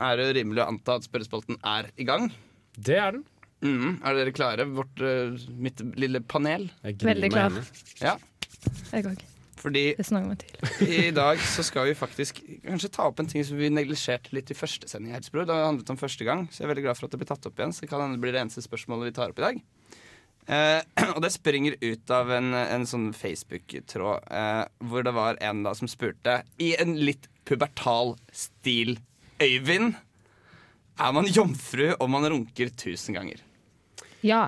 er 0.00 0.18
det 0.18 0.32
rimelig 0.40 0.64
å 0.64 0.72
anta 0.74 0.98
at 0.98 1.06
spørrespalten 1.06 1.62
er 1.62 1.92
i 1.94 2.08
gang. 2.08 2.32
Det 2.74 2.98
er 2.98 3.14
den. 3.18 3.28
Mm, 3.62 4.00
er 4.02 4.16
dere 4.18 4.32
klare, 4.34 4.66
vårt, 4.66 5.02
uh, 5.02 5.36
mitt 5.62 5.82
lille 5.98 6.20
panel? 6.26 6.68
Veldig 6.82 7.30
klar. 7.30 7.60
Ja, 8.02 8.16
Jeg 8.92 9.06
òg. 9.06 9.20
fordi 9.62 9.84
Det 9.96 10.06
snakker 10.06 10.28
meg 10.32 10.38
til. 10.42 10.88
i 11.06 11.10
dag 11.14 11.38
så 11.38 11.62
skal 11.62 11.86
vi 11.86 11.94
faktisk 11.94 12.40
kanskje 12.66 12.90
ta 12.90 13.06
opp 13.06 13.20
en 13.22 13.30
ting 13.30 13.44
som 13.46 13.56
vi 13.56 13.70
neglisjerte 13.70 14.34
litt 14.34 14.50
i 14.50 14.58
første 14.58 14.88
sending. 14.90 15.12
i 15.12 15.14
Helsebror. 15.14 15.46
Det 15.46 15.54
har 15.54 15.68
handlet 15.70 15.90
om 15.94 16.00
første 16.00 16.26
gang, 16.26 16.48
så 16.50 16.62
jeg 16.62 16.66
er 16.66 16.74
veldig 16.74 16.86
glad 16.88 16.98
for 16.98 17.06
at 17.06 17.14
det 17.14 17.22
blir 17.22 17.30
tatt 17.30 17.46
opp 17.46 17.58
igjen. 17.62 17.72
Så 17.72 17.84
det 17.84 17.90
kan 17.90 18.02
hende 18.02 18.18
det 18.18 18.24
blir 18.26 18.34
det 18.34 18.42
eneste 18.42 18.66
spørsmålet 18.66 19.12
vi 19.12 19.16
tar 19.20 19.30
opp 19.30 19.38
i 19.38 19.46
dag. 19.46 19.62
Eh, 20.50 20.82
og 21.14 21.22
det 21.22 21.30
springer 21.30 21.76
ut 21.78 22.10
av 22.10 22.30
en, 22.34 22.50
en 22.58 22.86
sånn 22.86 23.12
Facebook-tråd 23.14 24.26
eh, 24.26 24.64
hvor 24.90 25.06
det 25.06 25.14
var 25.14 25.38
en 25.40 25.62
da 25.62 25.74
som 25.78 25.86
spurte 25.90 26.40
i 26.58 26.72
en 26.82 26.96
litt 26.98 27.28
pubertal 27.46 28.16
stil 28.34 28.96
Øyvind, 29.42 29.94
er 31.02 31.14
man 31.14 31.26
jomfru 31.26 31.88
om 31.98 32.12
man 32.14 32.26
runker 32.30 32.68
tusen 32.78 33.14
ganger? 33.16 33.40
Ja. 34.22 34.46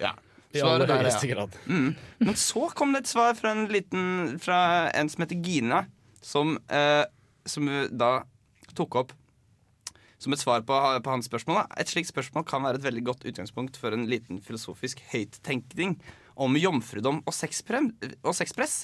ja. 0.00 0.14
I 0.54 0.62
Svaret 0.62 0.86
der 0.86 1.02
er 1.02 1.10
ja. 1.10 1.32
grad. 1.34 1.56
Mm. 1.66 1.90
Men 2.22 2.38
så 2.38 2.68
kom 2.78 2.94
det 2.94 3.04
et 3.04 3.10
svar 3.10 3.34
fra 3.34 3.50
en 3.56 3.66
liten 3.66 4.36
Fra 4.42 4.88
en 4.94 5.10
som 5.10 5.24
heter 5.24 5.40
Gina, 5.42 5.84
som, 6.22 6.54
eh, 6.70 7.02
som 7.44 7.70
da 7.90 8.20
tok 8.78 9.00
opp 9.02 9.14
som 10.24 10.32
et 10.32 10.40
svar 10.40 10.62
på, 10.64 10.76
på 11.04 11.12
hans 11.12 11.28
spørsmål. 11.28 11.62
Da. 11.62 11.80
Et 11.82 11.90
slikt 11.90 12.10
spørsmål 12.10 12.46
kan 12.48 12.64
være 12.64 12.80
et 12.80 12.86
veldig 12.86 13.04
godt 13.10 13.26
utgangspunkt 13.28 13.78
for 13.80 13.94
en 13.94 14.06
liten 14.08 14.40
filosofisk 14.44 15.02
høyttenkning 15.12 15.98
om 16.40 16.56
jomfrudom 16.58 17.20
og, 17.22 17.34
og 17.34 18.36
sexpress. 18.36 18.76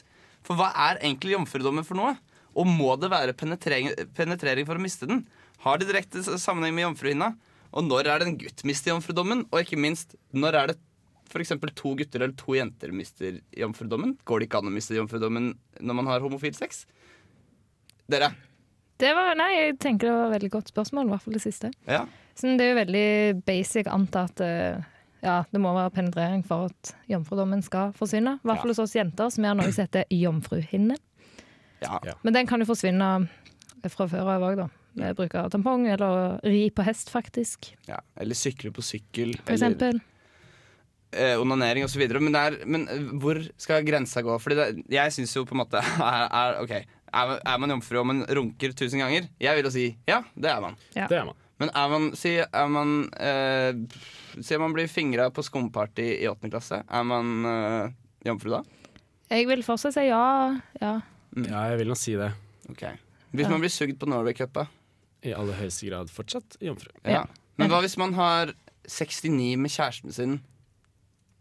For 0.47 0.59
hva 0.59 0.71
er 0.89 1.01
egentlig 1.01 1.37
jomfrudommen 1.37 1.87
for 1.87 1.99
noe? 2.01 2.15
Og 2.59 2.67
må 2.69 2.93
det 3.01 3.13
være 3.13 3.37
penetrering, 3.39 3.93
penetrering 4.17 4.67
for 4.69 4.77
å 4.77 4.83
miste 4.83 5.09
den? 5.09 5.25
Har 5.65 5.81
det 5.81 5.89
direkte 5.91 6.23
sammenheng 6.25 6.75
med 6.77 6.89
jomfruhinna? 6.89 7.35
Og 7.71 7.87
når 7.87 8.09
er 8.11 8.23
det 8.23 8.29
en 8.29 8.39
gutt 8.41 8.65
mister 8.67 8.93
jomfrudommen? 8.93 9.45
Og 9.51 9.63
ikke 9.63 9.79
minst, 9.81 10.17
når 10.35 10.59
er 10.59 10.73
det 10.73 10.79
f.eks. 11.31 11.55
to 11.79 11.95
gutter 11.99 12.25
eller 12.25 12.37
to 12.39 12.57
jenter 12.59 12.95
mister 12.95 13.39
jomfrudommen? 13.57 14.17
Går 14.27 14.41
det 14.41 14.49
ikke 14.49 14.63
an 14.63 14.71
å 14.71 14.75
miste 14.75 14.97
jomfrudommen 14.97 15.53
når 15.79 15.99
man 16.01 16.11
har 16.11 16.25
homofil 16.25 16.57
sex? 16.59 16.85
Dere? 18.11 18.33
Det 19.01 19.13
var, 19.17 19.33
nei, 19.39 19.51
jeg 19.55 19.77
tenker 19.81 20.11
det 20.11 20.17
var 20.17 20.27
et 20.27 20.35
veldig 20.35 20.51
godt 20.53 20.73
spørsmål, 20.73 21.07
i 21.07 21.15
hvert 21.15 21.25
fall 21.25 21.37
det 21.39 21.45
siste. 21.45 21.71
Ja. 21.89 22.03
Så 22.37 22.51
det 22.59 22.67
er 22.67 22.73
jo 22.73 22.81
veldig 22.81 23.07
basic 23.47 23.89
anta 23.89 24.27
at 24.29 24.43
eh, 24.45 24.89
ja, 25.25 25.39
det 25.49 25.61
må 25.63 25.73
være 25.77 25.93
penetrering 25.95 26.43
for 26.47 26.69
at 26.69 26.93
jomfrudommen 27.09 27.63
skal 27.65 27.95
forsvinne. 27.97 28.39
I 28.41 28.51
hvert 28.51 28.65
fall 28.65 28.75
hos 28.75 28.83
oss 28.83 28.97
jenter, 28.97 29.31
som 29.33 29.47
gjør 29.47 29.57
noe 29.61 29.73
som 29.73 29.87
heter 29.87 30.05
jomfruhinne. 30.17 30.99
Ja. 31.81 32.01
Men 32.27 32.37
den 32.37 32.49
kan 32.49 32.61
jo 32.61 32.69
forsvinne 32.69 33.09
fra 33.89 34.09
før 34.11 34.35
av 34.35 34.45
òg, 34.51 34.59
da. 34.61 34.69
Bruk 34.95 35.35
av 35.39 35.51
tampong, 35.53 35.87
eller 35.89 36.41
ri 36.45 36.69
på 36.75 36.83
hest, 36.87 37.11
faktisk. 37.11 37.71
Ja, 37.89 38.01
eller 38.19 38.35
sykle 38.35 38.73
på 38.75 38.83
sykkel. 38.83 39.37
For 39.45 39.55
eksempel. 39.55 40.01
eh, 41.13 41.37
onanering 41.41 41.85
osv. 41.85 42.03
Men, 42.21 42.33
men 42.67 42.89
eh, 42.89 43.05
hvor 43.23 43.39
skal 43.61 43.85
grensa 43.87 44.23
gå? 44.23 44.37
Fordi 44.43 44.57
det, 44.59 44.67
jeg 44.95 45.13
syns 45.15 45.35
jo 45.37 45.45
på 45.49 45.55
en 45.57 45.63
måte 45.65 45.79
er, 46.11 46.27
er, 46.31 46.59
OK, 46.65 46.71
er, 46.75 47.27
man- 47.31 47.41
er 47.47 47.59
man 47.65 47.71
jomfru 47.77 48.01
og 48.03 48.07
man 48.11 48.25
runker 48.29 48.75
tusen 48.79 49.01
ganger? 49.03 49.29
Jeg 49.43 49.57
vil 49.59 49.67
jo 49.71 49.73
si 49.75 49.87
ja, 50.11 50.21
det 50.37 50.51
er 50.53 50.61
man. 50.65 50.77
Ja. 50.97 51.07
Det 51.11 51.19
er 51.23 51.25
man. 51.31 51.39
Men 51.61 51.69
er 51.77 51.89
man 51.93 52.05
Si 52.17 52.31
er 52.41 52.69
man 52.73 52.93
eh, 53.21 53.75
Si 54.41 54.57
man 54.57 54.73
blir 54.73 54.87
fingra 54.89 55.27
på 55.35 55.43
skumparty 55.45 56.07
i 56.23 56.29
åttende 56.31 56.55
klasse. 56.55 56.79
Er 56.89 57.03
man 57.05 57.35
eh, 57.45 57.91
jomfru 58.31 58.55
da? 58.55 58.63
Jeg 59.31 59.47
vil 59.51 59.61
fortsatt 59.67 59.95
si 59.99 60.07
ja. 60.09 60.23
Ja. 60.81 60.95
Ja, 61.37 61.67
jeg 61.71 61.83
vil 61.83 61.91
nå 61.93 61.99
si 62.01 62.15
det. 62.19 62.31
Okay. 62.73 62.97
Hvis 63.31 63.45
Ja. 63.47 63.51
man 63.53 63.61
blir 63.63 63.71
sugd 63.71 63.99
på 64.01 64.09
Norway 64.11 64.33
Cup, 64.35 64.51
da? 64.57 64.65
I 65.27 65.35
aller 65.37 65.59
høyeste 65.59 65.89
grad 65.91 66.13
fortsatt 66.13 66.57
jomfru. 66.65 66.93
Ja. 67.05 67.27
Men 67.61 67.73
hva 67.73 67.83
hvis 67.85 67.99
man 68.01 68.15
har 68.17 68.55
69 68.89 69.57
med 69.61 69.73
kjæresten 69.73 70.15
sin 70.17 70.39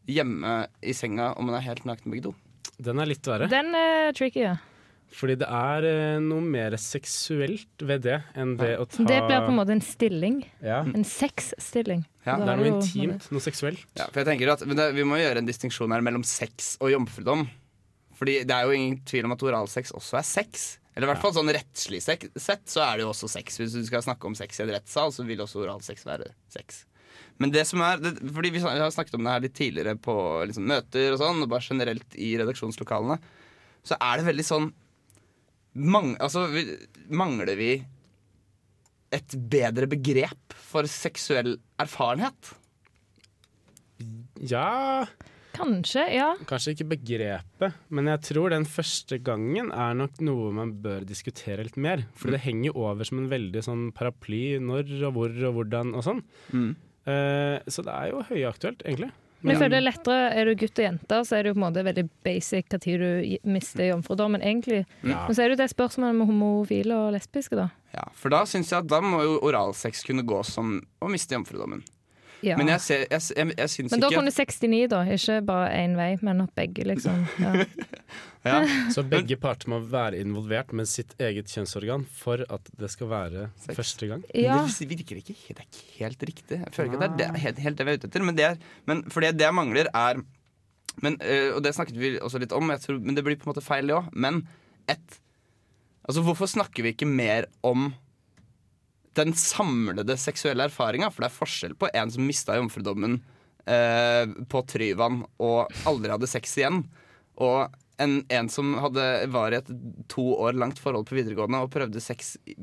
hjemme 0.09 0.63
i 0.81 0.95
senga, 0.97 1.33
og 1.37 1.45
man 1.47 1.59
er 1.59 1.67
helt 1.67 1.85
naken 1.87 2.11
begge 2.11 2.29
to? 2.29 2.33
Den 2.79 2.99
er 2.99 3.09
litt 3.09 3.27
verre. 3.27 3.47
Den 3.51 3.71
er 3.75 4.11
tricky, 4.15 4.43
ja. 4.47 4.57
Fordi 5.15 5.35
det 5.41 5.47
er 5.49 5.85
eh, 5.89 6.19
noe 6.21 6.43
mer 6.45 6.75
seksuelt 6.77 7.81
ved 7.81 8.03
det 8.05 8.19
enn 8.37 8.53
det 8.59 8.75
å 8.77 8.85
ta 8.85 9.05
Det 9.09 9.17
blir 9.25 9.41
på 9.41 9.49
en 9.49 9.57
måte 9.57 9.73
en 9.73 9.81
stilling. 9.81 10.43
Ja. 10.61 10.83
En 10.85 11.05
sexstilling. 11.07 12.03
Ja, 12.27 12.35
Det 12.37 12.51
er 12.53 12.59
noe 12.61 12.69
intimt, 12.75 13.25
noe 13.33 13.41
seksuelt. 13.41 13.81
Ja, 13.97 14.05
for 14.11 14.21
jeg 14.21 14.29
tenker 14.29 14.53
at 14.53 14.61
men 14.69 14.77
det, 14.77 14.91
Vi 14.93 15.07
må 15.07 15.17
gjøre 15.17 15.41
en 15.41 15.49
distinksjon 15.49 15.95
her 15.95 16.05
mellom 16.05 16.25
sex 16.27 16.75
og 16.77 16.93
jomfrudom. 16.93 17.47
Fordi 18.19 18.43
det 18.45 18.53
er 18.53 18.67
jo 18.67 18.75
ingen 18.75 18.99
tvil 19.07 19.25
om 19.25 19.33
at 19.33 19.45
oralsex 19.47 19.95
også 19.97 20.19
er 20.19 20.27
sex. 20.27 20.67
Eller 20.99 21.07
i 21.07 21.13
hvert 21.13 21.23
fall 21.23 21.31
sånn 21.37 21.51
rettslig 21.55 22.01
sett 22.03 22.65
så 22.67 22.81
er 22.83 22.97
det 22.99 23.05
jo 23.05 23.13
også 23.13 23.29
sex. 23.31 23.55
Hvis 23.61 23.71
du 23.77 23.85
skal 23.87 24.03
snakke 24.03 24.27
om 24.27 24.33
sex 24.35 24.59
i 24.59 24.65
en 24.65 24.73
rettssal, 24.73 25.13
så 25.15 25.23
vil 25.23 25.39
også 25.39 25.61
oralsex 25.63 26.03
være 26.03 26.27
sex. 26.51 26.81
Men 27.39 27.53
det 27.55 27.63
som 27.69 27.79
er 27.85 28.01
det, 28.03 28.11
Fordi 28.35 28.51
vi 28.51 28.59
har 28.59 28.91
snakket 28.91 29.15
om 29.15 29.23
det 29.23 29.31
her 29.31 29.45
litt 29.45 29.55
tidligere 29.55 29.95
på 29.95 30.15
liksom, 30.49 30.67
møter 30.67 31.15
og 31.15 31.21
sånn, 31.21 31.39
og 31.45 31.53
bare 31.53 31.63
generelt 31.63 32.19
i 32.19 32.33
redaksjonslokalene, 32.41 33.15
så 33.87 33.95
er 33.95 34.19
det 34.19 34.27
veldig 34.27 34.47
sånn 34.49 34.67
mang, 35.79 36.11
Altså, 36.19 36.43
vi, 36.51 36.65
mangler 37.07 37.55
vi 37.55 37.71
et 39.15 39.39
bedre 39.55 39.87
begrep 39.89 40.59
for 40.67 40.83
seksuell 40.91 41.55
erfarenhet? 41.79 42.51
Ja 44.51 45.07
Kanskje, 45.55 46.03
ja. 46.13 46.27
Kanskje 46.49 46.75
ikke 46.75 46.89
begrepet, 46.93 47.79
men 47.89 48.09
jeg 48.11 48.21
tror 48.29 48.53
den 48.53 48.67
første 48.69 49.17
gangen 49.23 49.71
er 49.73 49.95
nok 49.97 50.19
noe 50.25 50.51
man 50.55 50.75
bør 50.83 51.07
diskutere 51.07 51.65
litt 51.65 51.79
mer. 51.79 52.05
For 52.17 52.33
det 52.33 52.43
henger 52.45 52.77
over 52.77 53.07
som 53.07 53.23
en 53.23 53.31
veldig 53.31 53.63
sånn 53.65 53.87
paraply 53.95 54.59
når 54.63 54.93
og 55.09 55.17
hvor 55.17 55.33
og 55.49 55.57
hvordan 55.57 55.95
og 55.97 56.05
sånn. 56.05 56.21
Mm. 56.53 56.69
Eh, 57.09 57.57
så 57.71 57.85
det 57.85 57.95
er 57.95 58.13
jo 58.13 58.23
høyaktuelt, 58.29 58.85
egentlig. 58.85 59.11
Men 59.39 59.53
jeg 59.53 59.61
føler 59.61 59.71
det 59.71 59.79
er 59.79 59.85
lettere, 59.85 60.23
er 60.35 60.49
du 60.49 60.59
gutt 60.59 60.79
og 60.81 60.83
jente, 60.83 61.19
så 61.23 61.35
er 61.37 61.45
det 61.45 61.51
jo 61.51 61.55
på 61.55 61.61
en 61.61 61.63
måte 61.63 61.83
veldig 61.87 62.03
basic 62.27 62.73
tid 62.75 62.99
du 62.99 63.37
mister 63.47 63.87
jomfrudommen, 63.87 64.43
egentlig. 64.43 64.81
Ja. 64.99 65.21
Men 65.29 65.31
så 65.31 65.43
er 65.43 65.47
det 65.47 65.55
jo 65.55 65.61
det 65.61 65.69
spørsmålet 65.71 66.17
med 66.19 66.27
homofile 66.27 66.97
og 67.05 67.13
lesbiske, 67.15 67.55
da. 67.55 67.69
Ja, 67.95 68.09
for 68.19 68.35
da 68.35 68.43
syns 68.49 68.73
jeg 68.73 68.83
at 68.83 68.89
da 68.91 68.99
må 69.03 69.21
jo 69.23 69.37
oralsex 69.47 70.03
kunne 70.07 70.27
gå 70.27 70.41
som 70.47 70.81
å 70.99 71.11
miste 71.11 71.37
jomfrudommen. 71.37 71.85
Ja. 72.45 72.55
Men 72.59 72.71
jeg, 72.71 72.81
ser, 72.83 73.03
jeg, 73.11 73.23
jeg, 73.35 73.51
jeg 73.57 73.71
syns 73.73 73.93
Men 73.93 74.03
da 74.03 74.09
ikke 74.09 74.21
kunne 74.21 74.33
69, 74.33 74.87
da. 74.93 75.01
Ikke 75.15 75.37
bare 75.49 75.69
én 75.75 75.95
vei, 75.99 76.09
men 76.23 76.43
at 76.45 76.53
begge, 76.55 76.85
liksom. 76.87 77.25
Ja. 77.41 77.65
ja. 78.47 78.57
Så 78.95 79.03
begge 79.11 79.35
parter 79.41 79.71
må 79.73 79.81
være 79.83 80.21
involvert 80.21 80.73
med 80.75 80.89
sitt 80.89 81.15
eget 81.19 81.51
kjønnsorgan 81.51 82.07
for 82.21 82.45
at 82.47 82.73
det 82.79 82.91
skal 82.93 83.11
være 83.11 83.47
første 83.67 84.11
gang. 84.11 84.25
Ja. 84.33 84.61
Men 84.61 84.71
det 84.71 84.89
virker 84.95 85.21
ikke, 85.21 85.37
det 85.49 85.57
er 85.57 85.67
ikke 85.67 85.85
helt 85.99 86.27
riktig. 86.31 86.59
Jeg 86.63 86.75
føler 86.75 86.91
ikke 86.91 87.03
at 87.03 87.17
det 87.19 87.27
er 87.27 87.33
det, 87.35 87.45
helt, 87.45 87.63
helt 87.67 87.79
det 87.79 87.87
vi 87.87 87.95
er 87.95 88.01
ute 88.01 88.11
etter. 88.11 88.27
Men 88.31 88.39
det, 88.39 88.51
er, 88.51 88.75
men 88.89 89.05
fordi 89.11 89.33
det 89.35 89.49
jeg 89.49 89.59
mangler, 89.59 89.91
er 89.93 90.21
men, 90.99 91.15
øh, 91.23 91.55
Og 91.55 91.63
det 91.63 91.71
snakket 91.75 91.95
vi 91.95 92.17
også 92.19 92.41
litt 92.41 92.51
om, 92.51 92.71
jeg 92.73 92.81
tror, 92.83 92.97
men 92.99 93.15
det 93.15 93.23
blir 93.23 93.37
på 93.39 93.47
en 93.47 93.53
måte 93.53 93.63
feil, 93.63 93.87
det 93.87 93.95
òg. 93.95 94.09
Men 94.11 94.43
et 94.89 95.19
Altså, 96.09 96.23
hvorfor 96.25 96.49
snakker 96.49 96.81
vi 96.81 96.89
ikke 96.95 97.05
mer 97.05 97.45
om 97.61 97.91
den 99.19 99.35
samlede 99.37 100.15
seksuelle 100.19 100.69
erfaringa? 100.69 101.11
For 101.11 101.23
det 101.23 101.29
er 101.29 101.37
forskjell 101.37 101.75
på 101.79 101.91
en 101.93 102.13
som 102.13 102.25
mista 102.27 102.55
jomfrudommen 102.57 103.19
eh, 103.69 104.25
på 104.49 104.63
Tryvann 104.71 105.21
og 105.37 105.69
aldri 105.89 106.13
hadde 106.15 106.29
sex 106.31 106.57
igjen, 106.59 106.83
og 107.39 107.75
en, 107.99 108.21
en 108.31 108.49
som 108.51 108.73
hadde, 108.79 109.05
var 109.33 109.51
i 109.51 109.59
et 109.59 109.69
to 110.11 110.23
år 110.39 110.55
langt 110.55 110.79
forhold 110.79 111.07
på 111.09 111.17
videregående 111.17 111.59
og 111.65 111.71
prøvde 111.73 112.01
sex 112.03 112.37
i 112.47 112.55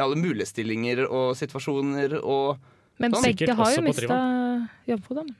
alle 0.00 0.16
mulige 0.18 0.48
stillinger 0.50 1.04
og 1.06 1.32
situasjoner 1.38 2.18
og 2.20 2.60
Men 3.00 3.14
sånn. 3.14 3.26
begge 3.30 3.56
har 3.56 3.72
jo 3.74 3.84
mista 3.84 4.18
jomfrudommen. 4.88 5.34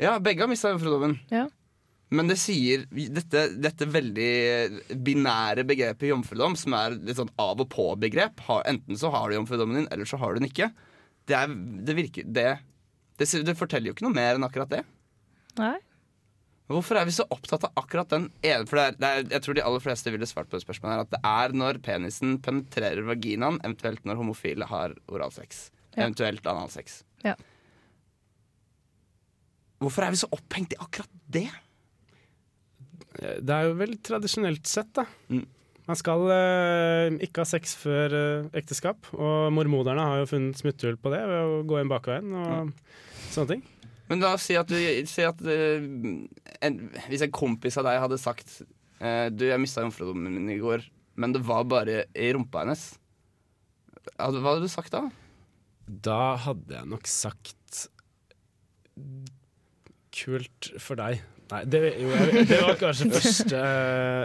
Ja, 0.00 0.16
begge 0.22 0.42
har 0.42 0.50
mista 0.50 0.72
jomfrudommen. 0.72 1.18
Ja. 1.30 1.48
Men 2.14 2.28
det 2.30 2.36
sier 2.40 2.84
dette, 2.90 3.46
dette 3.58 3.88
veldig 3.90 4.30
binære 5.04 5.64
begrepet 5.68 6.10
jomfrudom, 6.10 6.56
som 6.58 6.76
er 6.78 6.98
litt 6.98 7.18
sånn 7.18 7.32
av 7.40 7.62
og 7.62 7.70
på-begrep. 7.72 8.44
Enten 8.64 9.00
så 9.00 9.10
har 9.14 9.28
du 9.28 9.38
jomfrudommen 9.38 9.82
din, 9.82 9.88
eller 9.94 10.08
så 10.08 10.20
har 10.20 10.34
du 10.34 10.42
den 10.42 10.50
ikke. 10.50 10.70
Det, 11.28 11.36
er, 11.38 11.56
det 11.88 11.96
virker 11.96 12.28
det, 12.28 12.50
det, 13.20 13.28
det 13.48 13.56
forteller 13.58 13.90
jo 13.90 13.96
ikke 13.96 14.06
noe 14.06 14.16
mer 14.16 14.38
enn 14.38 14.46
akkurat 14.46 14.72
det. 14.72 14.84
Nei. 15.58 15.76
Hvorfor 16.70 16.96
er 16.96 17.04
vi 17.04 17.12
så 17.12 17.26
opptatt 17.28 17.66
av 17.68 17.74
akkurat 17.76 18.08
den 18.08 18.30
ene? 18.40 18.64
For 18.68 18.80
det 18.80 18.84
er, 18.84 18.94
det 18.96 19.08
er, 19.08 19.26
jeg 19.36 19.44
tror 19.44 19.56
de 19.56 19.64
aller 19.68 19.82
fleste 19.84 20.12
ville 20.14 20.28
svart 20.28 20.48
på 20.48 20.56
det 20.56 20.64
spørsmålet 20.64 20.94
her 20.94 21.02
at 21.04 21.12
det 21.12 21.20
er 21.28 21.56
når 21.60 21.80
penisen 21.84 22.38
penetrerer 22.44 23.04
vaginaen, 23.04 23.58
eventuelt 23.66 24.06
når 24.08 24.22
homofile 24.22 24.68
har 24.70 24.96
oralsex. 25.12 25.66
Ja. 25.92 26.06
Eventuelt 26.06 26.46
analsex. 26.48 27.02
Ja. 27.24 27.36
Hvorfor 29.84 30.06
er 30.06 30.14
vi 30.14 30.22
så 30.22 30.30
opphengt 30.32 30.72
i 30.72 30.80
akkurat 30.80 31.20
det? 31.36 31.50
Det 33.20 33.54
er 33.54 33.68
jo 33.68 33.74
vel 33.78 33.92
tradisjonelt 34.02 34.66
sett, 34.66 34.90
da. 34.96 35.04
Man 35.84 35.98
skal 36.00 36.22
eh, 36.32 37.14
ikke 37.26 37.42
ha 37.42 37.46
sex 37.48 37.74
før 37.76 38.14
eh, 38.16 38.46
ekteskap, 38.56 39.06
og 39.12 39.50
mormoderne 39.52 40.00
har 40.08 40.22
jo 40.22 40.30
funnet 40.30 40.56
smutthull 40.58 40.96
på 40.96 41.12
det 41.12 41.20
ved 41.28 41.42
å 41.44 41.58
gå 41.68 41.78
inn 41.82 41.90
bakveien 41.92 42.30
og 42.40 42.70
sånne 43.34 43.50
ting. 43.52 43.62
Men 44.08 44.20
la 44.24 44.30
oss 44.36 44.46
si 44.48 44.56
at, 44.56 44.68
du, 44.72 44.76
si 45.08 45.22
at 45.24 45.38
eh, 45.48 45.84
en, 46.64 46.74
Hvis 47.08 47.22
en 47.24 47.32
kompis 47.32 47.76
av 47.80 47.86
deg 47.86 48.00
hadde 48.02 48.18
sagt 48.20 48.58
eh, 49.00 49.30
Du, 49.32 49.46
jeg 49.48 49.60
mista 49.62 49.80
jomfrudommen 49.84 50.28
min 50.36 50.50
i 50.52 50.58
går, 50.60 50.84
men 51.16 51.32
det 51.36 51.40
var 51.46 51.64
bare 51.68 52.02
i 52.16 52.30
rumpa 52.36 52.64
hennes. 52.64 52.82
Hadde- 54.18 54.40
Hva 54.44 54.54
hadde 54.56 54.66
du 54.66 54.72
sagt 54.72 54.92
da? 54.96 55.04
Da 55.86 56.34
hadde 56.48 56.78
jeg 56.80 56.88
nok 56.92 57.08
sagt 57.08 57.84
Kult 60.14 60.68
for 60.80 60.96
deg. 61.00 61.20
Nei, 61.54 61.60
det, 61.70 61.80
jo, 62.00 62.08
jeg, 62.10 62.46
det 62.50 62.58
var 62.64 62.78
kanskje 62.80 63.06
først 63.14 63.52
uh, 63.52 63.60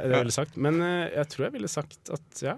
det 0.01 0.13
jeg 0.15 0.23
ville 0.23 0.33
sagt. 0.33 0.55
Men 0.57 0.79
uh, 0.81 1.05
jeg 1.13 1.29
tror 1.33 1.45
jeg 1.45 1.55
ville 1.59 1.69
sagt 1.69 2.11
at 2.15 2.41
ja, 2.41 2.55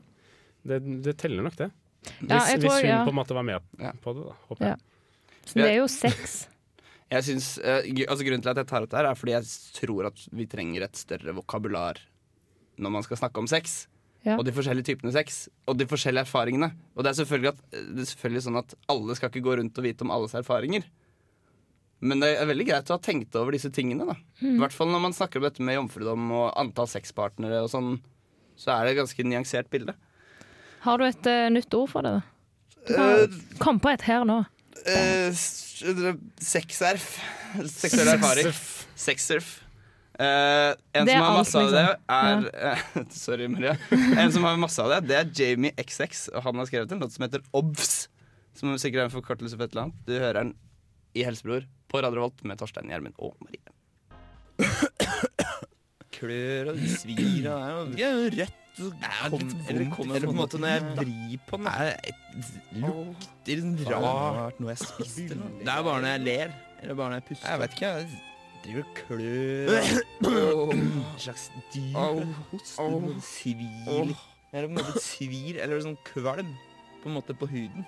det, 0.67 0.79
det 1.03 1.17
teller 1.19 1.43
nok, 1.47 1.57
det. 1.59 1.67
Hvis, 2.05 2.29
Ja, 2.31 2.39
jeg 2.53 2.61
tror- 2.61 2.69
hvis 2.69 2.77
hun 2.85 2.89
ja. 2.89 3.01
på 3.05 3.13
en 3.13 3.19
måte 3.19 3.35
var 3.37 3.45
med 3.45 3.67
på 4.01 4.15
det, 4.15 4.23
da. 4.29 4.37
Håper 4.47 4.71
jeg. 4.71 4.79
Så 5.41 5.59
det 5.59 5.67
er 5.67 5.77
jo 5.81 5.91
sex. 5.91 6.39
Jeg 7.11 7.25
synes, 7.27 7.47
uh, 7.59 7.81
altså 8.07 8.23
Grunnen 8.23 8.39
til 8.39 8.53
at 8.53 8.59
jeg 8.61 8.67
tar 8.69 8.85
opp 8.85 8.91
det 8.93 8.95
her, 9.01 9.09
er 9.09 9.17
fordi 9.19 9.33
jeg 9.33 9.47
tror 9.75 10.05
at 10.07 10.21
vi 10.31 10.45
trenger 10.47 10.85
et 10.85 10.95
større 10.95 11.33
vokabular 11.35 11.97
når 12.79 12.93
man 12.93 13.03
skal 13.03 13.19
snakke 13.19 13.41
om 13.41 13.49
sex. 13.51 13.81
Ja. 14.23 14.37
Og 14.37 14.45
de 14.47 14.53
forskjellige 14.55 14.93
typene 14.93 15.11
sex, 15.11 15.41
og 15.67 15.75
de 15.75 15.87
forskjellige 15.91 16.23
erfaringene. 16.23 16.69
Og 16.95 17.03
det 17.03 17.11
er 17.11 17.17
selvfølgelig, 17.19 17.51
at, 17.51 17.61
det 17.73 18.05
er 18.05 18.09
selvfølgelig 18.13 18.43
sånn 18.45 18.59
at 18.61 18.75
alle 18.93 19.17
skal 19.19 19.27
ikke 19.27 19.43
gå 19.43 19.57
rundt 19.59 19.81
og 19.81 19.87
vite 19.89 20.05
om 20.07 20.13
alles 20.15 20.37
erfaringer. 20.39 20.87
Men 22.01 22.19
det 22.23 22.31
er 22.39 22.47
veldig 22.49 22.65
greit 22.65 22.89
å 22.89 22.95
ha 22.97 23.01
tenkt 23.05 23.35
over 23.37 23.51
disse 23.53 23.69
tingene. 23.69 24.05
da 24.09 24.15
I 24.41 24.45
Mm. 24.45 24.57
hvert 24.59 24.73
fall 24.73 24.87
når 24.89 25.01
man 25.01 25.13
snakker 25.13 25.37
om 25.37 25.43
dette 25.43 25.61
med 25.61 25.75
jomfrudom 25.77 26.31
og 26.33 26.53
antall 26.57 26.87
sexpartnere 26.89 27.61
og 27.63 27.69
sånn, 27.69 27.99
så 28.57 28.73
er 28.73 28.85
det 28.85 28.91
et 28.95 29.01
ganske 29.03 29.23
nyansert 29.23 29.69
bilde. 29.69 29.93
Har 30.81 30.97
du 30.97 31.03
et 31.05 31.27
uh, 31.29 31.49
nytt 31.53 31.73
ord 31.77 31.89
for 31.89 32.01
det? 32.01 32.15
da? 32.17 32.95
Kan- 32.95 33.41
Kom 33.59 33.79
på 33.79 33.91
et 33.93 34.01
her 34.01 34.25
nå. 34.25 34.39
Uh, 34.81 35.29
Sexerf. 36.41 37.19
Seksuell 37.69 38.07
erfaring. 38.15 38.49
Sexerf. 38.97 39.59
Uh, 40.21 40.75
en 40.93 41.05
Det 41.07 41.13
som 41.15 41.23
har 41.23 41.37
masse 41.37 41.57
masse 41.57 41.61
av 41.61 41.71
det, 41.71 41.83
er 42.09 42.41
ja. 42.61 42.73
uh, 42.97 43.05
Sorry, 43.23 43.47
Maria. 43.49 43.75
En 44.21 44.31
som 44.33 44.43
har 44.45 44.57
masse 44.61 44.81
av 44.83 44.89
det, 44.91 44.99
det 45.09 45.17
er 45.17 45.31
Jamie 45.37 45.71
XX. 45.77 46.27
Og 46.35 46.43
han 46.45 46.59
har 46.61 46.65
skrevet 46.69 46.91
en 46.93 47.01
låt 47.01 47.13
som 47.15 47.25
heter 47.25 47.41
Obs. 47.57 48.07
Som 48.57 48.73
sikkert 48.81 49.05
er 49.05 49.07
en 49.09 49.15
forkortelse 49.15 49.55
for 49.57 49.65
et 49.65 49.73
eller 49.73 49.87
annet. 49.87 50.01
Du 50.05 50.13
hører 50.17 50.41
den 50.41 50.53
i 51.15 51.23
Helsebror 51.27 51.65
på 51.91 52.01
Radio 52.03 52.21
Volt 52.23 52.43
med 52.47 52.57
Torstein 52.61 52.87
Gjermund 52.91 53.15
og 53.19 53.35
Marie. 53.43 53.63
klør 56.11 56.71
og 56.73 56.81
svir 56.91 57.47
og 57.49 57.51
det 57.51 57.55
er 57.55 57.71
jo- 57.71 57.85
det 57.91 58.01
er 58.05 58.11
jo 58.11 58.29
rødt. 58.39 58.57
kom- 59.29 59.51
eller, 59.67 59.81
eller 60.15 60.25
på 60.25 60.31
en 60.31 60.37
måte 60.37 60.57
når 60.61 60.67
jeg 60.71 60.81
vrir 60.97 61.39
på 61.47 61.57
den 61.57 61.65
Det 63.43 63.57
lukter 63.57 63.57
sånn 63.61 64.03
rart 64.03 64.59
noe 64.59 64.69
jeg 64.71 64.77
spiste. 64.77 65.35
Det 65.59 65.67
er 65.67 65.83
bare 65.83 66.01
når 66.01 66.07
jeg 66.15 66.21
ler. 66.25 66.53
Eller 66.81 66.95
bare 66.95 67.09
når 67.09 67.17
jeg 67.19 67.25
puster. 67.27 67.47
Jeg 67.49 67.59
vet 67.59 67.71
ikke. 67.71 67.89
Jeg 67.91 68.07
driver 68.63 68.83
og 68.85 68.95
klør. 68.95 69.69
En 70.71 71.17
slags 71.17 71.49
dyr. 71.73 71.93
Hoster. 72.51 72.77
på 72.77 73.21
Svir. 73.21 74.15
Eller 74.53 74.67
på 74.67 74.71
en 74.71 74.77
måte 74.79 74.99
svir, 75.01 75.59
eller 75.61 75.79
sånn 75.81 75.97
kvalm. 76.05 76.55
På 77.03 77.09
en 77.09 77.15
måte 77.15 77.33
på 77.37 77.47
huden. 77.49 77.85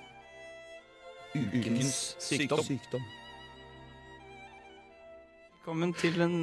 Ukens 1.34 2.14
sykdom. 2.22 2.62
Velkommen 5.64 5.94
til 5.98 6.18
den, 6.20 6.36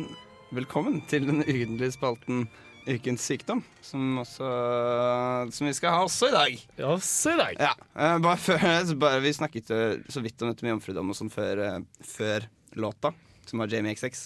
velkommen 0.56 0.96
til 1.10 1.28
den 1.28 1.44
ukentlige 1.44 1.92
spalten 1.94 2.48
Ukens 2.90 3.22
sykdom, 3.28 3.60
som, 3.84 4.16
også, 4.22 4.48
som 5.54 5.68
vi 5.68 5.74
skal 5.76 5.92
ha 5.94 6.00
også 6.06 6.30
i 6.30 6.34
dag. 6.34 6.56
Også 6.88 7.34
i 7.36 7.38
dag. 7.38 7.60
Ja, 7.68 7.74
eh, 7.94 8.16
bare 8.24 8.40
før, 8.40 8.64
bare, 9.04 9.20
Vi 9.22 9.34
snakket 9.36 9.70
eh, 9.76 9.92
så 10.10 10.22
vidt 10.24 10.42
om 10.42 10.50
dette 10.50 10.64
med 10.66 10.72
jomfrudom 10.74 11.12
og 11.12 11.18
sånn 11.20 11.30
før, 11.30 11.62
eh, 11.68 11.78
før 12.02 12.48
låta, 12.80 13.12
som 13.46 13.62
var 13.62 13.70
Jamie 13.70 13.94
XX. 13.94 14.24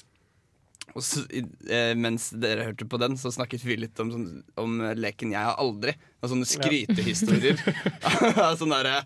Og 0.94 1.03
så, 1.05 1.27
i- 1.35 1.44
eh, 1.68 1.92
mens 1.98 2.31
dere 2.31 2.70
hørte 2.70 2.87
på 2.88 3.03
den, 3.03 3.18
så 3.20 3.35
snakket 3.35 3.66
vi 3.66 3.77
litt 3.83 4.00
om, 4.00 4.14
sånn, 4.14 4.27
om 4.57 4.79
leken 4.96 5.35
'Jeg 5.35 5.44
har 5.50 5.59
aldri'. 5.61 5.96
Og 6.22 6.31
sånne 6.33 6.48
skrytehistorier. 6.48 7.59
sånn 8.62 8.72
derre 8.72 9.03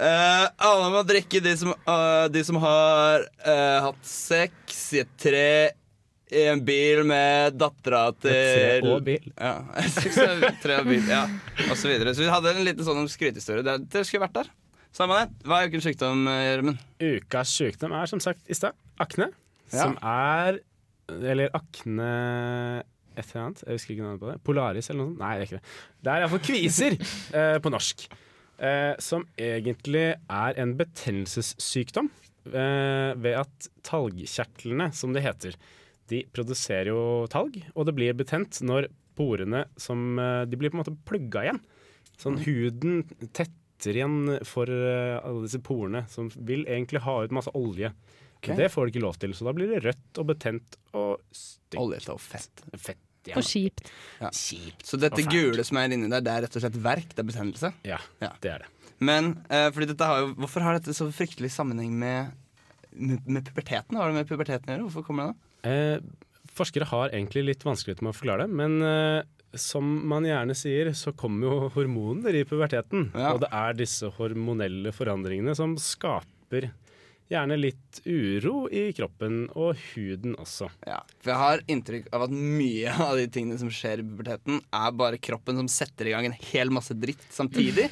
eh, 0.00 0.46
Alle 0.66 0.88
må 0.92 1.02
drikke 1.06 1.42
de 1.44 1.52
som, 1.60 1.74
uh, 1.86 2.26
de 2.32 2.42
som 2.46 2.58
har 2.62 3.26
uh, 3.44 3.78
hatt 3.88 4.00
sex 4.06 4.80
i 4.96 5.02
et 5.04 5.12
tre 5.20 5.50
i 6.30 6.44
en 6.46 6.60
bil 6.62 7.02
med 7.08 7.56
dattera 7.58 8.04
til 8.14 8.30
Et 8.30 8.84
tre 8.84 8.92
og 8.94 9.02
bil. 9.02 9.24
Ja, 9.34 9.56
tre 10.62 10.76
og 10.78 10.86
bil, 10.86 11.02
ja. 11.10 11.24
Og 11.66 11.74
så 11.74 11.90
videre. 11.90 12.14
Så 12.14 12.22
vi 12.22 12.30
hadde 12.30 12.52
en 12.54 12.62
liten 12.68 12.86
sånn 12.86 13.10
skrytehistorie. 13.10 13.66
Dere 13.66 14.04
skulle 14.06 14.28
vært 14.28 14.36
der. 14.38 14.52
Samme 14.94 15.18
det. 15.18 15.46
Hva 15.46 15.58
er 15.58 15.72
ukens 15.72 15.88
sykdom, 15.88 16.22
Gjermund? 16.30 16.86
Ukas 17.02 17.56
sykdom 17.58 17.94
er 17.98 18.10
som 18.10 18.22
sagt 18.22 18.46
i 18.46 18.54
stad 18.58 18.78
akne. 19.02 19.30
Ja. 19.70 19.84
Som 19.84 19.98
er 20.02 20.62
Eller 21.10 21.50
akne 21.54 22.10
et 23.18 23.26
eller 23.26 23.44
annet. 23.44 23.62
Jeg 23.66 23.78
husker 23.78 23.94
ikke 23.94 24.06
navnet 24.06 24.22
på 24.22 24.30
det. 24.30 24.38
Polaris 24.46 24.90
eller 24.90 25.02
noe 25.02 25.10
sånt. 25.10 25.22
Nei, 25.22 25.32
det 25.34 25.42
er 25.42 25.48
ikke 25.48 25.58
det. 25.58 25.78
Det 26.00 26.12
er 26.12 26.24
iallfall 26.24 26.42
kviser 26.46 26.96
eh, 27.40 27.56
på 27.62 27.72
norsk. 27.74 28.06
Eh, 28.60 28.94
som 29.00 29.24
egentlig 29.40 30.06
er 30.12 30.58
en 30.60 30.74
betennelsessykdom 30.76 32.10
eh, 32.52 33.12
ved 33.16 33.38
at 33.40 33.68
talgkjertlene, 33.88 34.90
som 34.92 35.14
det 35.16 35.24
heter, 35.24 35.56
de 36.12 36.24
produserer 36.34 36.90
jo 36.92 37.28
talg, 37.32 37.56
og 37.72 37.88
det 37.88 37.94
blir 37.96 38.18
betent 38.18 38.60
når 38.66 38.90
porene 39.16 39.64
som 39.80 40.18
eh, 40.20 40.44
De 40.48 40.58
blir 40.60 40.72
på 40.72 40.78
en 40.78 40.82
måte 40.82 40.96
plugga 41.08 41.46
igjen. 41.46 41.60
Sånn 42.20 42.40
huden 42.44 43.04
tetter 43.32 43.96
igjen 43.96 44.40
for 44.44 44.68
eh, 44.68 45.16
alle 45.22 45.46
disse 45.46 45.62
porene 45.64 46.04
som 46.12 46.28
vil 46.36 46.66
egentlig 46.68 47.04
ha 47.06 47.20
ut 47.24 47.36
masse 47.36 47.52
olje. 47.56 47.94
Det 48.40 48.70
får 48.72 48.86
du 48.86 48.92
ikke 48.94 49.04
lov 49.04 49.16
til, 49.20 49.34
så 49.36 49.46
da 49.48 49.52
blir 49.56 49.68
det 49.68 49.82
rødt 49.84 50.20
og 50.20 50.28
betent 50.30 50.76
og 50.96 51.20
stygt. 51.32 51.80
Oljete 51.80 52.14
og 52.14 52.20
fett. 52.24 52.62
Fett, 52.72 53.00
ja. 53.28 53.36
Og 53.36 53.44
kjipt. 53.44 53.90
Ja. 54.20 54.30
Så 54.32 55.00
dette 55.00 55.24
gule 55.28 55.64
som 55.66 55.80
er 55.80 55.92
inni 55.92 56.08
der, 56.08 56.22
det 56.24 56.32
er 56.32 56.46
rett 56.46 56.56
og 56.56 56.64
slett 56.64 56.78
verk? 56.80 57.10
Det 57.12 57.24
er 57.24 57.28
betennelse? 57.28 57.72
Ja, 57.86 58.00
det 58.20 58.54
er 58.54 58.64
det. 58.64 58.70
Men 59.00 59.32
eh, 59.48 59.68
fordi 59.72 59.90
dette 59.92 60.06
har 60.08 60.22
jo, 60.22 60.32
hvorfor 60.40 60.64
har 60.64 60.76
dette 60.76 60.94
så 60.96 61.08
fryktelig 61.14 61.52
sammenheng 61.54 61.92
med, 62.00 62.32
med, 62.92 63.24
med 63.24 63.46
puberteten? 63.48 63.96
Hva 63.96 64.04
har 64.04 64.12
det 64.12 64.20
med 64.20 64.28
puberteten 64.28 64.68
å 64.68 64.74
gjøre? 64.76 64.88
Hvorfor 64.88 65.06
kommer 65.06 65.30
det 65.30 65.36
da? 65.36 65.70
Eh, 65.70 66.48
forskere 66.56 66.88
har 66.90 67.14
egentlig 67.14 67.46
litt 67.46 67.64
vanskeligheter 67.64 68.04
med 68.04 68.12
å 68.12 68.18
forklare 68.18 68.48
det, 68.48 68.58
men 68.60 68.84
eh, 68.84 69.22
som 69.58 69.86
man 70.08 70.26
gjerne 70.28 70.54
sier, 70.54 70.92
så 70.94 71.12
kommer 71.16 71.48
jo 71.48 71.70
hormoner 71.74 72.36
i 72.38 72.44
puberteten. 72.46 73.08
Ja. 73.14 73.32
Og 73.34 73.40
det 73.42 73.50
er 73.56 73.78
disse 73.78 74.10
hormonelle 74.18 74.92
forandringene 74.94 75.56
som 75.58 75.74
skaper 75.80 76.70
gjerne 77.30 77.56
litt 77.60 78.00
uro 78.10 78.64
i 78.74 78.88
kroppen 78.96 79.44
og 79.54 79.78
huden 79.92 80.34
også. 80.40 80.66
Ja, 80.88 80.98
for 81.22 81.32
jeg 81.32 81.40
har 81.44 81.62
inntrykk 81.70 82.08
av 82.16 82.24
at 82.26 82.34
mye 82.34 82.94
av 83.06 83.16
de 83.20 83.26
tingene 83.30 83.58
som 83.60 83.70
skjer 83.72 84.02
i 84.02 84.06
puberteten, 84.06 84.58
er 84.74 84.96
bare 84.98 85.20
kroppen 85.22 85.60
som 85.62 85.68
setter 85.70 86.10
i 86.10 86.14
gang 86.16 86.26
en 86.30 86.38
hel 86.50 86.72
masse 86.74 86.96
dritt 86.98 87.22
samtidig, 87.34 87.88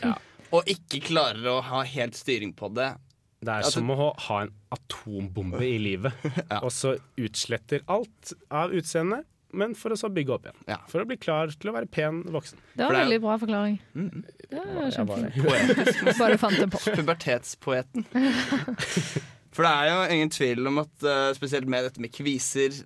og 0.50 0.66
ikke 0.70 1.02
klarer 1.10 1.46
å 1.52 1.60
ha 1.70 1.84
helt 1.86 2.18
styring 2.18 2.54
på 2.56 2.72
det. 2.74 2.90
Det 3.38 3.52
er 3.52 3.62
Altså- 3.62 3.78
som 3.78 3.90
å 3.94 4.10
ha 4.18 4.40
en 4.42 4.52
atombombe 4.74 5.62
i 5.62 5.78
livet, 5.78 6.12
og 6.64 6.72
så 6.74 6.96
utsletter 7.16 7.84
alt 7.86 8.32
av 8.50 8.74
utseendet, 8.74 9.22
men 9.52 9.72
for 9.78 9.94
å 9.94 9.96
så 9.96 10.10
bygge 10.12 10.34
opp 10.34 10.46
igjen. 10.48 10.82
For 10.90 11.00
å 11.02 11.06
bli 11.08 11.16
klar 11.20 11.48
til 11.54 11.70
å 11.70 11.74
være 11.78 11.88
pen 11.88 12.22
voksen. 12.34 12.58
Det 12.76 12.84
var 12.84 12.94
en 12.98 13.04
veldig 13.06 13.20
bra 13.24 13.36
forklaring. 13.40 13.78
Det 13.94 14.60
var 14.60 14.74
bare- 14.76 14.92
kjempefint. 14.98 16.18
Bare 16.18 16.38
fant 16.42 16.58
det 16.60 16.68
på. 16.74 16.82
Pubertetspoeten. 16.98 18.06
For 19.58 19.64
det 19.64 19.70
er 19.74 19.88
jo 19.90 20.14
ingen 20.14 20.30
tvil 20.30 20.68
om 20.70 20.76
at 20.84 21.02
eh, 21.08 21.32
spesielt 21.34 21.66
med 21.72 21.82
dette 21.88 22.02
med 22.04 22.12
kviser, 22.14 22.76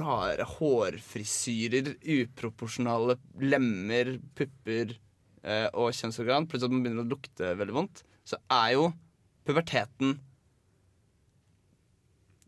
rare 0.00 0.46
hårfrisyrer, 0.56 1.92
uproporsjonale 2.02 3.14
lemmer, 3.44 4.14
pupper 4.34 4.96
eh, 5.44 5.68
og 5.78 5.92
kjønnsorgan, 5.94 6.48
plutselig 6.48 6.72
at 6.72 6.74
man 6.74 6.82
begynner 6.86 7.04
å 7.04 7.12
lukte 7.12 7.52
veldig 7.60 7.76
vondt, 7.76 8.02
så 8.26 8.40
er 8.50 8.72
jo 8.74 8.88
puberteten 9.46 10.16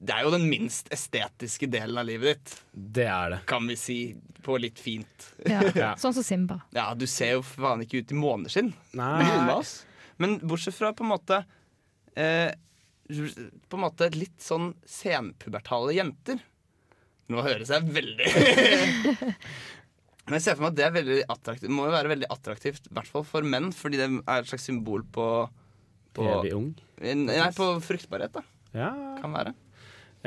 Det 0.00 0.14
er 0.16 0.24
jo 0.24 0.32
den 0.32 0.46
minst 0.48 0.88
estetiske 0.94 1.68
delen 1.68 1.98
av 2.00 2.06
livet 2.08 2.38
ditt. 2.38 2.54
Det 2.72 3.04
er 3.04 3.34
det. 3.34 3.40
Kan 3.50 3.66
vi 3.68 3.76
si 3.76 3.98
på 4.40 4.56
litt 4.56 4.80
fint. 4.80 5.26
Ja. 5.44 5.92
Sånn 6.00 6.16
som 6.16 6.24
Simba. 6.24 6.62
Ja, 6.72 6.88
du 6.96 7.04
ser 7.10 7.36
jo 7.36 7.42
faen 7.44 7.84
ikke 7.84 8.00
ut 8.00 8.14
i 8.14 8.16
måneskinn. 8.16 8.72
Men 10.20 10.38
bortsett 10.40 10.76
fra 10.76 10.94
på 10.96 11.04
en 11.04 11.12
måte 11.12 11.42
eh, 12.16 12.52
På 13.68 13.78
en 13.78 13.84
måte 13.86 14.10
litt 14.12 14.40
sånn 14.44 14.74
senpubertale 14.88 15.94
jenter. 15.96 16.40
Nå 17.30 17.44
høres 17.46 17.70
jeg 17.72 17.86
veldig 17.94 18.26
Men 20.26 20.36
jeg 20.36 20.44
ser 20.44 20.58
for 20.58 20.64
meg 20.64 20.72
at 20.72 20.78
det 20.78 20.84
er 20.86 20.94
veldig 20.94 21.22
attraktivt. 21.32 21.72
må 21.74 21.88
jo 21.88 21.94
være 21.94 22.10
veldig 22.12 22.28
attraktivt, 22.30 22.86
i 22.86 22.94
hvert 22.94 23.08
fall 23.10 23.24
for 23.26 23.46
menn, 23.46 23.70
fordi 23.74 23.98
det 23.98 24.06
er 24.20 24.44
et 24.44 24.50
slags 24.50 24.66
symbol 24.68 25.02
på, 25.10 25.24
på 26.14 26.26
Evig 26.36 26.52
ung. 26.54 26.68
Nei, 27.00 27.48
på 27.56 27.66
fruktbarhet, 27.82 28.36
da. 28.36 28.44
Ja. 28.76 28.92
Kan 29.18 29.34
være. 29.34 29.56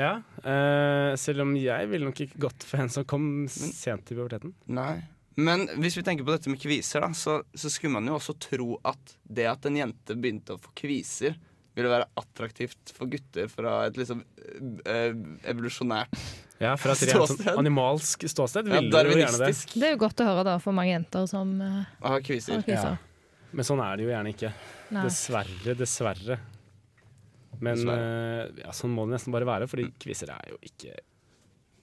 Ja, 0.00 0.16
uh, 0.42 1.14
selv 1.20 1.44
om 1.44 1.54
jeg 1.58 1.90
ville 1.90 2.08
nok 2.08 2.20
ikke 2.24 2.40
gått 2.48 2.66
for 2.66 2.82
en 2.82 2.90
som 2.90 3.06
kom 3.06 3.46
sent 3.50 4.10
i 4.10 4.16
puberteten. 4.16 4.54
Nei. 4.66 5.04
Men 5.34 5.66
hvis 5.82 5.96
vi 5.98 6.04
tenker 6.06 6.26
på 6.26 6.34
dette 6.34 6.50
med 6.50 6.60
kviser, 6.62 7.02
da, 7.02 7.10
så, 7.14 7.40
så 7.54 7.70
skulle 7.70 7.94
man 7.96 8.06
jo 8.10 8.16
også 8.18 8.36
tro 8.42 8.76
at 8.86 9.16
det 9.22 9.48
at 9.50 9.66
en 9.66 9.78
jente 9.78 10.14
begynte 10.18 10.54
å 10.54 10.62
få 10.62 10.70
kviser, 10.78 11.34
ville 11.74 11.90
være 11.90 12.06
attraktivt 12.20 12.92
for 12.94 13.10
gutter 13.10 13.48
fra 13.50 13.80
et 13.88 13.96
liksom 13.98 14.20
uh, 14.22 15.14
evolusjonært 15.50 16.14
Ja, 16.62 16.76
fra 16.78 16.94
et 16.94 17.08
rent 17.10 17.32
sånn 17.32 17.58
animalsk 17.58 18.28
ståsted 18.30 18.70
Ja, 18.70 18.78
ville 18.78 19.00
jo 19.10 19.16
gjerne 19.18 19.40
det. 19.42 19.56
Det 19.74 19.88
er 19.88 19.96
jo 19.96 19.98
godt 20.04 20.22
å 20.22 20.28
høre 20.28 20.44
da 20.46 20.54
for 20.62 20.76
mange 20.76 20.92
jenter 20.92 21.26
som 21.26 21.50
uh, 21.58 21.82
har 21.98 22.22
kviser. 22.22 22.60
har 22.60 22.66
kviser. 22.66 23.00
Men 23.54 23.66
sånn 23.66 23.82
er 23.82 23.98
det 23.98 24.06
jo 24.06 24.12
gjerne 24.12 24.34
ikke. 24.34 24.50
Nei. 24.94 25.02
Dessverre, 25.08 25.74
dessverre. 25.78 26.38
Men 27.62 27.88
eh, 27.94 28.62
ja, 28.64 28.72
sånn 28.74 28.94
må 28.94 29.06
det 29.06 29.16
nesten 29.18 29.34
bare 29.34 29.48
være, 29.48 29.68
fordi 29.70 29.88
quizer 30.02 30.32
er 30.34 30.54
jo 30.54 30.58
ikke 30.64 30.96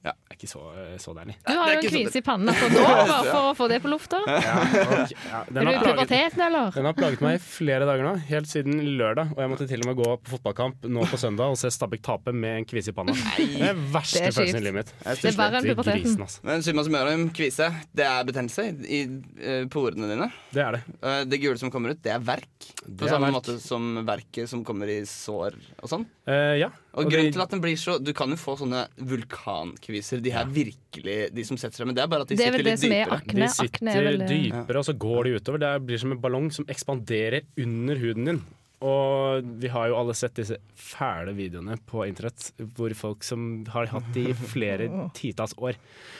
Ja. 0.01 0.15
er 0.31 0.33
ikke 0.33 0.47
så, 0.49 0.59
så 0.97 1.11
deilig. 1.13 1.35
Du 1.45 1.51
har 1.53 1.67
jo 1.69 1.77
en 1.77 1.83
kvise 1.93 2.17
i 2.17 2.23
panna 2.25 2.53
for 2.57 2.73
nå, 2.73 2.81
bare 2.81 3.17
for 3.27 3.49
å 3.51 3.53
få 3.59 3.67
det 3.69 3.77
på 3.83 3.89
lufta. 3.91 4.17
Ja, 4.25 4.39
ja, 4.73 5.41
Er 5.45 5.67
du 5.67 5.69
i 5.69 5.75
puberteten, 5.83 6.41
eller? 6.41 6.71
Den 6.73 6.87
har 6.89 6.95
plaget 6.97 7.21
meg 7.21 7.35
i 7.37 7.41
flere 7.43 7.85
dager 7.85 8.07
nå, 8.07 8.13
helt 8.31 8.49
siden 8.49 8.79
lørdag. 8.97 9.35
Og 9.35 9.43
jeg 9.43 9.51
måtte 9.51 9.67
til 9.69 9.83
og 9.85 9.91
med 9.91 9.99
gå 10.01 10.07
på 10.23 10.33
fotballkamp 10.33 10.87
nå 10.89 11.05
på 11.11 11.19
søndag 11.21 11.53
og 11.53 11.59
se 11.61 11.69
Stabæk 11.75 12.01
tape 12.07 12.33
med 12.33 12.63
en 12.63 12.67
kvise 12.71 12.89
i 12.89 12.97
panna. 12.97 13.13
Det 13.37 13.47
er 13.69 13.77
verste 13.93 14.23
Det 14.23 14.31
er 14.31 14.35
følelsen 14.39 14.57
i 14.57 14.65
livet 14.65 14.79
mitt. 14.81 14.93
Det 15.21 15.29
er 15.31 15.37
bare 15.37 15.61
en 15.61 15.69
puberteten. 15.69 16.17
altså. 16.25 16.41
Men 16.49 16.65
summa 16.65 16.87
summarum, 16.89 17.27
kvise, 17.37 17.69
det 18.01 18.09
er 18.09 18.25
betennelse 18.31 18.67
i, 18.89 19.03
i 19.05 19.55
porene 19.71 20.09
dine. 20.15 20.31
Det 20.55 20.65
er 20.65 20.79
det. 20.79 20.83
Eh, 21.01 21.21
Det 21.29 21.41
gule 21.45 21.61
som 21.61 21.69
kommer 21.69 21.93
ut, 21.93 22.01
det 22.01 22.15
er 22.17 22.25
verk. 22.25 22.49
På 22.89 23.05
samme 23.05 23.29
verk. 23.29 23.37
måte 23.37 23.59
som 23.61 23.91
verket 24.09 24.49
som 24.49 24.65
kommer 24.65 24.89
i 24.89 25.03
sår 25.05 25.61
og 25.83 25.91
sånn. 25.93 26.09
Uh, 26.25 26.57
ja. 26.57 26.73
Og, 26.93 27.07
grunnen 27.07 27.31
til 27.31 27.39
at 27.41 27.49
den 27.53 27.61
blir 27.63 27.77
så 27.79 27.93
Du 28.03 28.11
kan 28.11 28.29
jo 28.29 28.35
få 28.35 28.57
sånne 28.59 28.81
vulkankviser. 28.99 30.19
De 30.21 30.31
her 30.35 30.45
virkelig 30.51 31.17
De 31.33 31.43
som 31.47 31.55
setter 31.59 31.77
seg 31.81 31.87
Men 31.87 31.95
det 31.95 32.03
er 32.03 32.09
bare 32.11 32.25
at 32.25 32.31
de 32.31 32.35
Det 32.35 32.47
er 32.49 32.51
sitter 32.57 32.65
litt 32.67 32.81
det 32.81 32.89
er 32.91 33.05
dypere. 33.05 33.19
akne. 33.19 33.33
De 33.33 33.45
Akne 33.45 33.51
sitter 33.55 33.91
er 34.01 34.09
vel- 34.09 34.25
dypere, 34.27 34.77
og 34.81 34.85
så 34.89 34.97
går 34.97 35.23
de 35.23 35.35
utover. 35.39 35.59
Det 35.63 35.71
blir 35.87 35.99
som 36.03 36.11
en 36.11 36.19
ballong 36.19 36.49
som 36.51 36.65
ekspanderer 36.65 37.41
under 37.57 37.95
huden 37.95 38.25
din. 38.25 38.41
Og 38.81 39.43
vi 39.61 39.67
har 39.69 39.87
jo 39.91 39.95
alle 39.95 40.13
sett 40.17 40.33
disse 40.33 40.57
fæle 40.75 41.35
videoene 41.37 41.77
på 41.85 42.01
internett 42.07 42.51
hvor 42.75 42.91
folk 42.97 43.23
som 43.23 43.63
har 43.69 43.85
hatt 43.85 44.07
de 44.13 44.23
i 44.31 44.33
flere 44.33 44.87
titalls 45.13 45.53
år. 45.61 45.75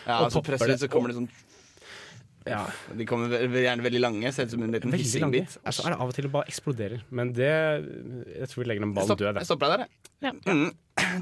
Ja, 0.06 0.20
og 0.24 0.32
så 0.32 0.44
presser 0.46 0.70
ut, 0.76 0.80
så 0.80 0.88
kommer 0.88 1.10
det 1.10 1.18
sånn 1.18 1.30
Ja. 2.50 2.64
De 2.98 3.06
kommer 3.06 3.30
gjerne 3.30 3.84
veldig 3.86 4.00
lange. 4.02 4.32
Ser 4.34 4.48
ut 4.48 4.54
som 4.56 4.64
en 4.66 4.72
liten 4.74 4.94
hyssingbit. 4.96 5.58
Og 5.62 5.76
så 5.78 5.84
er 5.86 5.94
det 5.94 6.00
av 6.02 6.10
og 6.10 6.16
til 6.18 6.26
det 6.26 6.32
bare 6.34 6.50
eksploderer. 6.50 7.04
Men 7.14 7.34
det 7.38 7.50
Jeg 7.52 8.48
tror 8.50 8.64
vi 8.64 8.70
legger 8.70 8.86
den 8.88 8.94
ballen 8.96 9.18
død. 9.20 9.38
jeg 9.42 9.46
stopper 9.50 9.70
deg 9.70 9.84
der, 9.84 9.88
jeg. 10.22 10.40
Mm. 10.48 10.72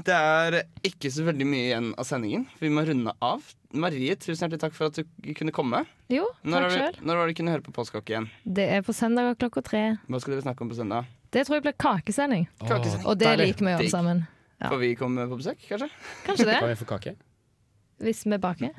Det 0.04 0.14
er 0.16 0.56
ikke 0.86 1.10
så 1.12 1.24
veldig 1.24 1.46
mye 1.48 1.66
igjen 1.68 1.90
av 1.98 2.04
sendingen. 2.08 2.46
Vi 2.60 2.68
må 2.72 2.84
runde 2.86 3.12
av. 3.24 3.44
Marie, 3.72 4.16
tusen 4.16 4.44
hjertelig 4.46 4.60
takk 4.64 4.74
for 4.76 4.90
at 4.90 4.98
du 4.98 5.04
kunne 5.34 5.52
komme. 5.52 5.84
Jo, 6.10 6.26
Når 6.44 6.66
takk 6.66 6.74
har 6.80 6.92
du, 6.96 7.04
når 7.06 7.16
var 7.20 7.26
det 7.26 7.34
du 7.34 7.38
kunne 7.40 7.54
høre 7.54 7.64
på 7.68 7.72
Postkokk 7.76 8.10
igjen? 8.10 8.28
Det 8.44 8.66
er 8.76 8.82
på 8.82 8.92
søndag 8.96 9.36
klokka 9.38 9.62
tre. 9.64 9.82
Hva 10.08 10.20
skal 10.20 10.34
dere 10.34 10.44
snakke 10.44 10.64
om 10.64 10.72
på 10.72 10.76
søndag? 10.80 11.06
Det 11.30 11.46
tror 11.46 11.60
jeg 11.60 11.62
blir 11.68 11.76
kakesending. 11.78 12.48
Kakesending. 12.60 13.06
Og 13.06 13.18
det 13.20 13.36
liker 13.38 13.64
vi 13.64 13.70
å 13.70 13.76
gjøre 13.78 13.92
sammen. 13.92 14.26
Ja. 14.60 14.68
Får 14.68 14.80
vi 14.82 14.94
komme 14.98 15.28
på 15.30 15.38
besøk, 15.40 15.62
kanskje? 15.68 15.88
Kanskje 16.26 16.46
det. 16.50 16.58
Kan 16.60 16.68
vi 16.72 16.78
få 16.82 16.88
kake? 16.90 17.14
Hvis 18.00 18.24
vi 18.26 18.38
baker. 18.40 18.70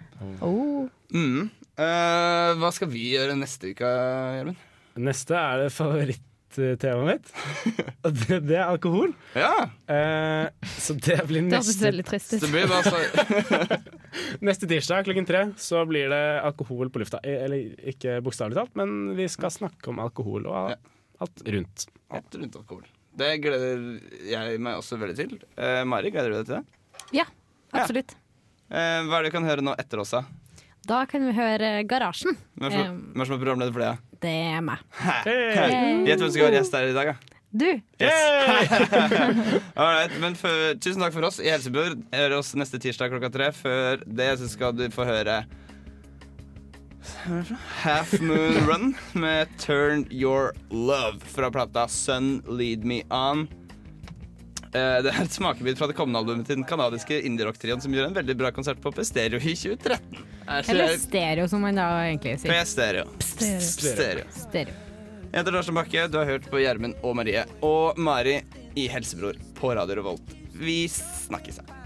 Oh. 0.41 0.89
Mm. 1.13 1.49
Eh, 1.81 2.49
hva 2.59 2.69
skal 2.75 2.89
vi 2.91 3.13
gjøre 3.15 3.37
neste 3.39 3.71
uke, 3.71 3.87
Gjermund? 4.37 4.67
Neste 5.01 5.37
er 5.39 5.63
det 5.63 5.69
favorittemaet 5.71 7.07
mitt. 7.07 7.31
Og 8.05 8.17
det, 8.19 8.39
det 8.49 8.57
er 8.59 8.65
alkohol. 8.67 9.13
Ja. 9.39 9.69
Uh, 9.87 10.67
så 10.83 10.97
det 10.99 11.17
blir 11.29 11.45
neste 11.47 11.77
Det 11.77 11.87
veldig 11.87 12.05
trist. 12.09 12.35
Det 12.43 12.49
blir 12.51 12.67
bare 12.69 13.79
Neste 14.47 14.67
tirsdag 14.67 15.07
klokken 15.07 15.27
tre 15.29 15.45
så 15.61 15.85
blir 15.87 16.11
det 16.11 16.23
alkohol 16.43 16.91
på 16.91 17.01
lufta. 17.01 17.21
Eh, 17.23 17.45
Eller 17.47 17.91
ikke 17.93 18.19
bokstavelig 18.25 18.59
talt, 18.59 18.75
men 18.79 19.13
vi 19.17 19.29
skal 19.31 19.53
snakke 19.53 19.93
om 19.93 20.03
alkohol 20.03 20.49
og 20.51 20.73
alt 21.21 21.45
rundt. 21.55 21.87
alt 22.11 22.35
rundt 22.35 22.59
alkohol. 22.59 22.83
Det 23.15 23.31
gleder 23.43 23.79
jeg 24.27 24.59
meg 24.63 24.79
også 24.79 24.99
veldig 24.99 25.17
til. 25.17 25.39
Uh, 25.55 25.81
Mari, 25.87 26.11
gleder 26.11 26.35
du 26.35 26.41
deg 26.41 26.51
til 26.51 26.59
det? 26.59 27.07
Ja, 27.21 27.25
absolutt. 27.71 28.15
Eh, 28.71 29.01
hva 29.03 29.17
er 29.17 29.25
det 29.25 29.31
du 29.31 29.35
kan 29.35 29.47
høre 29.47 29.63
nå 29.65 29.73
etter 29.79 29.99
oss, 29.99 30.13
da? 30.15 30.23
Da 30.87 31.03
kan 31.05 31.25
vi 31.27 31.33
høre 31.37 31.83
Garasjen. 31.87 32.37
Hvem 32.57 32.71
er 32.71 32.71
som- 32.71 32.95
Um, 33.15 33.21
er 33.21 33.25
som 33.25 33.35
er 33.35 33.43
programleder 33.45 33.73
for 33.73 33.79
det? 33.79 33.97
det 34.21 34.31
er 34.55 34.61
meg. 34.61 34.77
Gjett 35.25 36.19
hvem 36.19 36.19
som 36.19 36.31
skal 36.31 36.47
være 36.47 36.57
gjest 36.59 36.73
her 36.73 36.87
i 36.89 36.93
dag, 36.93 37.05
da. 37.13 37.15
Du. 37.53 37.81
Yes. 37.99 38.71
right, 39.77 40.13
men 40.21 40.35
for, 40.39 40.73
tusen 40.79 41.01
takk 41.03 41.11
for 41.13 41.25
oss 41.27 41.39
i 41.43 41.49
Helsebur. 41.51 41.97
Hør 42.15 42.37
oss 42.37 42.53
neste 42.55 42.79
tirsdag 42.79 43.11
klokka 43.11 43.29
tre. 43.33 43.49
Før 43.51 43.99
det 44.07 44.29
så 44.39 44.47
skal 44.49 44.71
du 44.77 44.85
få 44.89 45.03
høre 45.05 45.41
Half 47.83 48.13
Moon 48.21 48.55
Run 48.69 48.95
med 49.19 49.49
Turn 49.59 50.05
Your 50.11 50.53
Love 50.71 51.19
fra 51.27 51.49
plata 51.51 51.87
Sun 51.91 52.41
Lead 52.47 52.85
Me 52.87 53.01
On. 53.11 53.47
Eh, 54.73 55.01
Det 55.03 55.11
er 55.11 55.23
et 55.25 55.33
smakebit 55.35 55.77
fra 55.79 55.87
det 55.91 55.95
kommende 55.97 56.21
albumet 56.21 56.47
til 56.47 56.55
den 56.61 56.67
kanadiske 56.67 57.17
indie-rock-trioen 57.27 57.81
som 57.83 57.91
gjør 57.95 58.07
en 58.07 58.15
veldig 58.15 58.37
bra 58.39 58.51
konsert 58.55 58.79
på 58.83 58.93
Pestereo 58.95 59.39
i 59.41 59.55
2013. 59.55 60.21
Er 60.47 60.69
Eller 60.71 60.95
stereo, 61.01 61.47
som 61.51 61.61
man 61.65 61.75
da 61.75 61.89
egentlig 62.05 62.37
sier. 62.39 62.53
P-stereo. 62.53 63.05
Stereo. 63.19 63.59
Stereo. 63.67 64.25
Stereo. 64.45 64.79
Jeg 65.31 65.39
heter 65.39 65.55
Larsen 65.55 65.75
Bakke, 65.75 66.07
du 66.11 66.17
har 66.19 66.25
hørt 66.27 66.47
på 66.51 66.59
Gjermund 66.59 66.95
og 67.03 67.15
Marie. 67.15 67.43
Og 67.63 67.99
Mari 67.99 68.41
i 68.75 68.87
Helsebror 68.91 69.37
på 69.59 69.75
Radio 69.75 69.95
Revolt. 70.01 70.33
Vi 70.55 70.85
snakkes. 70.91 71.61
her. 71.63 71.80